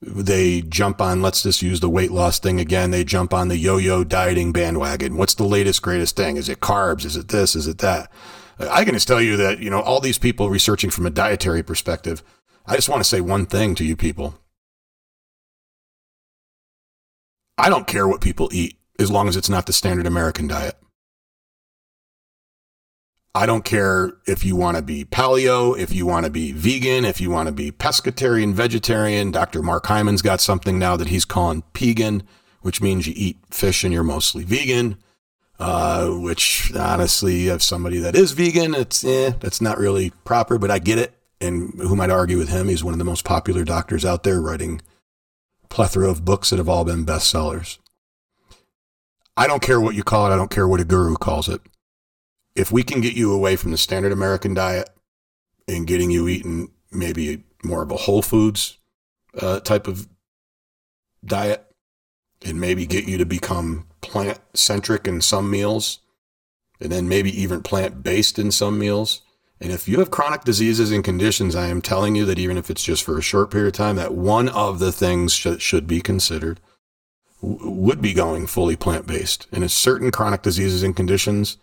they 0.00 0.62
jump 0.62 1.00
on, 1.00 1.22
let's 1.22 1.42
just 1.42 1.60
use 1.60 1.80
the 1.80 1.90
weight 1.90 2.10
loss 2.10 2.38
thing 2.38 2.60
again. 2.60 2.90
They 2.90 3.04
jump 3.04 3.34
on 3.34 3.48
the 3.48 3.56
yo 3.56 3.76
yo 3.76 4.04
dieting 4.04 4.52
bandwagon. 4.52 5.16
What's 5.16 5.34
the 5.34 5.44
latest, 5.44 5.82
greatest 5.82 6.16
thing? 6.16 6.36
Is 6.36 6.48
it 6.48 6.60
carbs? 6.60 7.04
Is 7.04 7.16
it 7.16 7.28
this? 7.28 7.56
Is 7.56 7.66
it 7.66 7.78
that? 7.78 8.10
I 8.58 8.84
can 8.84 8.94
just 8.94 9.08
tell 9.08 9.20
you 9.20 9.36
that, 9.36 9.60
you 9.60 9.70
know, 9.70 9.80
all 9.80 10.00
these 10.00 10.18
people 10.18 10.50
researching 10.50 10.90
from 10.90 11.06
a 11.06 11.10
dietary 11.10 11.62
perspective, 11.62 12.22
I 12.66 12.74
just 12.76 12.88
want 12.88 13.00
to 13.00 13.08
say 13.08 13.20
one 13.20 13.46
thing 13.46 13.74
to 13.76 13.84
you 13.84 13.96
people. 13.96 14.38
I 17.58 17.68
don't 17.68 17.86
care 17.86 18.06
what 18.08 18.20
people 18.20 18.48
eat 18.52 18.78
as 18.98 19.10
long 19.10 19.28
as 19.28 19.36
it's 19.36 19.48
not 19.48 19.66
the 19.66 19.72
standard 19.72 20.06
American 20.06 20.46
diet. 20.46 20.76
I 23.34 23.46
don't 23.46 23.64
care 23.64 24.12
if 24.26 24.44
you 24.44 24.56
want 24.56 24.76
to 24.76 24.82
be 24.82 25.04
paleo, 25.04 25.78
if 25.78 25.92
you 25.92 26.06
want 26.06 26.24
to 26.24 26.30
be 26.30 26.52
vegan, 26.52 27.04
if 27.04 27.20
you 27.20 27.30
want 27.30 27.48
to 27.48 27.52
be 27.52 27.70
pescatarian, 27.70 28.52
vegetarian. 28.52 29.30
Dr. 29.30 29.62
Mark 29.62 29.86
Hyman's 29.86 30.22
got 30.22 30.40
something 30.40 30.78
now 30.78 30.96
that 30.96 31.08
he's 31.08 31.24
calling 31.24 31.62
pegan, 31.72 32.22
which 32.62 32.80
means 32.80 33.06
you 33.06 33.12
eat 33.16 33.36
fish 33.50 33.84
and 33.84 33.92
you're 33.92 34.02
mostly 34.02 34.44
vegan 34.44 34.96
uh, 35.58 36.08
which 36.08 36.72
honestly, 36.74 37.48
if 37.48 37.62
somebody 37.62 37.98
that 37.98 38.14
is 38.14 38.32
vegan, 38.32 38.74
it's 38.74 39.04
eh, 39.04 39.32
that's 39.40 39.60
not 39.60 39.78
really 39.78 40.10
proper, 40.24 40.58
but 40.58 40.70
I 40.70 40.78
get 40.78 40.98
it. 40.98 41.14
And 41.40 41.72
who 41.78 41.96
might 41.96 42.10
argue 42.10 42.38
with 42.38 42.48
him? 42.48 42.68
He's 42.68 42.84
one 42.84 42.94
of 42.94 42.98
the 42.98 43.04
most 43.04 43.24
popular 43.24 43.64
doctors 43.64 44.04
out 44.04 44.24
there, 44.24 44.40
writing 44.40 44.80
plethora 45.68 46.08
of 46.10 46.24
books 46.24 46.50
that 46.50 46.58
have 46.58 46.68
all 46.68 46.84
been 46.84 47.04
bestsellers. 47.04 47.78
I 49.36 49.46
don't 49.46 49.62
care 49.62 49.80
what 49.80 49.94
you 49.94 50.02
call 50.02 50.26
it. 50.26 50.34
I 50.34 50.36
don't 50.36 50.50
care 50.50 50.66
what 50.66 50.80
a 50.80 50.84
guru 50.84 51.16
calls 51.16 51.48
it. 51.48 51.60
If 52.56 52.72
we 52.72 52.82
can 52.82 53.00
get 53.00 53.14
you 53.14 53.32
away 53.32 53.56
from 53.56 53.70
the 53.70 53.76
standard 53.76 54.10
American 54.10 54.54
diet 54.54 54.90
and 55.68 55.86
getting 55.86 56.10
you 56.10 56.26
eating 56.26 56.72
maybe 56.90 57.44
more 57.62 57.82
of 57.82 57.90
a 57.90 57.96
whole 57.96 58.22
foods 58.22 58.78
uh, 59.40 59.60
type 59.60 59.86
of 59.86 60.08
diet, 61.24 61.64
and 62.44 62.60
maybe 62.60 62.86
get 62.86 63.06
you 63.06 63.18
to 63.18 63.26
become 63.26 63.86
plant 64.00 64.38
centric 64.54 65.06
in 65.06 65.20
some 65.20 65.50
meals, 65.50 65.98
and 66.80 66.90
then 66.90 67.08
maybe 67.08 67.30
even 67.30 67.62
plant 67.62 68.02
based 68.02 68.38
in 68.38 68.50
some 68.50 68.78
meals. 68.78 69.22
And 69.60 69.72
if 69.72 69.88
you 69.88 69.98
have 69.98 70.10
chronic 70.10 70.44
diseases 70.44 70.92
and 70.92 71.02
conditions, 71.02 71.56
I 71.56 71.66
am 71.66 71.82
telling 71.82 72.14
you 72.14 72.24
that 72.26 72.38
even 72.38 72.56
if 72.56 72.70
it's 72.70 72.84
just 72.84 73.02
for 73.02 73.18
a 73.18 73.22
short 73.22 73.50
period 73.50 73.68
of 73.68 73.72
time, 73.72 73.96
that 73.96 74.14
one 74.14 74.48
of 74.48 74.78
the 74.78 74.92
things 74.92 75.32
should, 75.32 75.60
should 75.60 75.86
be 75.86 76.00
considered 76.00 76.60
would 77.40 78.00
be 78.00 78.12
going 78.12 78.46
fully 78.46 78.76
plant 78.76 79.06
based. 79.06 79.46
And 79.52 79.62
in 79.62 79.68
certain 79.68 80.10
chronic 80.10 80.42
diseases 80.42 80.82
and 80.82 80.94
conditions, 80.94 81.56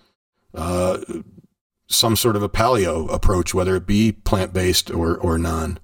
uh, 0.54 1.00
some 1.88 2.16
sort 2.16 2.36
of 2.36 2.44
a 2.44 2.50
paleo 2.50 3.12
approach, 3.14 3.54
whether 3.54 3.76
it 3.76 3.86
be 3.86 4.12
plant 4.12 4.54
based 4.54 4.90
or, 4.92 5.18
or 5.18 5.38
non, 5.38 5.80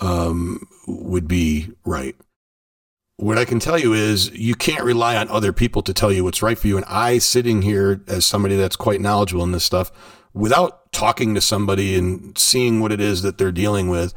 um, 0.00 0.66
would 0.86 1.28
be 1.28 1.70
right 1.84 2.16
what 3.16 3.38
I 3.38 3.44
can 3.44 3.58
tell 3.58 3.78
you 3.78 3.94
is 3.94 4.30
you 4.32 4.54
can't 4.54 4.84
rely 4.84 5.16
on 5.16 5.28
other 5.28 5.52
people 5.52 5.82
to 5.82 5.94
tell 5.94 6.12
you 6.12 6.24
what's 6.24 6.42
right 6.42 6.58
for 6.58 6.68
you. 6.68 6.76
And 6.76 6.84
I, 6.86 7.18
sitting 7.18 7.62
here 7.62 8.02
as 8.06 8.26
somebody 8.26 8.56
that's 8.56 8.76
quite 8.76 9.00
knowledgeable 9.00 9.42
in 9.42 9.52
this 9.52 9.64
stuff, 9.64 9.90
without 10.34 10.85
talking 10.96 11.34
to 11.34 11.40
somebody 11.40 11.94
and 11.94 12.36
seeing 12.38 12.80
what 12.80 12.90
it 12.90 13.00
is 13.00 13.20
that 13.20 13.36
they're 13.36 13.52
dealing 13.52 13.90
with, 13.90 14.14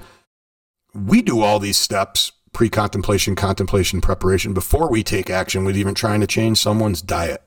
we 0.93 1.21
do 1.21 1.41
all 1.41 1.59
these 1.59 1.77
steps 1.77 2.31
pre 2.53 2.69
contemplation, 2.69 3.35
contemplation, 3.35 3.99
preparation 4.01 4.53
before 4.53 4.89
we 4.89 5.03
take 5.03 5.29
action 5.29 5.65
with 5.65 5.77
even 5.77 5.93
trying 5.93 6.21
to 6.21 6.27
change 6.27 6.57
someone's 6.57 7.01
diet. 7.01 7.43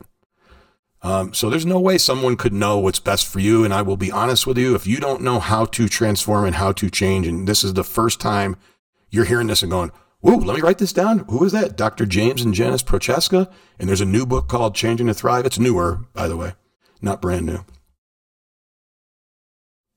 Um, 1.00 1.34
so 1.34 1.50
there's 1.50 1.66
no 1.66 1.80
way 1.80 1.98
someone 1.98 2.36
could 2.36 2.52
know 2.52 2.78
what's 2.78 3.00
best 3.00 3.26
for 3.26 3.40
you. 3.40 3.64
And 3.64 3.74
I 3.74 3.82
will 3.82 3.96
be 3.96 4.12
honest 4.12 4.46
with 4.46 4.58
you, 4.58 4.74
if 4.74 4.86
you 4.86 5.00
don't 5.00 5.22
know 5.22 5.40
how 5.40 5.64
to 5.64 5.88
transform 5.88 6.44
and 6.44 6.56
how 6.56 6.70
to 6.72 6.90
change, 6.90 7.26
and 7.26 7.48
this 7.48 7.64
is 7.64 7.74
the 7.74 7.82
first 7.82 8.20
time 8.20 8.56
you're 9.10 9.24
hearing 9.24 9.48
this 9.48 9.62
and 9.62 9.72
going, 9.72 9.90
Ooh, 10.24 10.36
let 10.36 10.54
me 10.54 10.62
write 10.62 10.78
this 10.78 10.92
down. 10.92 11.20
Who 11.30 11.44
is 11.44 11.50
that? 11.50 11.76
Dr. 11.76 12.06
James 12.06 12.42
and 12.42 12.54
Janice 12.54 12.82
Prochaska. 12.82 13.50
And 13.78 13.88
there's 13.88 14.00
a 14.00 14.04
new 14.04 14.24
book 14.24 14.46
called 14.46 14.76
Changing 14.76 15.08
to 15.08 15.14
Thrive. 15.14 15.46
It's 15.46 15.58
newer, 15.58 16.02
by 16.12 16.28
the 16.28 16.36
way, 16.36 16.52
not 17.00 17.20
brand 17.20 17.46
new. 17.46 17.64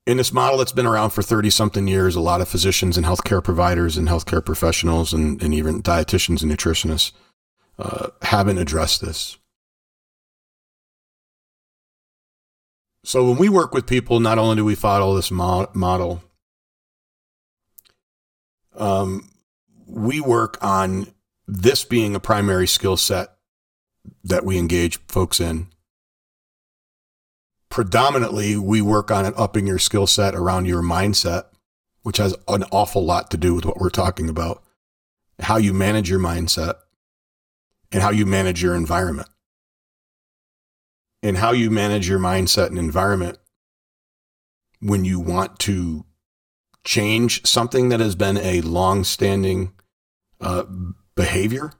In 0.06 0.18
this 0.18 0.32
model 0.32 0.58
that's 0.58 0.72
been 0.72 0.86
around 0.86 1.10
for 1.10 1.22
30 1.22 1.50
something 1.50 1.88
years, 1.88 2.14
a 2.14 2.20
lot 2.20 2.40
of 2.40 2.48
physicians 2.48 2.96
and 2.96 3.04
healthcare 3.04 3.42
providers 3.42 3.96
and 3.96 4.06
healthcare 4.08 4.44
professionals 4.44 5.12
and, 5.12 5.42
and 5.42 5.52
even 5.52 5.82
dietitians 5.82 6.42
and 6.42 6.52
nutritionists 6.52 7.10
uh, 7.76 8.10
haven't 8.22 8.58
addressed 8.58 9.00
this. 9.00 9.36
So 13.04 13.28
when 13.28 13.36
we 13.36 13.48
work 13.48 13.74
with 13.74 13.86
people, 13.86 14.20
not 14.20 14.38
only 14.38 14.56
do 14.56 14.64
we 14.64 14.76
follow 14.76 15.16
this 15.16 15.32
mo- 15.32 15.70
model, 15.74 16.22
um, 18.76 19.28
we 19.86 20.20
work 20.20 20.56
on 20.62 21.08
this 21.48 21.84
being 21.84 22.14
a 22.14 22.20
primary 22.20 22.66
skill 22.66 22.96
set 22.96 23.36
that 24.22 24.44
we 24.44 24.56
engage 24.58 24.98
folks 25.08 25.40
in. 25.40 25.68
Predominantly, 27.70 28.56
we 28.56 28.80
work 28.80 29.10
on 29.10 29.32
upping 29.36 29.66
your 29.66 29.78
skill 29.78 30.06
set 30.06 30.34
around 30.34 30.66
your 30.66 30.82
mindset, 30.82 31.44
which 32.02 32.16
has 32.18 32.34
an 32.48 32.64
awful 32.70 33.04
lot 33.04 33.30
to 33.30 33.36
do 33.36 33.54
with 33.54 33.64
what 33.64 33.78
we're 33.78 33.90
talking 33.90 34.28
about. 34.28 34.62
How 35.40 35.56
you 35.56 35.74
manage 35.74 36.08
your 36.08 36.20
mindset 36.20 36.74
and 37.92 38.02
how 38.02 38.10
you 38.10 38.24
manage 38.24 38.62
your 38.62 38.74
environment. 38.74 39.28
And 41.22 41.38
how 41.38 41.52
you 41.52 41.70
manage 41.70 42.08
your 42.08 42.18
mindset 42.18 42.68
and 42.68 42.78
environment 42.78 43.38
when 44.80 45.04
you 45.04 45.18
want 45.18 45.58
to 45.60 46.04
change 46.84 47.44
something 47.46 47.88
that 47.88 48.00
has 48.00 48.14
been 48.14 48.38
a 48.38 48.60
long 48.60 49.02
standing 49.02 49.72
uh, 50.40 50.64
behavior 51.14 51.72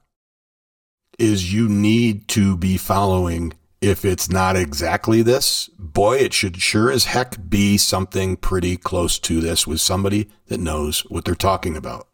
is 1.18 1.52
you 1.52 1.68
need 1.68 2.28
to 2.28 2.56
be 2.56 2.76
following 2.76 3.52
if 3.80 4.04
it's 4.04 4.30
not 4.30 4.56
exactly 4.56 5.22
this, 5.22 5.68
boy, 5.78 6.16
it 6.16 6.32
should 6.32 6.60
sure 6.60 6.90
as 6.90 7.06
heck 7.06 7.48
be 7.48 7.76
something 7.76 8.36
pretty 8.36 8.76
close 8.76 9.18
to 9.20 9.40
this 9.40 9.66
with 9.66 9.80
somebody 9.80 10.28
that 10.46 10.60
knows 10.60 11.00
what 11.08 11.24
they're 11.24 11.34
talking 11.34 11.76
about. 11.76 12.08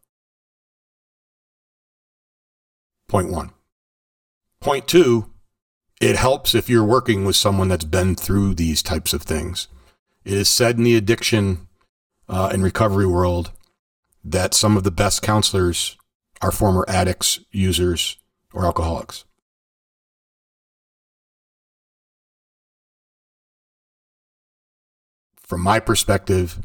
Point 3.09 3.31
one. 3.31 3.51
Point 4.61 4.88
two, 4.88 5.31
it 6.01 6.16
helps 6.16 6.55
if 6.55 6.68
you're 6.68 6.85
working 6.85 7.25
with 7.25 7.37
someone 7.37 7.68
that's 7.68 7.85
been 7.85 8.14
through 8.14 8.55
these 8.55 8.83
types 8.83 9.12
of 9.12 9.22
things. 9.22 9.68
It 10.25 10.35
is 10.35 10.48
said 10.48 10.79
in 10.79 10.85
the 10.85 10.96
addiction 10.96 11.68
uh, 12.29 12.51
and 12.53 12.62
recovery 12.62 13.07
world 13.07 13.53
that 14.25 14.55
some 14.55 14.77
of 14.77 14.85
the 14.85 14.90
best 14.90 15.22
counselors 15.22 15.96
are 16.40 16.53
former 16.53 16.85
addicts, 16.88 17.40
users, 17.51 18.18
or 18.53 18.64
alcoholics. 18.64 19.25
From 25.52 25.60
my 25.60 25.78
perspective, 25.78 26.60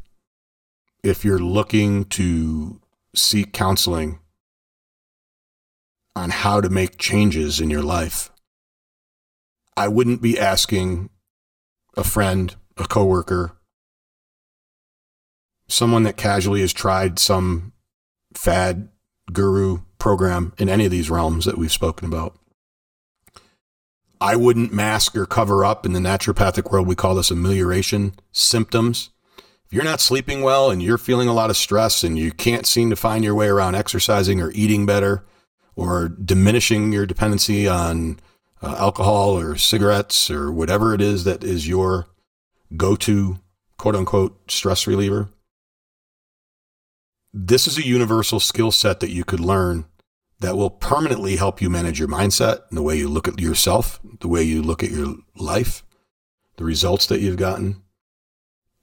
if 1.04 1.26
you're 1.26 1.40
looking 1.40 2.06
to 2.06 2.80
seek 3.14 3.52
counseling 3.52 4.20
on 6.16 6.30
how 6.30 6.62
to 6.62 6.70
make 6.70 6.98
changes 6.98 7.60
in 7.60 7.70
your 7.70 7.82
life, 7.82 8.32
I 9.76 9.90
wouldn't 9.90 10.22
be 10.22 10.40
asking 10.40 11.10
a 11.98 12.04
friend, 12.06 12.56
a 12.78 12.86
coworker, 12.86 13.58
someone 15.68 16.04
that 16.04 16.16
casually 16.16 16.62
has 16.62 16.72
tried 16.72 17.20
some 17.20 17.74
fad 18.34 18.88
guru 19.34 19.80
program 20.00 20.54
in 20.58 20.70
any 20.70 20.86
of 20.86 20.92
these 20.92 21.10
realms 21.10 21.44
that 21.44 21.58
we've 21.58 21.74
spoken 21.74 22.08
about. 22.08 22.40
I 24.20 24.36
wouldn't 24.36 24.74
mask 24.74 25.16
or 25.16 25.26
cover 25.26 25.64
up 25.64 25.86
in 25.86 25.94
the 25.94 26.00
naturopathic 26.00 26.72
world. 26.72 26.88
We 26.88 26.96
call 26.96 27.16
this 27.16 27.32
amelioration 27.32 28.14
symptoms. 28.32 29.10
If 29.38 29.74
you're 29.74 29.84
not 29.84 30.00
sleeping 30.00 30.42
well 30.42 30.72
and 30.72 30.82
you're 30.82 30.98
feeling 30.98 31.28
a 31.28 31.34
lot 31.34 31.50
of 31.50 31.58
stress 31.58 32.04
and 32.04 32.18
you 32.18 32.32
can't 32.32 32.66
seem 32.66 32.90
to 32.90 32.96
find 32.96 33.24
your 33.24 33.36
way 33.36 33.48
around 33.48 33.76
exercising 33.76 34.40
or 34.42 34.52
eating 34.52 34.86
better 34.86 35.26
or 35.76 36.08
diminishing 36.08 36.94
your 36.94 37.06
dependency 37.06 37.68
on 37.68 38.20
uh, 38.62 38.76
alcohol 38.80 39.38
or 39.38 39.56
cigarettes 39.56 40.32
or 40.32 40.52
whatever 40.52 40.94
it 40.94 41.02
is 41.02 41.26
that 41.26 41.44
is 41.44 41.68
your 41.68 42.08
go 42.76 42.96
to 42.96 43.40
quote 43.78 43.96
unquote 43.96 44.50
stress 44.50 44.88
reliever, 44.88 45.30
this 47.34 47.68
is 47.68 47.78
a 47.78 47.86
universal 47.86 48.40
skill 48.40 48.72
set 48.72 49.00
that 49.00 49.12
you 49.12 49.24
could 49.24 49.40
learn 49.40 49.86
that 50.40 50.56
will 50.56 50.70
permanently 50.70 51.36
help 51.36 51.62
you 51.62 51.70
manage 51.70 52.00
your 52.00 52.08
mindset 52.08 52.62
and 52.70 52.78
the 52.78 52.84
way 52.84 52.96
you 52.96 53.08
look 53.08 53.28
at 53.28 53.40
yourself, 53.40 54.00
the 54.20 54.28
way 54.28 54.44
you 54.44 54.62
look 54.62 54.84
at 54.84 54.92
your 54.92 55.16
life, 55.36 55.84
the 56.58 56.64
results 56.64 57.08
that 57.08 57.20
you've 57.22 57.38
gotten. 57.38 57.82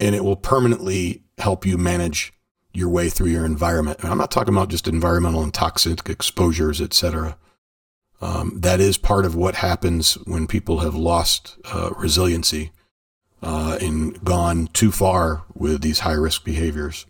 And 0.01 0.15
it 0.15 0.25
will 0.25 0.37
permanently 0.37 1.23
help 1.39 1.65
you 1.65 1.79
manage 1.79 2.33
your 2.73 2.89
way 2.89 3.09
through 3.09 3.29
your 3.29 3.47
environment. 3.47 4.01
And 4.01 4.11
I'm 4.11 4.19
not 4.19 4.33
talking 4.33 4.53
about 4.53 4.69
just 4.69 4.89
environmental 4.89 5.43
and 5.43 5.55
toxic 5.55 6.09
exposures, 6.09 6.81
etc. 6.81 7.39
Um, 8.21 8.59
that 8.61 8.81
is 8.81 8.99
part 8.99 9.25
of 9.25 9.37
what 9.37 9.57
happens 9.57 10.15
when 10.25 10.49
people 10.49 10.81
have 10.81 10.95
lost 10.95 11.57
uh, 11.73 11.91
resiliency 11.97 12.73
uh, 13.43 13.79
and 13.81 14.23
gone 14.25 14.67
too 14.69 14.91
far 14.91 15.45
with 15.55 15.83
these 15.83 16.01
high 16.01 16.13
risk 16.13 16.45
behaviors. 16.45 17.07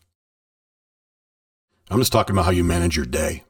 I'm 1.90 1.98
just 1.98 2.12
talking 2.12 2.34
about 2.34 2.46
how 2.46 2.50
you 2.50 2.64
manage 2.64 2.96
your 2.96 3.06
day. 3.06 3.44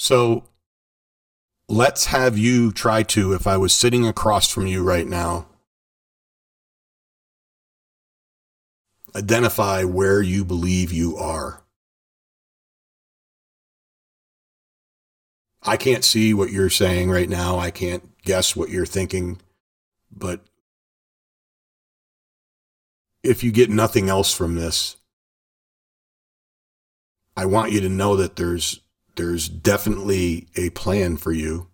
So 0.00 0.44
let's 1.68 2.06
have 2.06 2.38
you 2.38 2.72
try 2.72 3.02
to, 3.02 3.34
if 3.34 3.46
I 3.46 3.58
was 3.58 3.74
sitting 3.74 4.06
across 4.06 4.50
from 4.50 4.66
you 4.66 4.82
right 4.82 5.06
now, 5.06 5.46
identify 9.14 9.84
where 9.84 10.22
you 10.22 10.42
believe 10.42 10.90
you 10.90 11.18
are. 11.18 11.64
I 15.62 15.76
can't 15.76 16.02
see 16.02 16.32
what 16.32 16.50
you're 16.50 16.70
saying 16.70 17.10
right 17.10 17.28
now. 17.28 17.58
I 17.58 17.70
can't 17.70 18.16
guess 18.22 18.56
what 18.56 18.70
you're 18.70 18.86
thinking. 18.86 19.38
But 20.10 20.40
if 23.22 23.44
you 23.44 23.52
get 23.52 23.68
nothing 23.68 24.08
else 24.08 24.32
from 24.32 24.54
this, 24.54 24.96
I 27.36 27.44
want 27.44 27.72
you 27.72 27.82
to 27.82 27.90
know 27.90 28.16
that 28.16 28.36
there's 28.36 28.80
there's 29.20 29.50
definitely 29.50 30.46
a 30.56 30.70
plan 30.70 31.18
for 31.18 31.30
you. 31.30 31.68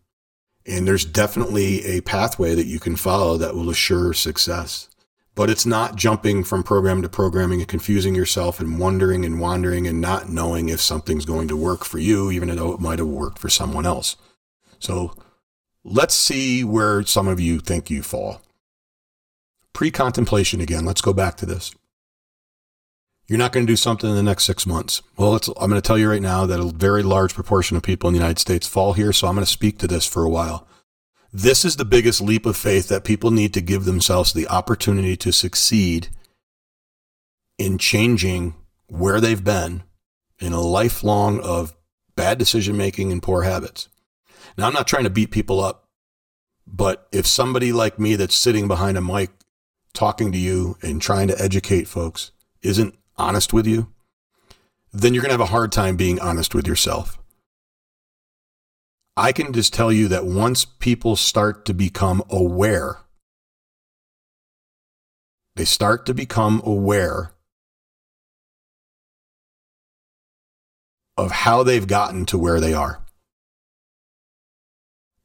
And 0.66 0.84
there's 0.84 1.04
definitely 1.04 1.84
a 1.84 2.00
pathway 2.00 2.56
that 2.56 2.66
you 2.66 2.80
can 2.80 2.96
follow 2.96 3.36
that 3.36 3.54
will 3.54 3.70
assure 3.70 4.12
success. 4.14 4.90
But 5.36 5.48
it's 5.48 5.64
not 5.64 5.94
jumping 5.94 6.42
from 6.42 6.64
program 6.64 7.02
to 7.02 7.08
programming 7.08 7.60
and 7.60 7.68
confusing 7.68 8.16
yourself 8.16 8.58
and 8.58 8.80
wondering 8.80 9.24
and 9.24 9.38
wandering 9.38 9.86
and 9.86 10.00
not 10.00 10.28
knowing 10.28 10.68
if 10.68 10.80
something's 10.80 11.24
going 11.24 11.46
to 11.46 11.56
work 11.56 11.84
for 11.84 12.00
you, 12.00 12.32
even 12.32 12.48
though 12.56 12.72
it 12.72 12.80
might 12.80 12.98
have 12.98 13.06
worked 13.06 13.38
for 13.38 13.48
someone 13.48 13.86
else. 13.86 14.16
So 14.80 15.14
let's 15.84 16.14
see 16.16 16.64
where 16.64 17.04
some 17.04 17.28
of 17.28 17.38
you 17.38 17.60
think 17.60 17.90
you 17.90 18.02
fall. 18.02 18.42
Pre 19.72 19.92
contemplation 19.92 20.60
again. 20.60 20.84
Let's 20.84 21.00
go 21.00 21.12
back 21.12 21.36
to 21.36 21.46
this 21.46 21.72
you're 23.28 23.38
not 23.38 23.52
going 23.52 23.66
to 23.66 23.72
do 23.72 23.76
something 23.76 24.08
in 24.08 24.16
the 24.16 24.22
next 24.22 24.44
six 24.44 24.66
months. 24.66 25.02
Well, 25.16 25.34
I'm 25.34 25.68
going 25.68 25.80
to 25.80 25.86
tell 25.86 25.98
you 25.98 26.08
right 26.08 26.22
now 26.22 26.46
that 26.46 26.60
a 26.60 26.64
very 26.64 27.02
large 27.02 27.34
proportion 27.34 27.76
of 27.76 27.82
people 27.82 28.08
in 28.08 28.14
the 28.14 28.20
United 28.20 28.38
States 28.38 28.66
fall 28.66 28.92
here. 28.92 29.12
So 29.12 29.26
I'm 29.26 29.34
going 29.34 29.44
to 29.44 29.50
speak 29.50 29.78
to 29.78 29.88
this 29.88 30.06
for 30.06 30.24
a 30.24 30.30
while. 30.30 30.66
This 31.32 31.64
is 31.64 31.76
the 31.76 31.84
biggest 31.84 32.20
leap 32.20 32.46
of 32.46 32.56
faith 32.56 32.88
that 32.88 33.04
people 33.04 33.30
need 33.30 33.52
to 33.54 33.60
give 33.60 33.84
themselves 33.84 34.32
the 34.32 34.48
opportunity 34.48 35.16
to 35.18 35.32
succeed 35.32 36.08
in 37.58 37.78
changing 37.78 38.54
where 38.86 39.20
they've 39.20 39.42
been 39.42 39.82
in 40.38 40.52
a 40.52 40.60
lifelong 40.60 41.40
of 41.40 41.76
bad 42.14 42.38
decision 42.38 42.76
making 42.76 43.10
and 43.10 43.22
poor 43.22 43.42
habits. 43.42 43.88
Now, 44.56 44.68
I'm 44.68 44.72
not 44.72 44.86
trying 44.86 45.04
to 45.04 45.10
beat 45.10 45.30
people 45.30 45.60
up, 45.60 45.88
but 46.66 47.08
if 47.12 47.26
somebody 47.26 47.72
like 47.72 47.98
me 47.98 48.14
that's 48.14 48.34
sitting 48.34 48.68
behind 48.68 48.96
a 48.96 49.00
mic 49.00 49.30
talking 49.92 50.30
to 50.30 50.38
you 50.38 50.76
and 50.80 51.02
trying 51.02 51.28
to 51.28 51.42
educate 51.42 51.88
folks 51.88 52.30
isn't 52.62 52.94
honest 53.18 53.52
with 53.52 53.66
you, 53.66 53.88
then 54.92 55.12
you're 55.14 55.22
going 55.22 55.30
to 55.30 55.34
have 55.34 55.40
a 55.40 55.46
hard 55.52 55.72
time 55.72 55.96
being 55.96 56.20
honest 56.20 56.54
with 56.54 56.66
yourself. 56.66 57.18
I 59.16 59.32
can 59.32 59.52
just 59.52 59.72
tell 59.72 59.90
you 59.90 60.08
that 60.08 60.26
once 60.26 60.64
people 60.64 61.16
start 61.16 61.64
to 61.66 61.74
become 61.74 62.22
aware, 62.28 62.98
they 65.54 65.64
start 65.64 66.04
to 66.06 66.14
become 66.14 66.60
aware 66.64 67.32
of 71.16 71.30
how 71.30 71.62
they've 71.62 71.86
gotten 71.86 72.26
to 72.26 72.36
where 72.36 72.60
they 72.60 72.74
are. 72.74 73.02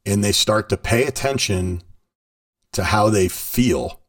And 0.06 0.24
they 0.24 0.32
start 0.32 0.70
to 0.70 0.76
pay 0.76 1.04
attention 1.04 1.82
to 2.72 2.84
how 2.84 3.10
they 3.10 3.28
feel 3.28 4.00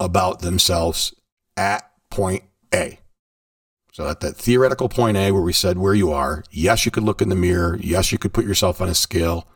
about 0.00 0.40
themselves 0.40 1.14
at 1.56 1.90
point 2.10 2.44
a. 2.76 3.00
So 3.96 4.06
at 4.06 4.20
that 4.20 4.36
theoretical 4.36 4.90
point 4.90 5.16
A 5.16 5.32
where 5.32 5.40
we 5.40 5.54
said 5.54 5.78
where 5.78 5.94
you 5.94 6.12
are, 6.12 6.44
yes, 6.50 6.84
you 6.84 6.92
could 6.92 7.02
look 7.02 7.22
in 7.22 7.30
the 7.30 7.34
mirror. 7.34 7.78
Yes, 7.80 8.12
you 8.12 8.18
could 8.18 8.34
put 8.34 8.44
yourself 8.44 8.82
on 8.82 8.90
a 8.90 8.94
scale. 8.94 9.48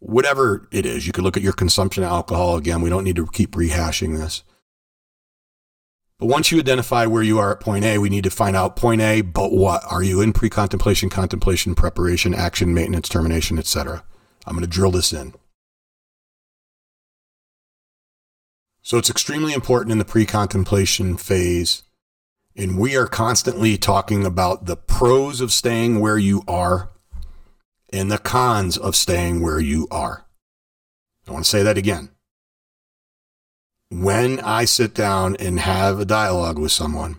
Whatever 0.00 0.68
it 0.72 0.84
is, 0.84 1.06
you 1.06 1.12
could 1.12 1.22
look 1.22 1.36
at 1.36 1.44
your 1.44 1.52
consumption 1.52 2.02
of 2.02 2.10
alcohol. 2.10 2.56
Again, 2.56 2.80
we 2.80 2.90
don't 2.90 3.04
need 3.04 3.14
to 3.14 3.28
keep 3.28 3.52
rehashing 3.52 4.16
this. 4.16 4.42
But 6.18 6.26
once 6.26 6.50
you 6.50 6.58
identify 6.58 7.06
where 7.06 7.22
you 7.22 7.38
are 7.38 7.52
at 7.52 7.60
point 7.60 7.84
A, 7.84 7.98
we 7.98 8.08
need 8.08 8.24
to 8.24 8.30
find 8.30 8.56
out 8.56 8.74
point 8.74 9.00
A, 9.00 9.20
but 9.20 9.52
what? 9.52 9.82
Are 9.88 10.02
you 10.02 10.20
in 10.20 10.32
pre-contemplation, 10.32 11.08
contemplation, 11.08 11.76
preparation, 11.76 12.34
action, 12.34 12.74
maintenance, 12.74 13.08
termination, 13.08 13.60
etc.? 13.60 14.02
I'm 14.44 14.54
going 14.54 14.64
to 14.64 14.68
drill 14.68 14.90
this 14.90 15.12
in. 15.12 15.34
So 18.82 18.98
it's 18.98 19.10
extremely 19.10 19.52
important 19.52 19.92
in 19.92 19.98
the 19.98 20.04
pre-contemplation 20.04 21.16
phase 21.16 21.84
and 22.58 22.76
we 22.76 22.96
are 22.96 23.06
constantly 23.06 23.78
talking 23.78 24.26
about 24.26 24.66
the 24.66 24.76
pros 24.76 25.40
of 25.40 25.52
staying 25.52 26.00
where 26.00 26.18
you 26.18 26.42
are 26.48 26.90
and 27.90 28.10
the 28.10 28.18
cons 28.18 28.76
of 28.76 28.96
staying 28.96 29.40
where 29.40 29.60
you 29.60 29.86
are. 29.92 30.26
I 31.28 31.32
want 31.32 31.44
to 31.44 31.50
say 31.50 31.62
that 31.62 31.78
again. 31.78 32.10
When 33.90 34.40
I 34.40 34.64
sit 34.64 34.92
down 34.92 35.36
and 35.36 35.60
have 35.60 36.00
a 36.00 36.04
dialogue 36.04 36.58
with 36.58 36.72
someone, 36.72 37.18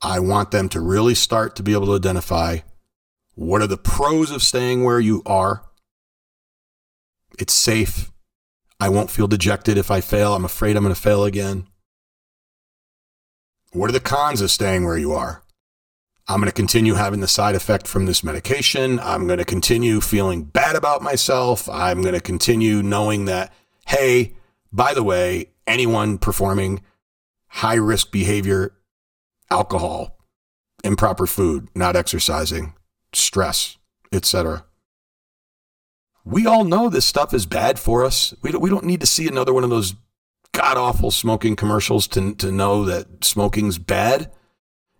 I 0.00 0.20
want 0.20 0.52
them 0.52 0.68
to 0.70 0.80
really 0.80 1.16
start 1.16 1.56
to 1.56 1.62
be 1.64 1.72
able 1.72 1.86
to 1.86 1.96
identify 1.96 2.58
what 3.34 3.60
are 3.60 3.66
the 3.66 3.76
pros 3.76 4.30
of 4.30 4.42
staying 4.42 4.84
where 4.84 5.00
you 5.00 5.22
are. 5.26 5.64
It's 7.40 7.52
safe. 7.52 8.12
I 8.78 8.88
won't 8.88 9.10
feel 9.10 9.26
dejected 9.26 9.76
if 9.76 9.90
I 9.90 10.00
fail. 10.00 10.34
I'm 10.34 10.44
afraid 10.44 10.76
I'm 10.76 10.84
going 10.84 10.94
to 10.94 11.00
fail 11.00 11.24
again. 11.24 11.66
What 13.74 13.88
are 13.88 13.94
the 13.94 14.00
cons 14.00 14.42
of 14.42 14.50
staying 14.50 14.84
where 14.84 14.98
you 14.98 15.12
are? 15.12 15.42
I'm 16.28 16.40
going 16.40 16.48
to 16.48 16.54
continue 16.54 16.94
having 16.94 17.20
the 17.20 17.28
side 17.28 17.54
effect 17.54 17.88
from 17.88 18.04
this 18.04 18.22
medication. 18.22 19.00
I'm 19.00 19.26
going 19.26 19.38
to 19.38 19.46
continue 19.46 20.02
feeling 20.02 20.44
bad 20.44 20.76
about 20.76 21.00
myself. 21.00 21.70
I'm 21.70 22.02
going 22.02 22.14
to 22.14 22.20
continue 22.20 22.82
knowing 22.82 23.24
that, 23.24 23.50
hey, 23.86 24.34
by 24.70 24.92
the 24.92 25.02
way, 25.02 25.48
anyone 25.66 26.18
performing 26.18 26.82
high 27.48 27.76
risk 27.76 28.12
behavior, 28.12 28.74
alcohol, 29.50 30.18
improper 30.84 31.26
food, 31.26 31.68
not 31.74 31.96
exercising, 31.96 32.74
stress, 33.14 33.78
etc. 34.12 34.66
We 36.26 36.46
all 36.46 36.64
know 36.64 36.90
this 36.90 37.06
stuff 37.06 37.32
is 37.32 37.46
bad 37.46 37.78
for 37.78 38.04
us. 38.04 38.34
We 38.42 38.52
don't, 38.52 38.60
we 38.60 38.68
don't 38.68 38.84
need 38.84 39.00
to 39.00 39.06
see 39.06 39.26
another 39.26 39.54
one 39.54 39.64
of 39.64 39.70
those 39.70 39.94
god 40.52 40.76
awful 40.76 41.10
smoking 41.10 41.56
commercials 41.56 42.06
to, 42.08 42.34
to 42.34 42.52
know 42.52 42.84
that 42.84 43.24
smoking's 43.24 43.78
bad. 43.78 44.30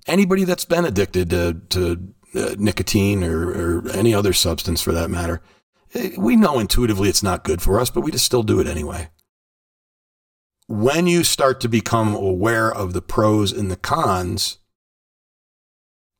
Anybody 0.06 0.44
that's 0.44 0.64
been 0.64 0.84
addicted 0.84 1.30
to, 1.30 1.60
to 1.70 2.14
uh, 2.34 2.54
nicotine 2.58 3.22
or, 3.22 3.50
or 3.50 3.88
any 3.90 4.14
other 4.14 4.32
substance 4.32 4.80
for 4.80 4.92
that 4.92 5.10
matter, 5.10 5.42
eh, 5.94 6.10
we 6.18 6.36
know 6.36 6.58
intuitively 6.58 7.08
it's 7.08 7.22
not 7.22 7.44
good 7.44 7.62
for 7.62 7.78
us, 7.78 7.90
but 7.90 8.00
we 8.00 8.10
just 8.10 8.26
still 8.26 8.42
do 8.42 8.60
it 8.60 8.66
anyway. 8.66 9.10
When 10.66 11.06
you 11.06 11.22
start 11.22 11.60
to 11.60 11.68
become 11.68 12.14
aware 12.14 12.72
of 12.72 12.94
the 12.94 13.02
pros 13.02 13.52
and 13.52 13.70
the 13.70 13.76
cons 13.76 14.58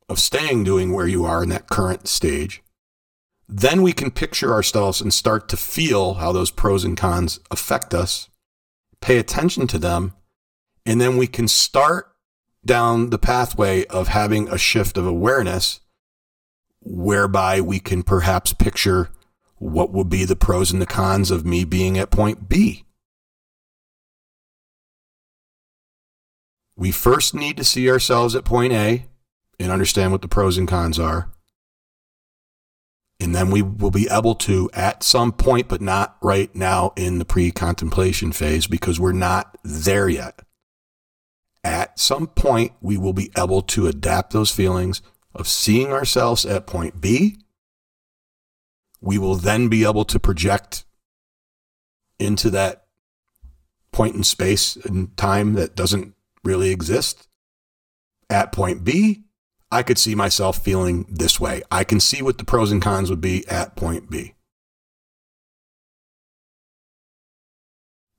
of 0.09 0.19
staying 0.19 0.65
doing 0.65 0.93
where 0.93 1.07
you 1.07 1.25
are 1.25 1.43
in 1.43 1.49
that 1.49 1.69
current 1.69 2.07
stage, 2.07 2.63
then 3.49 3.83
we 3.83 3.93
can 3.93 4.11
picture 4.11 4.53
ourselves 4.53 5.01
and 5.01 5.13
start 5.13 5.49
to 5.49 5.57
feel 5.57 6.15
how 6.15 6.33
those 6.33 6.51
pros 6.51 6.85
and 6.85 6.97
cons 6.97 7.41
affect 7.51 7.95
us, 7.95 8.29
pay 9.03 9.19
attention 9.19 9.67
to 9.67 9.79
them, 9.79 10.15
and 10.87 11.01
then 11.01 11.17
we 11.17 11.27
can 11.27 11.49
start 11.49 12.13
down 12.65 13.11
the 13.11 13.19
pathway 13.19 13.85
of 13.87 14.09
having 14.09 14.49
a 14.49 14.57
shift 14.57 14.97
of 14.97 15.07
awareness 15.07 15.81
whereby 16.81 17.61
we 17.61 17.79
can 17.81 18.03
perhaps 18.03 18.53
picture 18.53 19.11
what 19.57 19.93
would 19.93 20.09
be 20.09 20.25
the 20.25 20.37
pros 20.37 20.73
and 20.73 20.81
the 20.81 20.87
cons 20.87 21.31
of 21.31 21.45
me 21.45 21.65
being 21.65 21.99
at 21.99 22.11
point 22.11 22.49
B. 22.49 22.85
We 26.77 26.91
first 26.91 27.35
need 27.35 27.57
to 27.59 27.65
see 27.65 27.91
ourselves 27.91 28.35
at 28.35 28.45
point 28.45 28.73
A 28.73 29.07
and 29.59 29.71
understand 29.71 30.11
what 30.11 30.23
the 30.23 30.29
pros 30.29 30.59
and 30.59 30.67
cons 30.67 30.99
are. 30.99 31.32
And 33.23 33.37
then 33.37 33.53
we 33.53 33.63
will 33.63 33.93
be 33.93 34.09
able 34.11 34.35
to, 34.35 34.69
at 34.75 35.05
some 35.05 35.31
point, 35.31 35.69
but 35.69 35.81
not 35.81 36.17
right 36.21 36.53
now 36.57 36.93
in 36.97 37.21
the 37.21 37.25
pre 37.25 37.53
contemplation 37.53 38.33
phase, 38.33 38.67
because 38.67 38.99
we're 38.99 39.13
not 39.13 39.57
there 39.63 40.09
yet. 40.09 40.41
At 41.63 42.01
some 42.01 42.27
point, 42.27 42.73
we 42.81 42.99
will 42.99 43.13
be 43.13 43.31
able 43.39 43.63
to 43.63 43.87
adapt 43.87 44.33
those 44.33 44.51
feelings 44.51 45.03
of 45.37 45.47
seeing 45.47 45.93
ourselves 45.93 46.45
at 46.45 46.67
point 46.67 47.01
B. 47.01 47.39
We 49.01 49.19
will 49.19 49.37
then 49.37 49.69
be 49.69 49.85
able 49.85 50.05
to 50.07 50.19
project 50.19 50.85
into 52.19 52.51
that 52.51 52.87
point 53.93 54.17
in 54.17 54.25
space 54.25 54.75
and 54.75 55.17
time 55.17 55.53
that 55.53 55.77
doesn't 55.77 56.15
really 56.43 56.71
exist. 56.71 57.29
At 58.29 58.51
point 58.51 58.83
B, 58.83 59.23
I 59.73 59.83
could 59.83 59.99
see 59.99 60.15
myself 60.15 60.63
feeling 60.63 61.07
this 61.09 61.41
way. 61.41 61.63
I 61.71 61.83
can 61.83 61.99
see 61.99 62.21
what 62.21 62.37
the 62.37 62.45
pros 62.45 62.71
and 62.71 62.83
cons 62.83 63.09
would 63.09 63.23
be 63.23 63.49
at 63.49 63.75
point 63.75 64.11
B. 64.11 64.35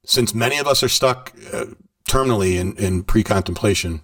Since 0.04 0.34
many 0.34 0.58
of 0.58 0.66
us 0.66 0.82
are 0.82 0.90
stuck 0.90 1.32
uh, 1.54 1.66
terminally 2.10 2.56
in, 2.56 2.76
in 2.78 3.04
pre 3.04 3.24
contemplation, 3.24 4.02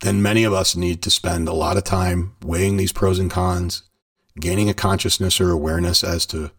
then 0.00 0.20
many 0.20 0.42
of 0.42 0.52
us 0.52 0.74
need 0.74 1.00
to 1.02 1.10
spend 1.10 1.48
a 1.48 1.52
lot 1.52 1.76
of 1.76 1.84
time 1.84 2.34
weighing 2.42 2.76
these 2.76 2.92
pros 2.92 3.20
and 3.20 3.30
cons, 3.30 3.84
gaining 4.40 4.68
a 4.68 4.74
consciousness 4.74 5.40
or 5.40 5.52
awareness 5.52 6.02
as 6.02 6.26
to 6.26 6.50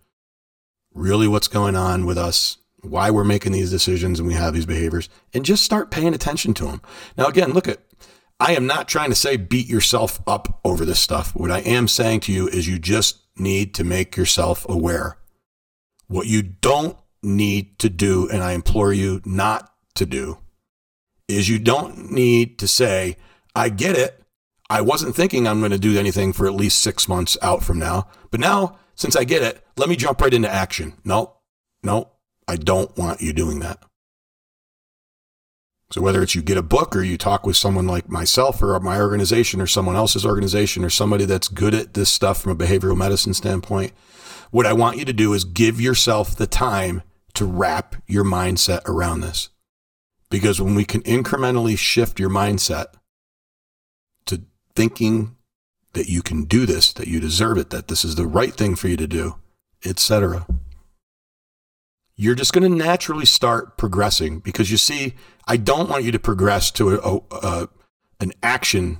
really 0.93 1.27
what's 1.27 1.49
going 1.49 1.75
on 1.75 2.05
with 2.05 2.17
us, 2.17 2.57
why 2.81 3.11
we're 3.11 3.25
making 3.25 3.51
these 3.51 3.69
decisions 3.69 4.17
and 4.17 4.27
we 4.29 4.33
have 4.33 4.53
these 4.53 4.65
behaviors, 4.65 5.09
and 5.33 5.43
just 5.43 5.65
start 5.65 5.91
paying 5.91 6.13
attention 6.13 6.53
to 6.53 6.65
them. 6.65 6.81
Now, 7.17 7.27
again, 7.27 7.51
look 7.51 7.67
at 7.67 7.81
I 8.39 8.53
am 8.53 8.65
not 8.65 8.87
trying 8.87 9.09
to 9.09 9.15
say 9.15 9.35
beat 9.35 9.67
yourself 9.67 10.21
up 10.25 10.59
over 10.63 10.85
this 10.85 10.99
stuff. 10.99 11.35
What 11.35 11.51
I 11.51 11.59
am 11.59 11.87
saying 11.87 12.21
to 12.21 12.31
you 12.31 12.47
is 12.47 12.67
you 12.67 12.79
just 12.79 13.19
need 13.37 13.73
to 13.75 13.83
make 13.83 14.15
yourself 14.15 14.65
aware. 14.69 15.17
What 16.07 16.27
you 16.27 16.41
don't 16.41 16.97
need 17.21 17.79
to 17.79 17.89
do, 17.89 18.29
and 18.29 18.41
I 18.41 18.53
implore 18.53 18.93
you 18.93 19.21
not 19.25 19.73
to 19.95 20.05
do, 20.05 20.37
is 21.27 21.49
you 21.49 21.59
don't 21.59 22.11
need 22.11 22.57
to 22.59 22.67
say, 22.67 23.17
I 23.55 23.69
get 23.69 23.97
it. 23.97 24.23
I 24.69 24.81
wasn't 24.81 25.15
thinking 25.15 25.47
I'm 25.47 25.59
going 25.59 25.71
to 25.71 25.79
do 25.79 25.99
anything 25.99 26.31
for 26.31 26.47
at 26.47 26.53
least 26.53 26.81
six 26.81 27.09
months 27.09 27.37
out 27.41 27.61
from 27.61 27.77
now. 27.77 28.07
But 28.31 28.39
now, 28.39 28.77
since 28.95 29.15
I 29.15 29.25
get 29.25 29.41
it, 29.41 29.63
let 29.77 29.89
me 29.89 29.95
jump 29.95 30.21
right 30.21 30.33
into 30.33 30.49
action. 30.49 30.93
No, 31.03 31.35
no, 31.83 32.11
I 32.47 32.55
don't 32.55 32.95
want 32.97 33.21
you 33.21 33.33
doing 33.33 33.59
that. 33.59 33.83
So 35.91 36.01
whether 36.01 36.21
it's 36.21 36.35
you 36.35 36.43
get 36.43 36.57
a 36.57 36.63
book 36.63 36.95
or 36.95 37.01
you 37.01 37.17
talk 37.17 37.47
with 37.47 37.57
someone 37.57 37.87
like 37.87 38.09
myself 38.09 38.61
or 38.61 38.79
my 38.79 38.99
organization 38.99 39.59
or 39.59 39.65
someone 39.65 39.95
else's 39.95 40.25
organization 40.25 40.83
or 40.83 40.89
somebody 40.89 41.25
that's 41.25 41.47
good 41.47 41.73
at 41.73 41.95
this 41.95 42.11
stuff 42.11 42.41
from 42.41 42.51
a 42.51 42.55
behavioral 42.55 42.95
medicine 42.95 43.33
standpoint, 43.33 43.93
what 44.51 44.67
I 44.67 44.73
want 44.73 44.97
you 44.97 45.05
to 45.05 45.13
do 45.13 45.33
is 45.33 45.43
give 45.43 45.81
yourself 45.81 46.35
the 46.35 46.45
time 46.45 47.01
to 47.33 47.45
wrap 47.45 47.95
your 48.05 48.23
mindset 48.23 48.85
around 48.85 49.21
this. 49.21 49.49
Because 50.29 50.61
when 50.61 50.75
we 50.75 50.85
can 50.85 51.01
incrementally 51.01 51.77
shift 51.77 52.19
your 52.19 52.29
mindset 52.29 52.93
to 54.27 54.43
thinking 54.75 55.35
that 55.93 56.07
you 56.07 56.21
can 56.21 56.43
do 56.43 56.67
this, 56.67 56.93
that 56.93 57.07
you 57.07 57.19
deserve 57.19 57.57
it, 57.57 57.71
that 57.71 57.87
this 57.87 58.05
is 58.05 58.13
the 58.13 58.27
right 58.27 58.53
thing 58.53 58.75
for 58.75 58.89
you 58.89 58.97
to 58.97 59.07
do, 59.07 59.37
etc 59.83 60.45
you're 62.19 62.35
just 62.35 62.51
going 62.51 62.69
to 62.69 62.77
naturally 62.77 63.25
start 63.25 63.77
progressing 63.77 64.39
because 64.39 64.69
you 64.69 64.75
see, 64.75 65.13
I 65.47 65.55
don't 65.55 65.89
want 65.89 66.03
you 66.03 66.11
to 66.11 66.19
progress 66.19 66.69
to 66.71 66.89
a, 66.89 66.97
a, 66.97 67.21
a 67.31 67.69
an 68.19 68.33
action 68.43 68.99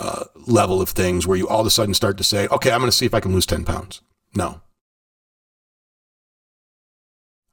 uh, 0.00 0.24
level 0.46 0.80
of 0.80 0.88
things 0.88 1.26
where 1.26 1.36
you 1.36 1.46
all 1.46 1.60
of 1.60 1.66
a 1.66 1.70
sudden 1.70 1.92
start 1.92 2.16
to 2.16 2.24
say, 2.24 2.48
okay, 2.48 2.72
I'm 2.72 2.80
going 2.80 2.90
to 2.90 2.96
see 2.96 3.04
if 3.04 3.12
I 3.12 3.20
can 3.20 3.34
lose 3.34 3.44
10 3.44 3.66
pounds. 3.66 4.00
No. 4.34 4.62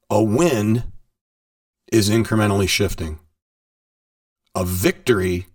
A 0.10 0.24
win 0.24 0.84
is 1.92 2.10
incrementally 2.10 2.70
shifting. 2.70 3.20
A 4.56 4.64
victory 4.64 5.48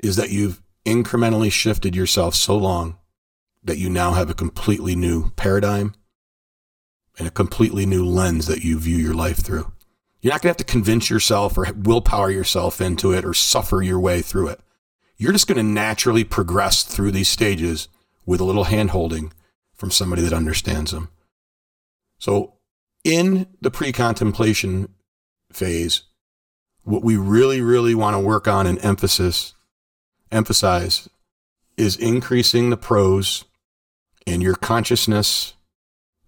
is 0.00 0.14
that 0.14 0.30
you've 0.30 0.62
incrementally 0.86 1.50
shifted 1.50 1.96
yourself 1.96 2.36
so 2.36 2.56
long 2.56 2.98
that 3.64 3.78
you 3.78 3.90
now 3.90 4.12
have 4.12 4.30
a 4.30 4.34
completely 4.34 4.94
new 4.94 5.30
paradigm 5.30 5.92
and 7.18 7.26
a 7.26 7.32
completely 7.32 7.84
new 7.84 8.04
lens 8.04 8.46
that 8.46 8.62
you 8.62 8.78
view 8.78 8.96
your 8.96 9.14
life 9.14 9.38
through. 9.38 9.72
You're 10.20 10.32
not 10.32 10.42
going 10.42 10.54
to 10.54 10.58
have 10.58 10.66
to 10.66 10.72
convince 10.72 11.10
yourself 11.10 11.58
or 11.58 11.66
willpower 11.72 12.30
yourself 12.30 12.80
into 12.80 13.12
it 13.12 13.24
or 13.24 13.34
suffer 13.34 13.82
your 13.82 14.00
way 14.00 14.22
through 14.22 14.48
it. 14.48 14.60
You're 15.16 15.32
just 15.32 15.46
going 15.46 15.58
to 15.58 15.64
naturally 15.64 16.24
progress 16.24 16.82
through 16.82 17.10
these 17.10 17.28
stages 17.28 17.88
with 18.24 18.40
a 18.40 18.44
little 18.44 18.64
hand 18.64 18.90
holding 18.90 19.32
from 19.74 19.90
somebody 19.90 20.22
that 20.22 20.32
understands 20.32 20.92
them. 20.92 21.08
So, 22.18 22.54
in 23.04 23.46
the 23.60 23.70
pre 23.70 23.92
contemplation 23.92 24.88
phase, 25.52 26.02
what 26.82 27.04
we 27.04 27.16
really, 27.16 27.60
really 27.60 27.94
want 27.94 28.14
to 28.14 28.20
work 28.20 28.48
on 28.48 28.66
and 28.66 28.84
emphasis, 28.84 29.54
emphasize 30.32 31.08
is 31.76 31.96
increasing 31.96 32.70
the 32.70 32.76
pros 32.76 33.44
in 34.26 34.40
your 34.40 34.56
consciousness 34.56 35.54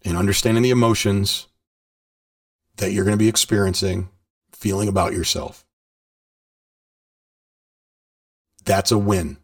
and 0.05 0.17
understanding 0.17 0.63
the 0.63 0.71
emotions 0.71 1.47
that 2.77 2.93
you're 2.93 3.05
going 3.05 3.17
to 3.17 3.23
be 3.23 3.29
experiencing, 3.29 4.09
feeling 4.53 4.89
about 4.89 5.13
yourself. 5.13 5.65
That's 8.65 8.91
a 8.91 8.99
win. 8.99 9.37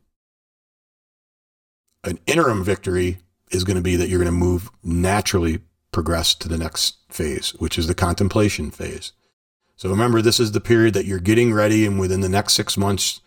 An 2.04 2.18
interim 2.26 2.62
victory 2.62 3.18
is 3.50 3.64
going 3.64 3.76
to 3.76 3.82
be 3.82 3.96
that 3.96 4.08
you're 4.08 4.20
going 4.20 4.32
to 4.32 4.38
move 4.38 4.70
naturally 4.82 5.60
progress 5.92 6.34
to 6.34 6.48
the 6.48 6.58
next 6.58 6.96
phase, 7.08 7.50
which 7.58 7.78
is 7.78 7.86
the 7.86 7.94
contemplation 7.94 8.70
phase. 8.70 9.12
So 9.76 9.90
remember, 9.90 10.22
this 10.22 10.40
is 10.40 10.52
the 10.52 10.60
period 10.60 10.94
that 10.94 11.04
you're 11.04 11.18
getting 11.18 11.52
ready, 11.52 11.84
and 11.86 11.98
within 12.00 12.20
the 12.20 12.28
next 12.28 12.54
six 12.54 12.76
months, 12.76 13.20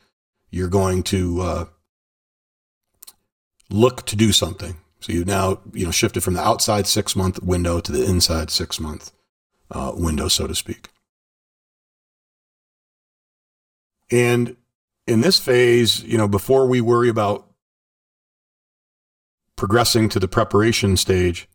you're 0.50 0.68
going 0.68 1.04
to 1.04 1.42
uh, 1.42 1.66
look 3.70 4.06
to 4.08 4.16
do 4.16 4.32
something. 4.32 4.78
So 5.02 5.14
you've 5.14 5.28
now 5.28 5.62
you 5.74 5.86
know 5.86 5.92
shifted 5.92 6.24
from 6.24 6.34
the 6.34 6.42
outside 6.42 6.88
six 6.88 7.16
month 7.16 7.42
window 7.42 7.80
to 7.80 7.92
the 7.92 8.04
inside 8.06 8.52
six 8.52 8.80
month 8.80 9.12
uh, 9.72 9.94
window, 9.96 10.28
so 10.28 10.48
to 10.48 10.56
speak. 10.56 10.90
And 14.12 14.58
in 15.08 15.22
this 15.22 15.40
phase, 15.40 16.04
you 16.04 16.18
know, 16.18 16.28
before 16.28 16.68
we 16.68 16.82
worry 16.82 17.10
about 17.10 17.48
progressing 19.56 20.10
to 20.10 20.20
the 20.20 20.28
preparation 20.28 20.98
stage, 20.98 21.48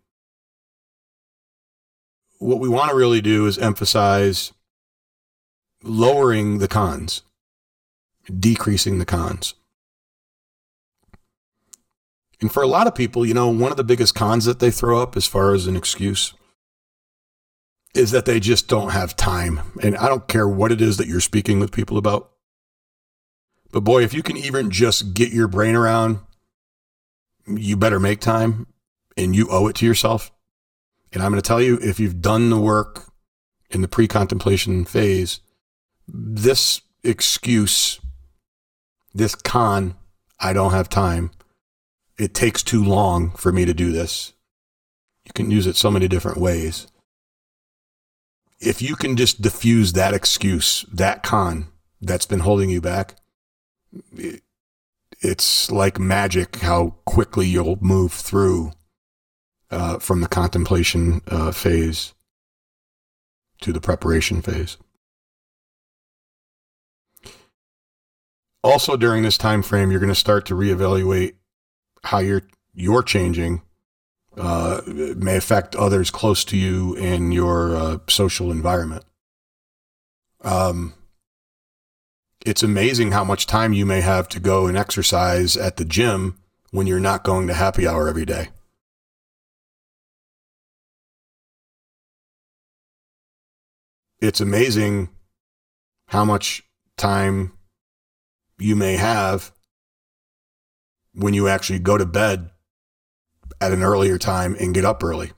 what 2.39 2.61
we 2.61 2.69
want 2.69 2.91
to 2.91 2.97
really 2.97 3.21
do 3.21 3.47
is 3.47 3.59
emphasize 3.59 4.53
lowering 5.83 6.59
the 6.59 6.69
cons. 6.69 7.23
decreasing 8.41 8.99
the 8.99 9.05
cons. 9.05 9.55
And 12.41 12.53
for 12.53 12.63
a 12.63 12.67
lot 12.67 12.87
of 12.87 12.95
people, 12.95 13.25
you 13.25 13.35
know, 13.35 13.49
one 13.49 13.71
of 13.71 13.77
the 13.77 13.85
biggest 13.85 14.15
cons 14.15 14.45
that 14.45 14.59
they 14.59 14.71
throw 14.71 15.01
up 15.01 15.17
as 15.17 15.27
far 15.27 15.55
as 15.55 15.67
an 15.67 15.77
excuse 15.77 16.35
is 17.95 18.11
that 18.11 18.25
they 18.25 18.41
just 18.41 18.69
don't 18.69 18.91
have 18.91 19.17
time. 19.17 19.61
And 19.83 19.97
I 19.97 20.09
don't 20.09 20.27
care 20.27 20.49
what 20.49 20.73
it 20.73 20.81
is 20.81 20.97
that 20.97 21.07
you're 21.07 21.21
speaking 21.21 21.61
with 21.61 21.73
people 21.73 21.97
about. 21.97 22.31
But 23.73 23.81
boy, 23.81 24.03
if 24.03 24.13
you 24.13 24.23
can 24.23 24.37
even 24.37 24.71
just 24.71 25.15
get 25.15 25.33
your 25.33 25.49
brain 25.49 25.75
around, 25.75 26.19
you 27.47 27.77
better 27.77 28.01
make 28.01 28.21
time 28.21 28.67
and 29.17 29.35
you 29.35 29.49
owe 29.51 29.69
it 29.69 29.77
to 29.77 29.87
yourself. 29.87 30.33
And 31.13 31.23
I'm 31.23 31.31
going 31.31 31.41
to 31.41 31.47
tell 31.47 31.63
you, 31.63 31.79
if 31.81 32.01
you've 32.01 32.21
done 32.21 32.51
the 32.51 32.59
work 32.59 33.13
in 33.71 33.83
the 33.83 33.89
pre 33.89 34.09
contemplation 34.09 34.85
phase, 34.85 35.41
this 36.09 36.83
excuse, 37.05 38.01
this 39.15 39.35
con, 39.35 39.95
I 40.41 40.53
don't 40.53 40.73
have 40.73 40.89
time, 40.89 41.31
it 42.19 42.35
takes 42.35 42.63
too 42.63 42.83
long 42.83 43.31
for 43.31 43.53
me 43.53 43.65
to 43.65 43.75
do 43.75 43.93
this. 43.93 44.33
You 45.25 45.33
can 45.35 45.51
use 45.51 45.67
it 45.67 45.77
so 45.77 45.91
many 45.91 46.09
different 46.09 46.39
ways. 46.39 46.87
If 48.61 48.81
you 48.81 48.95
can 48.97 49.17
just 49.17 49.43
diffuse 49.43 49.93
that 49.93 50.15
excuse, 50.15 50.85
that 50.93 51.23
con 51.23 51.69
that's 52.01 52.27
been 52.27 52.41
holding 52.41 52.71
you 52.71 52.81
back, 52.81 53.17
it's 55.21 55.71
like 55.71 55.99
magic 55.99 56.57
how 56.57 56.97
quickly 57.05 57.47
you'll 57.47 57.79
move 57.81 58.13
through 58.13 58.73
uh, 59.71 59.99
from 59.99 60.21
the 60.21 60.29
contemplation 60.29 61.21
uh, 61.29 61.51
phase 61.51 62.15
to 63.61 63.73
the 63.73 63.81
preparation 63.81 64.43
phase. 64.43 64.77
Also, 68.63 68.97
during 68.97 69.23
this 69.23 69.37
time 69.37 69.63
frame, 69.63 69.91
you're 69.91 70.01
going 70.01 70.09
to 70.09 70.15
start 70.15 70.47
to 70.47 70.55
reevaluate 70.55 71.35
how 72.05 72.19
you're 72.19 72.43
you're 72.75 73.03
changing. 73.03 73.63
Uh, 74.37 74.81
may 74.87 75.37
affect 75.37 75.77
others 75.77 76.11
close 76.11 76.45
to 76.45 76.57
you 76.57 76.95
in 76.97 77.31
your 77.31 77.77
uh, 77.77 77.99
social 78.09 78.51
environment. 78.51 79.05
Um, 80.43 80.95
it's 82.45 82.63
amazing 82.63 83.13
how 83.13 83.23
much 83.23 83.47
time 83.47 83.73
you 83.73 83.87
may 83.87 84.01
have 84.01 84.29
to 84.31 84.41
go 84.41 84.67
and 84.67 84.77
exercise 84.77 85.57
at 85.57 85.77
the 85.77 85.85
gym 85.85 86.37
when 86.73 86.89
you're 86.89 86.99
not 86.99 87.23
going 87.23 87.47
to 87.47 87.55
happy 87.55 87.87
hour 87.87 88.09
every 88.09 88.27
day. 88.27 88.49
It's 94.21 94.41
amazing 94.41 95.11
how 96.09 96.25
much 96.25 96.65
time 96.97 97.53
you 98.59 98.75
may 98.75 98.97
have 98.97 99.54
when 101.15 101.35
you 101.35 101.49
actually 101.49 101.79
go 101.79 101.97
to 101.97 102.07
bed 102.07 102.51
at 103.61 103.73
an 103.73 103.83
earlier 103.83 104.19
time 104.19 104.57
and 104.59 104.75
get 104.75 104.85
up 104.85 105.03
early. 105.03 105.33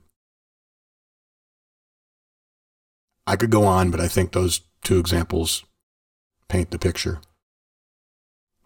I 3.26 3.36
could 3.36 3.50
go 3.50 3.64
on, 3.64 3.90
but 3.90 4.00
I 4.00 4.08
think 4.08 4.32
those 4.32 4.60
two 4.82 4.98
examples 4.98 5.64
paint 6.48 6.70
the 6.70 6.78
picture. 6.78 7.20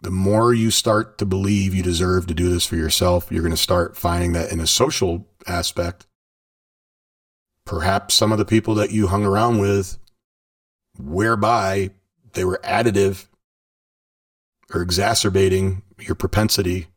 The 0.01 0.11
more 0.11 0.53
you 0.53 0.71
start 0.71 1.17
to 1.17 1.25
believe 1.25 1.75
you 1.75 1.83
deserve 1.83 2.27
to 2.27 2.33
do 2.33 2.49
this 2.49 2.65
for 2.65 2.75
yourself, 2.75 3.31
you're 3.31 3.43
going 3.43 3.51
to 3.51 3.57
start 3.57 3.97
finding 3.97 4.33
that 4.33 4.51
in 4.51 4.59
a 4.59 4.67
social 4.67 5.27
aspect, 5.47 6.07
perhaps 7.65 8.15
some 8.15 8.31
of 8.31 8.37
the 8.37 8.45
people 8.45 8.73
that 8.75 8.91
you 8.91 9.07
hung 9.07 9.25
around 9.25 9.59
with, 9.59 9.97
whereby 10.97 11.91
they 12.33 12.43
were 12.43 12.59
additive 12.63 13.27
or 14.73 14.81
exacerbating 14.81 15.83
your 15.99 16.15
propensity 16.15 16.87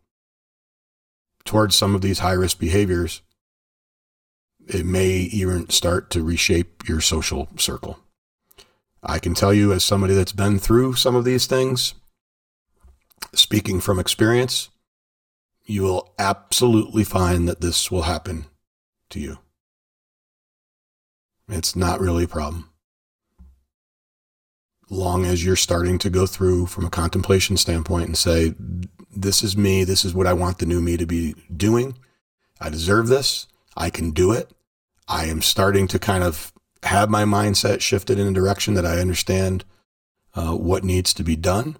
towards 1.44 1.76
some 1.76 1.94
of 1.94 2.00
these 2.00 2.20
high 2.20 2.32
risk 2.32 2.58
behaviors, 2.58 3.22
it 4.66 4.86
may 4.86 5.10
even 5.10 5.68
start 5.68 6.10
to 6.10 6.24
reshape 6.24 6.88
your 6.88 7.00
social 7.00 7.48
circle. 7.56 7.98
I 9.02 9.18
can 9.18 9.34
tell 9.34 9.52
you, 9.52 9.72
as 9.72 9.84
somebody 9.84 10.14
that's 10.14 10.32
been 10.32 10.58
through 10.58 10.94
some 10.94 11.14
of 11.14 11.24
these 11.24 11.46
things, 11.46 11.94
speaking 13.34 13.80
from 13.80 13.98
experience, 13.98 14.70
you 15.66 15.82
will 15.82 16.14
absolutely 16.18 17.04
find 17.04 17.48
that 17.48 17.60
this 17.60 17.90
will 17.90 18.02
happen 18.02 18.46
to 19.10 19.20
you. 19.20 19.38
It's 21.48 21.76
not 21.76 22.00
really 22.00 22.24
a 22.24 22.28
problem. 22.28 22.70
Long 24.90 25.24
as 25.26 25.44
you're 25.44 25.56
starting 25.56 25.98
to 25.98 26.10
go 26.10 26.26
through 26.26 26.66
from 26.66 26.84
a 26.84 26.90
contemplation 26.90 27.56
standpoint 27.56 28.06
and 28.06 28.16
say, 28.16 28.54
This 29.16 29.42
is 29.42 29.56
me. 29.56 29.84
This 29.84 30.04
is 30.04 30.14
what 30.14 30.26
I 30.26 30.32
want 30.32 30.58
the 30.58 30.66
new 30.66 30.80
me 30.80 30.96
to 30.96 31.06
be 31.06 31.34
doing. 31.54 31.96
I 32.60 32.68
deserve 32.70 33.08
this. 33.08 33.46
I 33.76 33.90
can 33.90 34.10
do 34.10 34.32
it. 34.32 34.50
I 35.08 35.26
am 35.26 35.42
starting 35.42 35.86
to 35.88 35.98
kind 35.98 36.24
of 36.24 36.52
have 36.82 37.10
my 37.10 37.24
mindset 37.24 37.80
shifted 37.80 38.18
in 38.18 38.26
a 38.26 38.32
direction 38.32 38.74
that 38.74 38.86
I 38.86 38.98
understand 38.98 39.64
uh, 40.34 40.54
what 40.54 40.84
needs 40.84 41.14
to 41.14 41.22
be 41.22 41.36
done. 41.36 41.76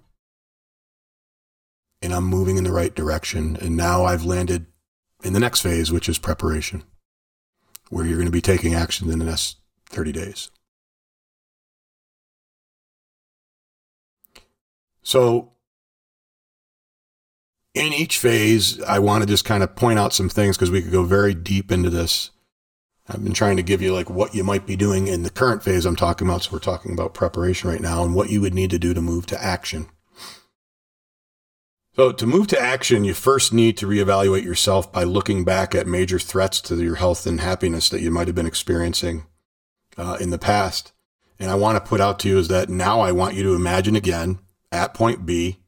And 2.01 2.13
I'm 2.13 2.25
moving 2.25 2.57
in 2.57 2.63
the 2.63 2.71
right 2.71 2.93
direction. 2.93 3.57
And 3.61 3.75
now 3.75 4.05
I've 4.05 4.25
landed 4.25 4.67
in 5.23 5.33
the 5.33 5.39
next 5.39 5.61
phase, 5.61 5.91
which 5.91 6.07
is 6.07 6.19
preparation, 6.19 6.83
where 7.89 8.05
you're 8.05 8.17
going 8.17 8.27
to 8.27 8.31
be 8.31 8.41
taking 8.41 8.75
action 8.75 9.09
in 9.09 9.19
the 9.19 9.25
next 9.25 9.57
30 9.89 10.11
days. 10.11 10.51
So, 15.01 15.54
in 17.75 17.93
each 17.93 18.17
phase, 18.17 18.81
I 18.83 18.99
want 18.99 19.23
to 19.23 19.27
just 19.27 19.45
kind 19.45 19.61
of 19.61 19.75
point 19.75 19.99
out 19.99 20.13
some 20.13 20.29
things 20.29 20.57
because 20.57 20.71
we 20.71 20.81
could 20.81 20.91
go 20.91 21.03
very 21.03 21.33
deep 21.33 21.71
into 21.71 21.89
this. 21.89 22.31
I've 23.07 23.23
been 23.23 23.33
trying 23.33 23.57
to 23.57 23.63
give 23.63 23.81
you 23.81 23.93
like 23.93 24.09
what 24.09 24.33
you 24.33 24.43
might 24.43 24.65
be 24.65 24.75
doing 24.75 25.07
in 25.07 25.23
the 25.23 25.29
current 25.29 25.61
phase 25.61 25.85
I'm 25.85 25.95
talking 25.95 26.27
about. 26.27 26.43
So 26.43 26.53
we're 26.53 26.59
talking 26.59 26.93
about 26.93 27.13
preparation 27.13 27.69
right 27.69 27.81
now 27.81 28.03
and 28.03 28.15
what 28.15 28.29
you 28.29 28.41
would 28.41 28.53
need 28.53 28.71
to 28.71 28.79
do 28.79 28.93
to 28.93 29.01
move 29.01 29.27
to 29.27 29.43
action. 29.43 29.87
So 31.95 32.11
to 32.11 32.25
move 32.25 32.47
to 32.47 32.59
action, 32.59 33.03
you 33.03 33.13
first 33.13 33.53
need 33.53 33.77
to 33.77 33.87
reevaluate 33.87 34.43
yourself 34.43 34.91
by 34.91 35.03
looking 35.03 35.45
back 35.45 35.75
at 35.75 35.85
major 35.85 36.19
threats 36.19 36.59
to 36.61 36.81
your 36.83 36.95
health 36.95 37.27
and 37.27 37.39
happiness 37.39 37.89
that 37.89 38.01
you 38.01 38.09
might 38.09 38.27
have 38.27 38.35
been 38.35 38.47
experiencing 38.47 39.25
uh, 39.97 40.17
in 40.19 40.29
the 40.29 40.37
past. 40.37 40.91
And 41.39 41.51
I 41.51 41.55
want 41.55 41.77
to 41.77 41.89
put 41.89 42.01
out 42.01 42.19
to 42.19 42.29
you 42.29 42.37
is 42.37 42.47
that 42.47 42.69
now 42.69 43.01
I 43.01 43.11
want 43.11 43.35
you 43.35 43.43
to 43.43 43.55
imagine 43.55 43.95
again 43.95 44.39
at 44.71 44.93
point 44.93 45.25
B, 45.25 45.59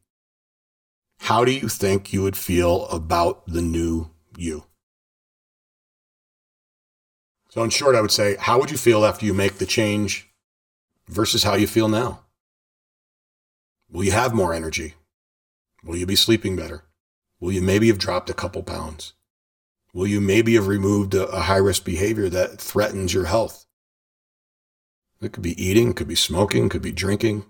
how 1.19 1.43
do 1.43 1.51
you 1.51 1.67
think 1.67 2.13
you 2.13 2.23
would 2.23 2.37
feel 2.37 2.87
about 2.87 3.45
the 3.47 3.61
new 3.61 4.11
you? 4.37 4.63
So, 7.49 7.63
in 7.63 7.69
short, 7.69 7.95
I 7.95 8.01
would 8.01 8.11
say, 8.11 8.35
how 8.39 8.59
would 8.59 8.71
you 8.71 8.77
feel 8.77 9.05
after 9.05 9.25
you 9.25 9.33
make 9.33 9.57
the 9.57 9.65
change 9.65 10.29
versus 11.07 11.43
how 11.43 11.55
you 11.55 11.67
feel 11.67 11.87
now? 11.87 12.21
Will 13.89 14.03
you 14.03 14.11
have 14.11 14.33
more 14.33 14.53
energy? 14.53 14.95
Will 15.83 15.95
you 15.95 16.05
be 16.05 16.15
sleeping 16.15 16.55
better? 16.55 16.83
Will 17.39 17.51
you 17.51 17.61
maybe 17.61 17.87
have 17.87 17.97
dropped 17.97 18.29
a 18.29 18.33
couple 18.33 18.63
pounds? 18.63 19.13
Will 19.93 20.07
you 20.07 20.19
maybe 20.19 20.55
have 20.55 20.67
removed 20.67 21.13
a, 21.13 21.27
a 21.27 21.41
high 21.41 21.57
risk 21.57 21.85
behavior 21.85 22.29
that 22.29 22.59
threatens 22.59 23.13
your 23.13 23.25
health? 23.25 23.65
It 25.21 25.31
could 25.31 25.43
be 25.43 25.61
eating, 25.63 25.91
it 25.91 25.95
could 25.95 26.07
be 26.07 26.15
smoking, 26.15 26.65
it 26.65 26.71
could 26.71 26.81
be 26.81 26.91
drinking. 26.91 27.45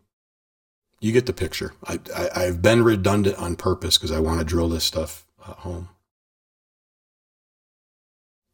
You 1.00 1.12
get 1.12 1.28
the 1.28 1.34
picture. 1.34 1.74
I, 1.86 2.00
I, 2.36 2.42
have 2.44 2.62
been 2.62 2.84
redundant 2.84 3.38
on 3.38 3.56
purpose 3.56 3.98
because 3.98 4.12
I 4.12 4.20
want 4.20 4.40
to 4.40 4.46
drill 4.46 4.68
this 4.68 4.84
stuff 4.84 5.28
uh, 5.46 5.54
home. 5.54 5.90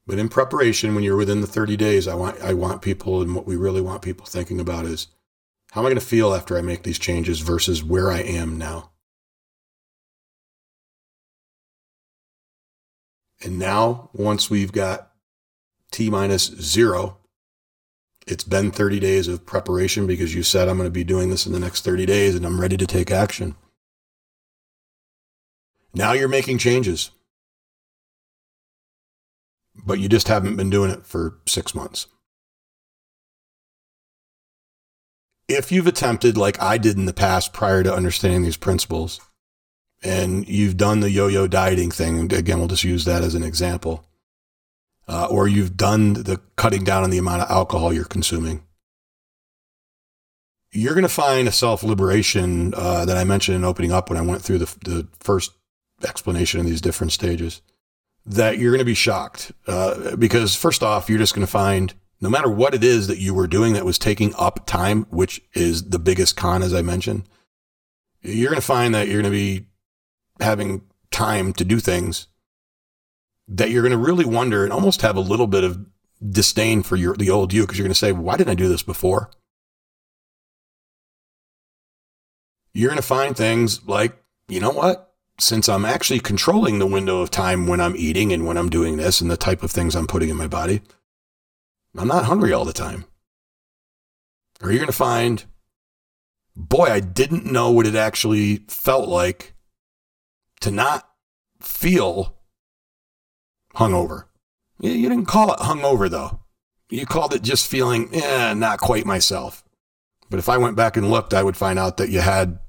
But 0.06 0.20
in 0.20 0.28
preparation, 0.28 0.94
when 0.94 1.06
you're 1.06 1.16
within 1.16 1.39
the 1.39 1.48
30 1.48 1.78
days, 1.78 2.08
I 2.08 2.16
want 2.16 2.41
I 2.41 2.54
want 2.54 2.82
people 2.82 3.22
and 3.22 3.34
what 3.34 3.48
we 3.48 3.56
really 3.56 3.82
want 3.82 4.02
people 4.02 4.26
thinking 4.26 4.60
about 4.60 4.86
is 4.86 5.08
how 5.72 5.82
am 5.82 5.86
I 5.86 5.89
going 5.89 6.00
to 6.00 6.06
feel 6.06 6.34
after 6.34 6.58
I 6.58 6.62
make 6.62 6.84
these 6.84 7.00
changes 7.00 7.39
versus 7.39 7.84
where 7.84 8.12
I 8.12 8.20
am 8.20 8.58
now. 8.58 8.91
And 13.41 13.58
now, 13.58 14.10
once 14.14 14.50
we've 14.50 14.72
got 14.72 15.12
T 15.91 16.10
minus 16.10 16.46
zero, 16.46 17.18
it's 18.26 18.44
been 18.44 18.72
30 18.72 19.00
days 19.00 19.28
of 19.28 19.46
preparation 19.46 20.08
because 20.08 20.34
you 20.34 20.44
said 20.44 20.68
I'm 20.68 20.78
going 20.78 20.88
to 20.88 20.92
be 20.92 21.04
doing 21.04 21.30
this 21.30 21.46
in 21.46 21.54
the 21.54 21.60
next 21.60 21.84
30 21.84 22.06
days 22.06 22.36
and 22.36 22.46
I'm 22.46 22.62
ready 22.62 22.78
to 22.78 22.88
take 22.88 23.12
action. 23.12 23.56
Now 25.94 26.14
you're 26.14 26.28
making 26.28 26.58
changes 26.58 27.12
but 29.76 30.00
you 30.00 30.08
just 30.08 30.28
haven't 30.28 30.56
been 30.56 30.70
doing 30.70 30.92
it 30.92 31.06
for 31.06 31.40
six 31.46 31.74
months. 31.74 32.08
If 35.48 35.72
you've 35.72 35.88
attempted, 35.88 36.38
like 36.38 36.62
I 36.62 36.78
did 36.78 36.98
in 36.98 37.06
the 37.06 37.14
past 37.14 37.54
prior 37.54 37.84
to 37.84 37.94
understanding 37.94 38.44
these 38.44 38.58
principles, 38.58 39.20
and 40.02 40.48
you've 40.48 40.78
done 40.78 41.00
the 41.00 41.12
yo 41.12 41.28
yo 41.28 41.48
dieting 41.48 41.92
thing, 41.92 42.32
again, 42.34 42.60
we'll 42.60 42.68
just 42.68 42.84
use 42.84 43.06
that 43.06 43.24
as 43.24 43.36
an 43.36 43.44
example, 43.44 44.06
uh, 45.08 45.28
or 45.30 45.47
you've 45.47 45.78
done 45.78 46.14
the 46.14 46.39
cutting 46.56 46.84
down 46.84 47.04
on 47.04 47.10
the 47.10 47.18
amount 47.18 47.41
of 47.41 47.51
alcohol 47.51 47.93
you're 47.93 48.06
consuming, 48.06 48.64
you're 50.72 50.93
going 50.93 51.04
to 51.04 51.10
find 51.10 51.47
a 51.47 51.51
self 51.51 51.84
liberation 51.84 52.74
uh, 52.76 53.06
that 53.06 53.18
I 53.18 53.24
mentioned 53.24 53.56
in 53.56 53.64
opening 53.64 53.91
up 53.91 54.10
when 54.10 54.18
I 54.18 54.22
went 54.22 54.41
through 54.41 54.60
the, 54.60 54.76
the 54.86 55.08
first 55.20 55.51
explanation 56.04 56.60
of 56.60 56.66
these 56.66 56.82
different 56.82 57.12
stages 57.14 57.62
that 58.26 58.58
you're 58.58 58.72
going 58.72 58.80
to 58.80 58.86
be 58.86 58.93
shocked 58.93 59.51
uh, 59.68 60.16
because 60.16 60.56
first 60.56 60.82
off, 60.82 61.10
you're 61.10 61.20
just 61.20 61.36
going 61.36 61.45
to 61.45 61.51
find 61.51 61.93
no 62.22 62.30
matter 62.30 62.49
what 62.49 62.74
it 62.74 62.84
is 62.84 63.08
that 63.08 63.20
you 63.20 63.34
were 63.34 63.47
doing 63.47 63.74
that 63.74 63.86
was 63.86 63.99
taking 63.99 64.34
up 64.38 64.66
time, 64.66 65.06
which 65.10 65.41
is 65.54 65.89
the 65.89 65.99
biggest 65.99 66.38
con, 66.38 66.64
as 66.64 66.74
I 66.74 66.82
mentioned, 66.82 67.28
you're 68.22 68.49
going 68.49 68.62
to 68.62 68.66
find 68.66 68.95
that 68.95 69.08
you're 69.08 69.22
going 69.22 69.32
to 69.32 69.38
be 69.38 69.68
having 70.39 70.84
time 71.12 71.51
to 71.54 71.66
do 71.66 71.80
things 71.80 72.28
that 73.48 73.70
you're 73.70 73.82
going 73.82 73.91
to 73.91 73.98
really 73.98 74.26
wonder 74.26 74.64
and 74.64 74.72
almost 74.72 75.02
have 75.02 75.16
a 75.16 75.22
little 75.22 75.48
bit 75.48 75.64
of 75.64 75.86
disdain 76.30 76.84
for 76.84 76.96
your 76.96 77.16
the 77.16 77.30
old 77.30 77.54
you 77.54 77.62
because 77.62 77.78
you're 77.78 77.86
going 77.86 77.94
to 77.94 78.00
say, 78.00 78.12
why 78.12 78.38
didn't 78.38 78.52
I 78.52 78.56
do 78.56 78.70
this 78.70 78.84
before? 78.84 79.30
You're 82.74 82.89
going 82.89 83.02
to 83.02 83.08
find 83.08 83.36
things 83.36 83.86
like, 83.88 84.18
you 84.48 84.60
know 84.60 84.72
what? 84.72 85.14
Since 85.39 85.68
I'm 85.68 85.86
actually 85.86 86.20
controlling 86.20 86.80
the 86.80 86.88
window 86.88 87.22
of 87.22 87.30
time 87.30 87.68
when 87.68 87.82
I'm 87.82 87.96
eating 87.96 88.32
and 88.32 88.46
when 88.46 88.58
I'm 88.58 88.70
doing 88.70 88.98
this 88.98 89.22
and 89.22 89.30
the 89.30 89.38
type 89.38 89.64
of 89.64 89.72
things 89.72 89.96
I'm 89.96 90.08
putting 90.08 90.30
in 90.30 90.38
my 90.38 90.48
body, 90.48 90.82
I'm 91.98 92.08
not 92.08 92.26
hungry 92.26 92.54
all 92.54 92.66
the 92.66 92.74
time. 92.74 93.06
Or 94.62 94.70
you're 94.70 94.80
going 94.80 94.88
to 94.88 94.94
find, 94.94 95.44
boy, 96.56 96.86
I 96.86 97.00
didn't 97.00 97.46
know 97.46 97.72
what 97.72 97.86
it 97.86 97.96
actually 97.96 98.58
felt 98.68 99.10
like 99.10 99.54
to 100.62 100.72
not 100.72 101.08
feel 101.62 102.38
hungover. 103.76 104.26
You 104.80 105.10
didn't 105.10 105.26
call 105.26 105.54
it 105.54 105.60
hungover 105.60 106.10
though. 106.10 106.40
You 106.90 107.06
called 107.06 107.34
it 107.34 107.42
just 107.42 107.68
feeling, 107.68 108.14
eh, 108.14 108.54
not 108.54 108.80
quite 108.80 109.06
myself. 109.06 109.64
But 110.30 110.40
if 110.40 110.50
I 110.50 110.58
went 110.58 110.76
back 110.76 110.98
and 110.98 111.10
looked, 111.10 111.34
I 111.34 111.44
would 111.44 111.58
find 111.58 111.80
out 111.80 111.98
that 111.98 112.10
you 112.10 112.20
had 112.20 112.60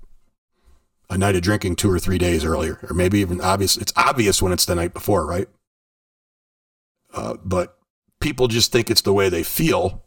a 1.10 1.18
night 1.18 1.36
of 1.36 1.42
drinking 1.42 1.76
two 1.76 1.90
or 1.90 1.98
three 1.98 2.18
days 2.18 2.44
earlier, 2.44 2.78
or 2.88 2.94
maybe 2.94 3.20
even 3.20 3.40
obvious. 3.40 3.76
It's 3.76 3.92
obvious 3.96 4.40
when 4.40 4.52
it's 4.52 4.64
the 4.64 4.74
night 4.74 4.94
before, 4.94 5.26
right? 5.26 5.48
Uh, 7.12 7.36
but 7.44 7.78
people 8.20 8.48
just 8.48 8.72
think 8.72 8.90
it's 8.90 9.02
the 9.02 9.12
way 9.12 9.28
they 9.28 9.42
feel 9.42 10.04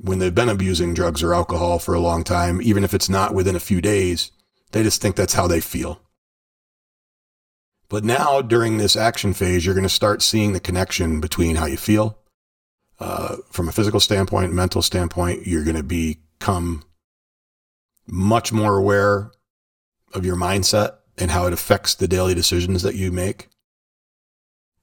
when 0.00 0.18
they've 0.18 0.34
been 0.34 0.48
abusing 0.48 0.94
drugs 0.94 1.22
or 1.22 1.34
alcohol 1.34 1.78
for 1.78 1.94
a 1.94 2.00
long 2.00 2.24
time, 2.24 2.60
even 2.60 2.84
if 2.84 2.92
it's 2.94 3.08
not 3.08 3.34
within 3.34 3.56
a 3.56 3.60
few 3.60 3.80
days. 3.80 4.32
They 4.72 4.82
just 4.82 5.00
think 5.00 5.14
that's 5.14 5.34
how 5.34 5.46
they 5.46 5.60
feel. 5.60 6.00
But 7.88 8.04
now, 8.04 8.40
during 8.40 8.78
this 8.78 8.96
action 8.96 9.34
phase, 9.34 9.64
you're 9.64 9.74
going 9.74 9.82
to 9.82 9.88
start 9.88 10.22
seeing 10.22 10.52
the 10.52 10.60
connection 10.60 11.20
between 11.20 11.56
how 11.56 11.66
you 11.66 11.76
feel. 11.76 12.18
Uh, 13.00 13.36
from 13.50 13.68
a 13.68 13.72
physical 13.72 13.98
standpoint, 13.98 14.52
mental 14.52 14.80
standpoint. 14.80 15.46
You're 15.46 15.64
going 15.64 15.76
to 15.76 15.82
become 15.82 16.84
much 18.06 18.52
more 18.52 18.76
aware 18.76 19.32
of 20.12 20.24
your 20.24 20.36
mindset 20.36 20.98
and 21.18 21.30
how 21.30 21.46
it 21.46 21.52
affects 21.52 21.94
the 21.94 22.08
daily 22.08 22.34
decisions 22.34 22.82
that 22.82 22.94
you 22.94 23.10
make. 23.10 23.48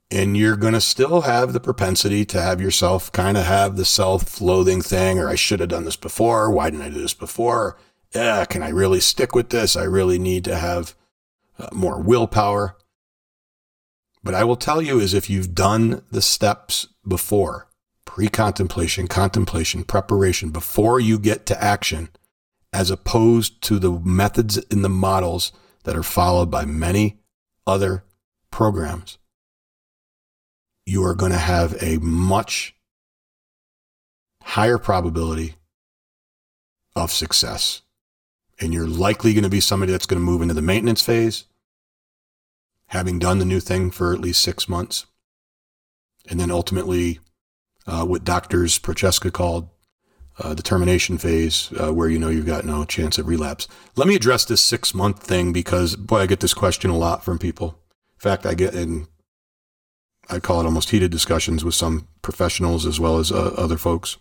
And 0.09 0.35
you're 0.35 0.57
going 0.57 0.73
to 0.73 0.81
still 0.81 1.21
have 1.21 1.53
the 1.53 1.61
propensity 1.61 2.25
to 2.25 2.41
have 2.41 2.59
yourself 2.59 3.11
kind 3.13 3.37
of 3.37 3.45
have 3.45 3.77
the 3.77 3.85
self-loathing 3.85 4.81
thing 4.81 5.17
or 5.17 5.29
i 5.29 5.35
should 5.35 5.61
have 5.61 5.69
done 5.69 5.85
this 5.85 5.95
before. 5.95 6.51
Why 6.51 6.69
didn't 6.69 6.85
i 6.85 6.89
do 6.89 7.01
this 7.01 7.13
before? 7.13 7.77
Yeah 8.13 8.43
can 8.43 8.61
i 8.61 8.69
really 8.69 8.99
stick 8.99 9.33
with 9.33 9.49
this? 9.49 9.77
I 9.77 9.83
really 9.83 10.19
need 10.19 10.43
to 10.45 10.57
have 10.57 10.95
uh, 11.57 11.69
more 11.71 12.01
willpower 12.01 12.75
but 14.23 14.33
i 14.33 14.43
will 14.43 14.55
tell 14.55 14.81
you 14.81 14.99
is 14.99 15.13
if 15.13 15.29
you've 15.29 15.55
done 15.55 16.03
the 16.11 16.21
steps 16.21 16.87
before 17.07 17.67
pre-contemplation 18.05 19.07
contemplation 19.07 19.83
preparation 19.83 20.49
before 20.49 20.99
you 20.99 21.17
get 21.17 21.45
to 21.45 21.63
action 21.63 22.09
as 22.73 22.89
opposed 22.89 23.61
to 23.61 23.79
the 23.79 23.91
methods 23.91 24.57
in 24.57 24.81
the 24.81 24.89
models 24.89 25.51
that 25.83 25.95
are 25.95 26.03
followed 26.03 26.49
by 26.49 26.65
many 26.65 27.19
other 27.65 28.03
programs 28.49 29.17
you 30.85 31.03
are 31.03 31.15
going 31.15 31.31
to 31.31 31.37
have 31.37 31.75
a 31.81 31.97
much 31.97 32.75
higher 34.43 34.77
probability 34.77 35.55
of 36.95 37.11
success. 37.11 37.81
And 38.59 38.73
you're 38.73 38.87
likely 38.87 39.33
going 39.33 39.43
to 39.43 39.49
be 39.49 39.59
somebody 39.59 39.91
that's 39.91 40.05
going 40.05 40.19
to 40.21 40.25
move 40.25 40.41
into 40.41 40.53
the 40.53 40.61
maintenance 40.61 41.01
phase, 41.01 41.45
having 42.91 43.19
done 43.19 43.39
the 43.39 43.45
new 43.45 43.59
thing 43.59 43.91
for 43.91 44.13
at 44.13 44.19
least 44.19 44.41
six 44.41 44.69
months. 44.69 45.05
And 46.29 46.39
then 46.39 46.51
ultimately, 46.51 47.19
uh, 47.87 48.05
what 48.05 48.23
doctors 48.23 48.77
Prochaska 48.77 49.31
called 49.31 49.69
uh, 50.39 50.53
the 50.53 50.63
termination 50.63 51.17
phase, 51.17 51.71
uh, 51.79 51.93
where 51.93 52.07
you 52.07 52.17
know 52.17 52.29
you've 52.29 52.45
got 52.45 52.65
no 52.65 52.85
chance 52.85 53.17
of 53.17 53.27
relapse. 53.27 53.67
Let 53.95 54.07
me 54.07 54.15
address 54.15 54.45
this 54.45 54.61
six 54.61 54.93
month 54.93 55.21
thing 55.21 55.51
because, 55.51 55.95
boy, 55.95 56.19
I 56.19 56.25
get 56.25 56.39
this 56.39 56.53
question 56.53 56.89
a 56.89 56.97
lot 56.97 57.23
from 57.23 57.37
people. 57.37 57.79
In 58.15 58.19
fact, 58.19 58.45
I 58.45 58.53
get 58.53 58.73
in 58.73 59.07
I 60.31 60.39
call 60.39 60.61
it 60.61 60.65
almost 60.65 60.91
heated 60.91 61.11
discussions 61.11 61.65
with 61.65 61.75
some 61.75 62.07
professionals 62.21 62.85
as 62.85 62.99
well 62.99 63.17
as 63.17 63.31
uh, 63.31 63.53
other 63.57 63.77
folks. 63.77 64.17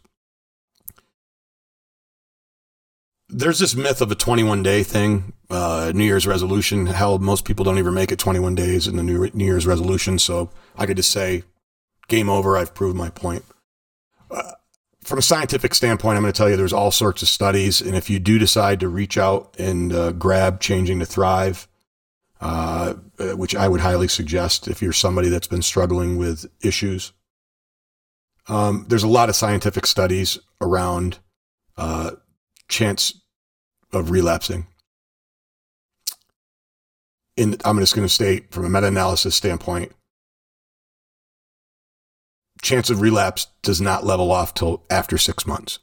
There's 3.33 3.59
this 3.59 3.75
myth 3.75 4.01
of 4.01 4.11
a 4.11 4.15
21 4.15 4.63
day 4.63 4.83
thing, 4.83 5.33
uh, 5.51 5.93
New 5.95 6.05
Year's 6.05 6.27
resolution. 6.27 6.87
Hell, 6.87 7.19
most 7.19 7.45
people 7.45 7.65
don't 7.65 7.79
even 7.79 7.95
make 7.95 8.13
it 8.13 8.19
21 8.19 8.55
days 8.55 8.87
in 8.87 8.97
the 8.97 9.03
New, 9.03 9.31
New 9.33 9.45
Year's 9.45 9.67
resolution. 9.67 10.19
So 10.19 10.51
I 10.77 10.87
could 10.87 10.97
just 10.97 11.13
say, 11.13 11.45
game 12.09 12.29
over. 12.29 12.57
I've 12.57 12.75
proved 12.75 12.97
my 12.97 13.09
point. 13.09 13.45
Uh, 14.31 14.53
from 15.03 15.19
a 15.19 15.23
scientific 15.23 15.75
standpoint, 15.75 16.17
I'm 16.17 16.23
going 16.23 16.33
to 16.33 16.37
tell 16.37 16.51
you 16.51 16.57
there's 16.57 16.73
all 16.73 16.91
sorts 16.91 17.23
of 17.23 17.29
studies. 17.29 17.81
And 17.81 17.97
if 17.97 18.11
you 18.11 18.19
do 18.19 18.39
decide 18.39 18.81
to 18.81 18.89
reach 18.89 19.17
out 19.17 19.55
and 19.59 19.93
uh, 19.93 20.13
grab 20.13 20.61
Changing 20.61 20.99
to 20.99 21.07
Thrive, 21.07 21.69
uh, 22.41 22.95
uh, 23.19 23.37
which 23.37 23.55
I 23.55 23.69
would 23.69 23.81
highly 23.81 24.09
suggest 24.09 24.69
if 24.69 24.81
you're 24.83 24.93
somebody 24.93 25.29
that's 25.29 25.47
been 25.47 25.63
struggling 25.63 26.17
with 26.17 26.47
issues. 26.63 27.13
Um, 28.49 28.87
there's 28.89 29.03
a 29.03 29.09
lot 29.09 29.29
of 29.29 29.37
scientific 29.37 29.87
studies 29.87 30.39
around 30.61 31.19
uh, 31.77 32.13
chance 32.71 33.21
of 33.93 34.11
relapsing. 34.11 34.67
In, 37.37 37.57
I'm 37.65 37.79
just 37.79 37.95
going 37.95 38.07
to 38.07 38.13
state 38.13 38.53
from 38.53 38.65
a 38.65 38.71
meta-analysis 38.71 39.35
standpoint, 39.35 39.93
chance 42.63 42.91
of 42.91 43.01
relapse 43.01 43.49
does 43.63 43.81
not 43.81 44.05
level 44.05 44.31
off 44.31 44.55
till 44.55 44.85
after 44.91 45.19
six 45.19 45.47
months. 45.47 45.79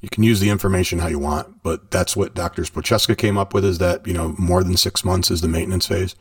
You 0.00 0.08
can 0.08 0.24
use 0.24 0.40
the 0.40 0.50
information 0.50 0.98
how 0.98 1.08
you 1.08 1.18
want, 1.18 1.62
but 1.62 1.90
that's 1.90 2.16
what 2.16 2.34
Dr. 2.34 2.64
Prochaska 2.64 3.14
came 3.14 3.38
up 3.38 3.54
with 3.54 3.64
is 3.64 3.78
that, 3.78 4.06
you 4.06 4.12
know, 4.12 4.34
more 4.36 4.64
than 4.64 4.76
six 4.76 5.04
months 5.04 5.30
is 5.30 5.40
the 5.40 5.48
maintenance 5.48 5.86
phase. 5.86 6.16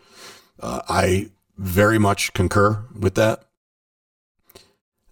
Uh, 0.59 0.81
I 0.87 1.31
very 1.57 1.97
much 1.97 2.33
concur 2.33 2.85
with 2.97 3.15
that. 3.15 3.43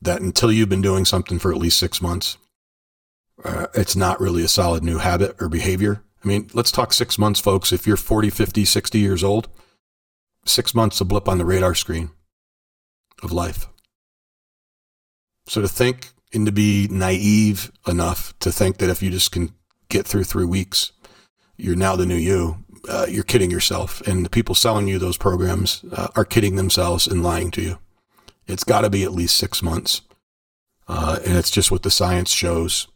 That 0.02 0.22
until 0.22 0.52
you've 0.52 0.70
been 0.70 0.84
doing 0.84 1.04
something 1.04 1.40
for 1.40 1.52
at 1.52 1.58
least 1.58 1.80
six 1.80 2.02
months, 2.02 2.38
uh, 3.44 3.68
it's 3.74 3.96
not 3.96 4.20
really 4.20 4.44
a 4.44 4.48
solid 4.48 4.84
new 4.84 4.98
habit 4.98 5.36
or 5.42 5.50
behavior. 5.50 6.04
I 6.24 6.28
mean, 6.28 6.50
let's 6.54 6.72
talk 6.72 6.92
six 6.92 7.18
months, 7.18 7.40
folks. 7.40 7.72
If 7.72 7.88
you're 7.88 7.98
40, 7.98 8.30
50, 8.30 8.66
60 8.66 9.00
years 9.00 9.24
old, 9.24 9.48
six 10.46 10.76
months 10.76 11.00
a 11.00 11.06
blip 11.06 11.28
on 11.28 11.38
the 11.38 11.46
radar 11.46 11.76
screen 11.76 12.12
of 13.24 13.32
life. 13.32 13.68
So 15.48 15.62
to 15.62 15.68
think 15.68 16.10
and 16.34 16.46
to 16.46 16.52
be 16.52 16.88
naive 16.92 17.72
enough 17.88 18.38
to 18.40 18.52
think 18.52 18.78
that 18.78 18.90
if 18.90 19.02
you 19.02 19.10
just 19.10 19.32
can 19.32 19.54
get 19.90 20.06
through 20.06 20.26
three 20.26 20.46
weeks, 20.46 20.92
you're 21.58 21.76
now 21.76 21.96
the 21.96 22.06
new 22.06 22.16
you. 22.16 22.64
Uh, 22.88 23.06
you're 23.10 23.24
kidding 23.24 23.52
yourself, 23.52 24.00
and 24.08 24.24
the 24.24 24.30
people 24.30 24.56
selling 24.56 24.88
you 24.88 24.98
those 24.98 25.18
programs 25.18 25.84
uh, 25.92 26.08
are 26.16 26.24
kidding 26.24 26.56
themselves 26.56 27.08
and 27.08 27.22
lying 27.22 27.52
to 27.52 27.62
you. 27.62 27.78
It's 28.48 28.64
got 28.64 28.82
to 28.82 28.90
be 28.90 29.04
at 29.04 29.12
least 29.12 29.38
six 29.38 29.62
months, 29.62 30.02
uh, 30.88 31.20
and 31.26 31.36
it's 31.36 31.52
just 31.52 31.72
what 31.72 31.84
the 31.84 31.92
science 31.92 32.32
shows. 32.32 32.88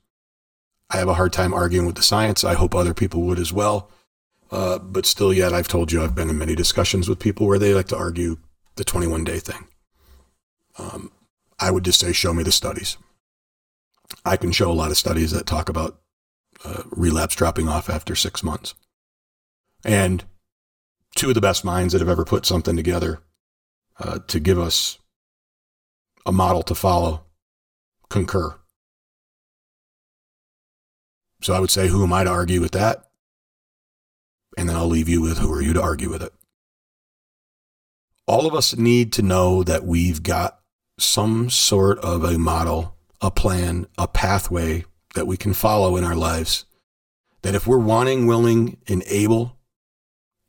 I 0.90 0.98
have 0.98 1.08
a 1.08 1.16
hard 1.16 1.34
time 1.34 1.54
arguing 1.54 1.86
with 1.86 1.96
the 1.96 2.04
science. 2.04 2.44
I 2.44 2.54
hope 2.54 2.76
other 2.76 2.94
people 2.94 3.22
would 3.24 3.40
as 3.40 3.52
well. 3.52 3.90
Uh, 4.52 4.78
but 4.78 5.06
still, 5.06 5.34
yet, 5.34 5.54
I've 5.54 5.68
told 5.68 5.92
you 5.92 6.04
I've 6.04 6.16
been 6.16 6.30
in 6.30 6.38
many 6.38 6.54
discussions 6.56 7.10
with 7.10 7.20
people 7.20 7.48
where 7.48 7.58
they 7.58 7.74
like 7.74 7.88
to 7.88 7.98
argue 7.98 8.38
the 8.76 8.84
21 8.84 9.24
day 9.24 9.40
thing. 9.40 9.68
Um, 10.78 11.12
I 11.60 11.72
would 11.72 11.86
just 11.86 12.00
say, 12.00 12.14
show 12.14 12.34
me 12.34 12.44
the 12.44 12.52
studies. 12.52 12.98
I 14.26 14.38
can 14.38 14.52
show 14.52 14.72
a 14.72 14.74
lot 14.74 14.92
of 14.92 14.98
studies 14.98 15.32
that 15.32 15.48
talk 15.48 15.70
about 15.70 16.00
uh, 16.64 16.84
relapse 16.92 17.36
dropping 17.36 17.68
off 17.68 17.90
after 17.90 18.16
six 18.16 18.44
months. 18.44 18.76
And 19.84 20.24
two 21.16 21.30
of 21.30 21.36
the 21.36 21.42
best 21.42 21.66
minds 21.66 21.94
that 21.94 22.00
have 22.00 22.10
ever 22.10 22.26
put 22.26 22.46
something 22.46 22.76
together 22.76 23.22
uh, 24.00 24.20
to 24.28 24.40
give 24.40 24.60
us 24.60 25.00
a 26.26 26.32
model 26.32 26.64
to 26.64 26.76
follow 26.76 27.24
concur. 28.10 28.56
So 31.44 31.54
I 31.54 31.60
would 31.60 31.70
say, 31.70 31.89
who 31.89 32.04
am 32.04 32.14
I 32.14 32.24
to 32.24 32.30
argue 32.30 32.62
with 32.62 32.72
that? 32.72 33.04
And 34.58 34.70
then 34.70 34.76
I'll 34.76 34.88
leave 34.88 35.10
you 35.10 35.22
with 35.22 35.39
who 35.39 35.52
are 35.52 35.62
you 35.62 35.74
to 35.74 35.82
argue 35.82 36.10
with 36.10 36.24
it. 36.24 36.32
All 38.26 38.48
of 38.48 38.56
us 38.56 38.78
need 38.78 39.12
to 39.14 39.22
know 39.22 39.62
that 39.64 39.86
we've 39.86 40.24
got 40.24 40.60
some 40.98 41.50
sort 41.50 42.00
of 42.00 42.24
a 42.24 42.38
model 42.38 42.96
a 43.24 43.32
plan, 43.32 43.88
a 43.98 44.06
pathway 44.06 44.84
that 45.16 45.26
we 45.26 45.38
can 45.38 45.54
follow 45.54 45.96
in 45.96 46.04
our 46.04 46.16
lives. 46.16 46.66
That 47.41 47.56
if 47.56 47.66
we're 47.66 47.78
wanting, 47.78 48.28
willing, 48.28 48.78
and 48.88 49.02
able 49.08 49.58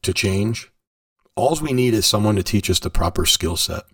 to 0.02 0.12
change, 0.12 0.72
all 1.36 1.56
we 1.62 1.72
need 1.72 1.94
is 1.94 2.04
someone 2.04 2.34
to 2.34 2.42
teach 2.42 2.68
us 2.68 2.80
the 2.80 2.90
proper 2.90 3.26
skill 3.26 3.56
set. 3.56 3.84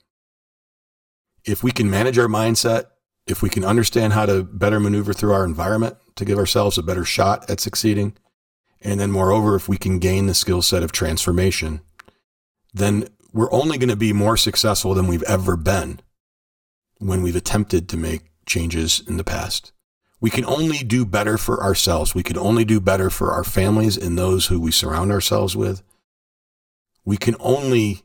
If 1.45 1.63
we 1.63 1.73
can 1.73 1.91
manage 1.91 2.19
our 2.19 2.27
mindset, 2.27 2.87
if 3.27 3.43
we 3.43 3.51
can 3.51 3.65
understand 3.65 4.15
how 4.15 4.25
to 4.25 4.43
better 4.43 4.81
maneuver 4.81 5.13
through 5.13 5.33
our 5.33 5.45
environment 5.45 5.97
to 6.21 6.25
give 6.25 6.39
ourselves 6.39 6.79
a 6.79 6.83
better 6.83 7.05
shot 7.05 7.51
at 7.51 7.61
succeeding, 7.61 8.17
and 8.81 9.01
then 9.01 9.11
moreover, 9.11 9.57
if 9.57 9.69
we 9.69 9.77
can 9.77 9.99
gain 9.99 10.27
the 10.27 10.35
skill 10.35 10.63
set 10.63 10.83
of 10.83 10.93
transformation, 10.93 11.81
then 12.73 13.09
we're 13.33 13.53
only 13.53 13.79
going 13.79 13.91
to 13.91 13.97
be 13.97 14.13
more 14.13 14.37
successful 14.37 14.95
than 14.95 15.07
we've 15.07 15.23
ever 15.25 15.57
been 15.57 16.01
when 16.99 17.23
we've 17.23 17.37
attempted 17.37 17.89
to 17.89 17.97
make 17.97 18.31
changes 18.47 19.03
in 19.07 19.17
the 19.17 19.25
past. 19.25 19.73
We 20.21 20.31
can 20.31 20.45
only 20.45 20.79
do 20.79 21.07
better 21.07 21.39
for 21.39 21.63
ourselves. 21.63 22.15
We 22.15 22.23
can 22.23 22.37
only 22.37 22.65
do 22.65 22.81
better 22.81 23.09
for 23.09 23.33
our 23.33 23.45
families 23.45 23.97
and 23.97 24.19
those 24.19 24.47
who 24.47 24.61
we 24.61 24.71
surround 24.71 25.11
ourselves 25.11 25.57
with. 25.57 25.83
We 27.05 27.17
can 27.17 27.37
only 27.41 28.03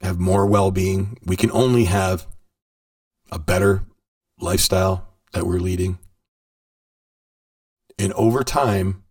have 0.00 0.18
more 0.18 0.46
well 0.46 0.70
being. 0.70 1.18
We 1.24 1.36
can 1.36 1.50
only 1.50 1.84
have 1.84 2.26
a 3.30 3.38
better 3.38 3.84
lifestyle 4.40 5.06
that 5.32 5.46
we're 5.46 5.60
leading. 5.60 5.98
And 7.98 8.12
over 8.14 8.42
time, 8.42 9.04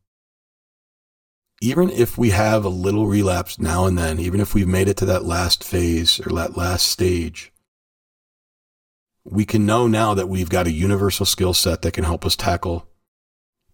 even 1.62 1.90
if 1.90 2.18
we 2.18 2.32
have 2.32 2.66
a 2.66 2.70
little 2.70 3.06
relapse 3.06 3.60
now 3.60 3.86
and 3.86 3.98
then, 3.98 4.20
even 4.20 4.40
if 4.40 4.54
we've 4.56 4.68
made 4.68 4.88
it 4.88 4.98
to 4.98 5.06
that 5.06 5.24
last 5.24 5.64
phase 5.64 6.20
or 6.26 6.34
that 6.36 6.58
last 6.58 6.88
stage, 6.88 7.54
we 9.24 9.46
can 9.46 9.66
know 9.66 9.88
now 9.88 10.16
that 10.16 10.28
we've 10.28 10.50
got 10.50 10.66
a 10.66 10.72
universal 10.72 11.26
skill 11.26 11.54
set 11.54 11.84
that 11.84 11.94
can 11.94 12.04
help 12.04 12.26
us 12.26 12.36
tackle 12.36 12.88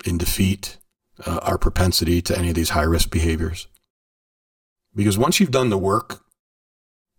and 0.05 0.19
defeat 0.19 0.77
uh, 1.25 1.39
our 1.43 1.57
propensity 1.57 2.21
to 2.21 2.37
any 2.37 2.49
of 2.49 2.55
these 2.55 2.71
high 2.71 2.83
risk 2.83 3.09
behaviors. 3.09 3.67
Because 4.93 5.17
once 5.17 5.39
you've 5.39 5.51
done 5.51 5.69
the 5.69 5.77
work 5.77 6.21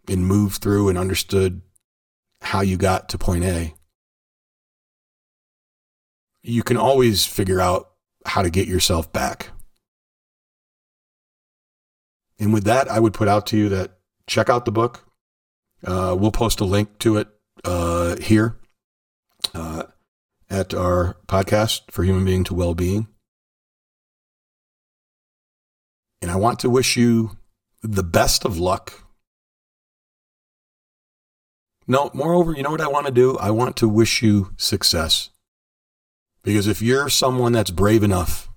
and 0.07 0.27
moved 0.27 0.61
through 0.61 0.91
and 0.91 0.99
understood 0.99 1.63
how 2.43 2.61
you 2.61 2.77
got 2.77 3.09
to 3.09 3.19
point 3.19 3.45
A, 3.45 3.75
you 6.49 6.63
can 6.63 6.77
always 6.77 7.27
figure 7.27 7.61
out 7.61 7.91
how 8.25 8.43
to 8.43 8.51
get 8.51 8.67
yourself 8.67 9.13
back. 9.13 9.51
And 12.39 12.53
with 12.53 12.65
that, 12.65 12.91
I 12.91 13.01
would 13.01 13.13
put 13.13 13.29
out 13.29 13.47
to 13.49 13.57
you 13.57 13.69
that 13.69 13.99
check 14.27 14.49
out 14.49 14.65
the 14.65 14.73
book. 14.73 15.05
Uh, 15.85 16.17
we'll 16.19 16.33
post 16.33 16.61
a 16.61 16.65
link 16.65 16.99
to 17.01 17.19
it 17.19 17.29
uh, 17.65 18.17
here 18.17 18.57
uh, 19.55 19.85
at 20.49 20.73
our 20.73 21.17
podcast 21.27 21.91
for 21.91 22.03
human 22.03 22.25
being 22.25 22.45
to 22.45 22.55
well 22.55 22.75
being. 22.75 23.09
And 26.23 26.31
I 26.31 26.37
want 26.37 26.59
to 26.61 26.71
wish 26.71 26.97
you 26.97 27.37
the 27.83 28.03
best 28.03 28.45
of 28.45 28.59
luck. 28.59 29.05
No, 31.87 32.11
moreover, 32.13 32.53
you 32.53 32.63
know 32.63 32.71
what 32.71 32.81
I 32.81 32.89
want 32.89 33.07
to 33.07 33.13
do? 33.13 33.37
I 33.39 33.51
want 33.51 33.77
to 33.79 33.89
wish 33.89 34.23
you 34.23 34.53
success. 34.57 35.31
Because 36.43 36.67
if 36.67 36.81
you're 36.81 37.09
someone 37.09 37.53
that's 37.53 37.71
brave 37.71 38.03
enough 38.03 38.49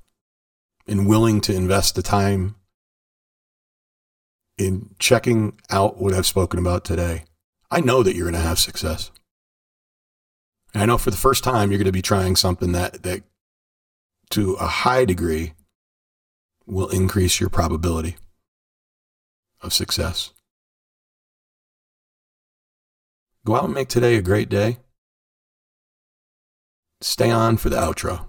and 0.87 1.07
willing 1.07 1.41
to 1.41 1.53
invest 1.53 1.95
the 1.95 2.01
time 2.01 2.55
in 4.57 4.95
checking 4.99 5.59
out 5.69 5.97
what 5.97 6.13
I've 6.13 6.25
spoken 6.25 6.59
about 6.59 6.85
today, 6.85 7.25
I 7.69 7.81
know 7.81 8.03
that 8.03 8.15
you're 8.15 8.29
going 8.29 8.41
to 8.41 8.47
have 8.47 8.59
success. 8.59 9.11
And 10.73 10.83
I 10.83 10.85
know 10.85 10.97
for 10.97 11.11
the 11.11 11.17
first 11.17 11.43
time, 11.43 11.71
you're 11.71 11.77
going 11.77 11.85
to 11.85 11.91
be 11.91 12.01
trying 12.01 12.35
something 12.35 12.71
that, 12.71 13.03
that 13.03 13.23
to 14.31 14.53
a 14.53 14.67
high 14.67 15.05
degree 15.05 15.53
will 16.65 16.89
increase 16.89 17.39
your 17.39 17.49
probability 17.49 18.17
of 19.61 19.73
success. 19.73 20.31
Go 23.45 23.55
out 23.55 23.65
and 23.65 23.73
make 23.73 23.89
today 23.89 24.15
a 24.15 24.21
great 24.21 24.49
day. 24.49 24.77
Stay 27.03 27.31
on 27.31 27.57
for 27.57 27.69
the 27.69 27.77
outro. 27.77 28.27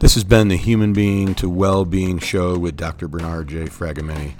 This 0.00 0.12
has 0.12 0.22
been 0.22 0.48
the 0.48 0.56
Human 0.56 0.92
Being 0.92 1.34
to 1.36 1.48
Well 1.48 1.86
Being 1.86 2.18
Show 2.18 2.58
with 2.58 2.76
Dr. 2.76 3.08
Bernard 3.08 3.48
J. 3.48 3.64
Fragomeni. 3.64 4.34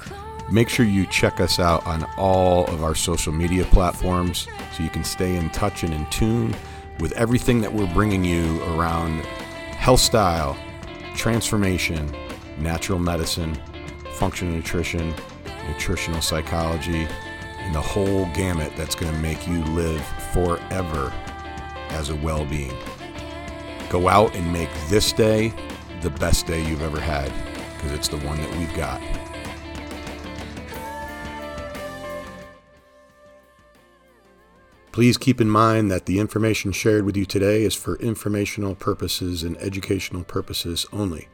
Make 0.52 0.68
sure 0.68 0.84
you 0.84 1.06
check 1.06 1.40
us 1.40 1.58
out 1.58 1.86
on 1.86 2.04
all 2.18 2.66
of 2.66 2.84
our 2.84 2.94
social 2.94 3.32
media 3.32 3.64
platforms 3.64 4.46
so 4.76 4.82
you 4.82 4.90
can 4.90 5.04
stay 5.04 5.36
in 5.36 5.48
touch 5.50 5.84
and 5.84 5.94
in 5.94 6.04
tune 6.10 6.54
with 7.00 7.12
everything 7.12 7.62
that 7.62 7.72
we're 7.72 7.92
bringing 7.94 8.26
you 8.26 8.62
around 8.64 9.24
health 9.24 10.00
style, 10.00 10.58
transformation, 11.16 12.14
natural 12.58 12.98
medicine, 12.98 13.58
functional 14.16 14.52
nutrition, 14.52 15.14
nutritional 15.68 16.20
psychology, 16.20 17.08
and 17.60 17.74
the 17.74 17.80
whole 17.80 18.26
gamut 18.34 18.70
that's 18.76 18.94
going 18.94 19.10
to 19.10 19.18
make 19.20 19.48
you 19.48 19.64
live 19.64 20.04
forever 20.34 21.10
as 21.90 22.10
a 22.10 22.16
well 22.16 22.44
being. 22.44 22.76
Go 23.88 24.08
out 24.08 24.34
and 24.34 24.52
make 24.52 24.70
this 24.88 25.12
day 25.12 25.52
the 26.02 26.10
best 26.10 26.46
day 26.46 26.66
you've 26.66 26.82
ever 26.82 27.00
had 27.00 27.32
because 27.76 27.92
it's 27.92 28.08
the 28.08 28.18
one 28.18 28.38
that 28.38 28.50
we've 28.56 28.74
got. 28.74 29.00
Please 34.94 35.16
keep 35.16 35.40
in 35.40 35.50
mind 35.50 35.90
that 35.90 36.06
the 36.06 36.20
information 36.20 36.70
shared 36.70 37.04
with 37.04 37.16
you 37.16 37.24
today 37.26 37.64
is 37.64 37.74
for 37.74 37.96
informational 37.96 38.76
purposes 38.76 39.42
and 39.42 39.56
educational 39.56 40.22
purposes 40.22 40.86
only. 40.92 41.26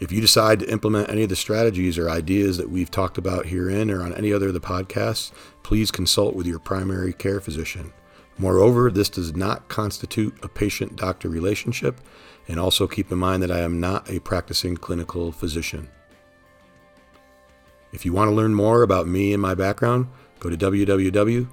If 0.00 0.10
you 0.10 0.20
decide 0.20 0.60
to 0.60 0.70
implement 0.70 1.10
any 1.10 1.22
of 1.22 1.28
the 1.28 1.36
strategies 1.36 1.98
or 1.98 2.08
ideas 2.08 2.56
that 2.56 2.70
we've 2.70 2.90
talked 2.90 3.18
about 3.18 3.46
herein 3.46 3.90
or 3.90 4.02
on 4.02 4.14
any 4.14 4.32
other 4.32 4.48
of 4.48 4.54
the 4.54 4.60
podcasts, 4.60 5.30
please 5.62 5.90
consult 5.90 6.34
with 6.34 6.46
your 6.46 6.58
primary 6.58 7.12
care 7.12 7.38
physician. 7.38 7.92
Moreover, 8.42 8.90
this 8.90 9.08
does 9.08 9.36
not 9.36 9.68
constitute 9.68 10.34
a 10.42 10.48
patient 10.48 10.96
doctor 10.96 11.28
relationship, 11.28 12.00
and 12.48 12.58
also 12.58 12.88
keep 12.88 13.12
in 13.12 13.18
mind 13.18 13.40
that 13.44 13.52
I 13.52 13.60
am 13.60 13.78
not 13.78 14.10
a 14.10 14.18
practicing 14.18 14.76
clinical 14.76 15.30
physician. 15.30 15.88
If 17.92 18.04
you 18.04 18.12
want 18.12 18.30
to 18.30 18.34
learn 18.34 18.52
more 18.52 18.82
about 18.82 19.06
me 19.06 19.32
and 19.32 19.40
my 19.40 19.54
background, 19.54 20.08
go 20.40 20.50
to 20.50 20.56
www 20.56 21.46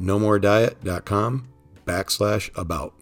nomorediet.com 0.00 1.48
backslash 1.84 2.50
about. 2.56 2.94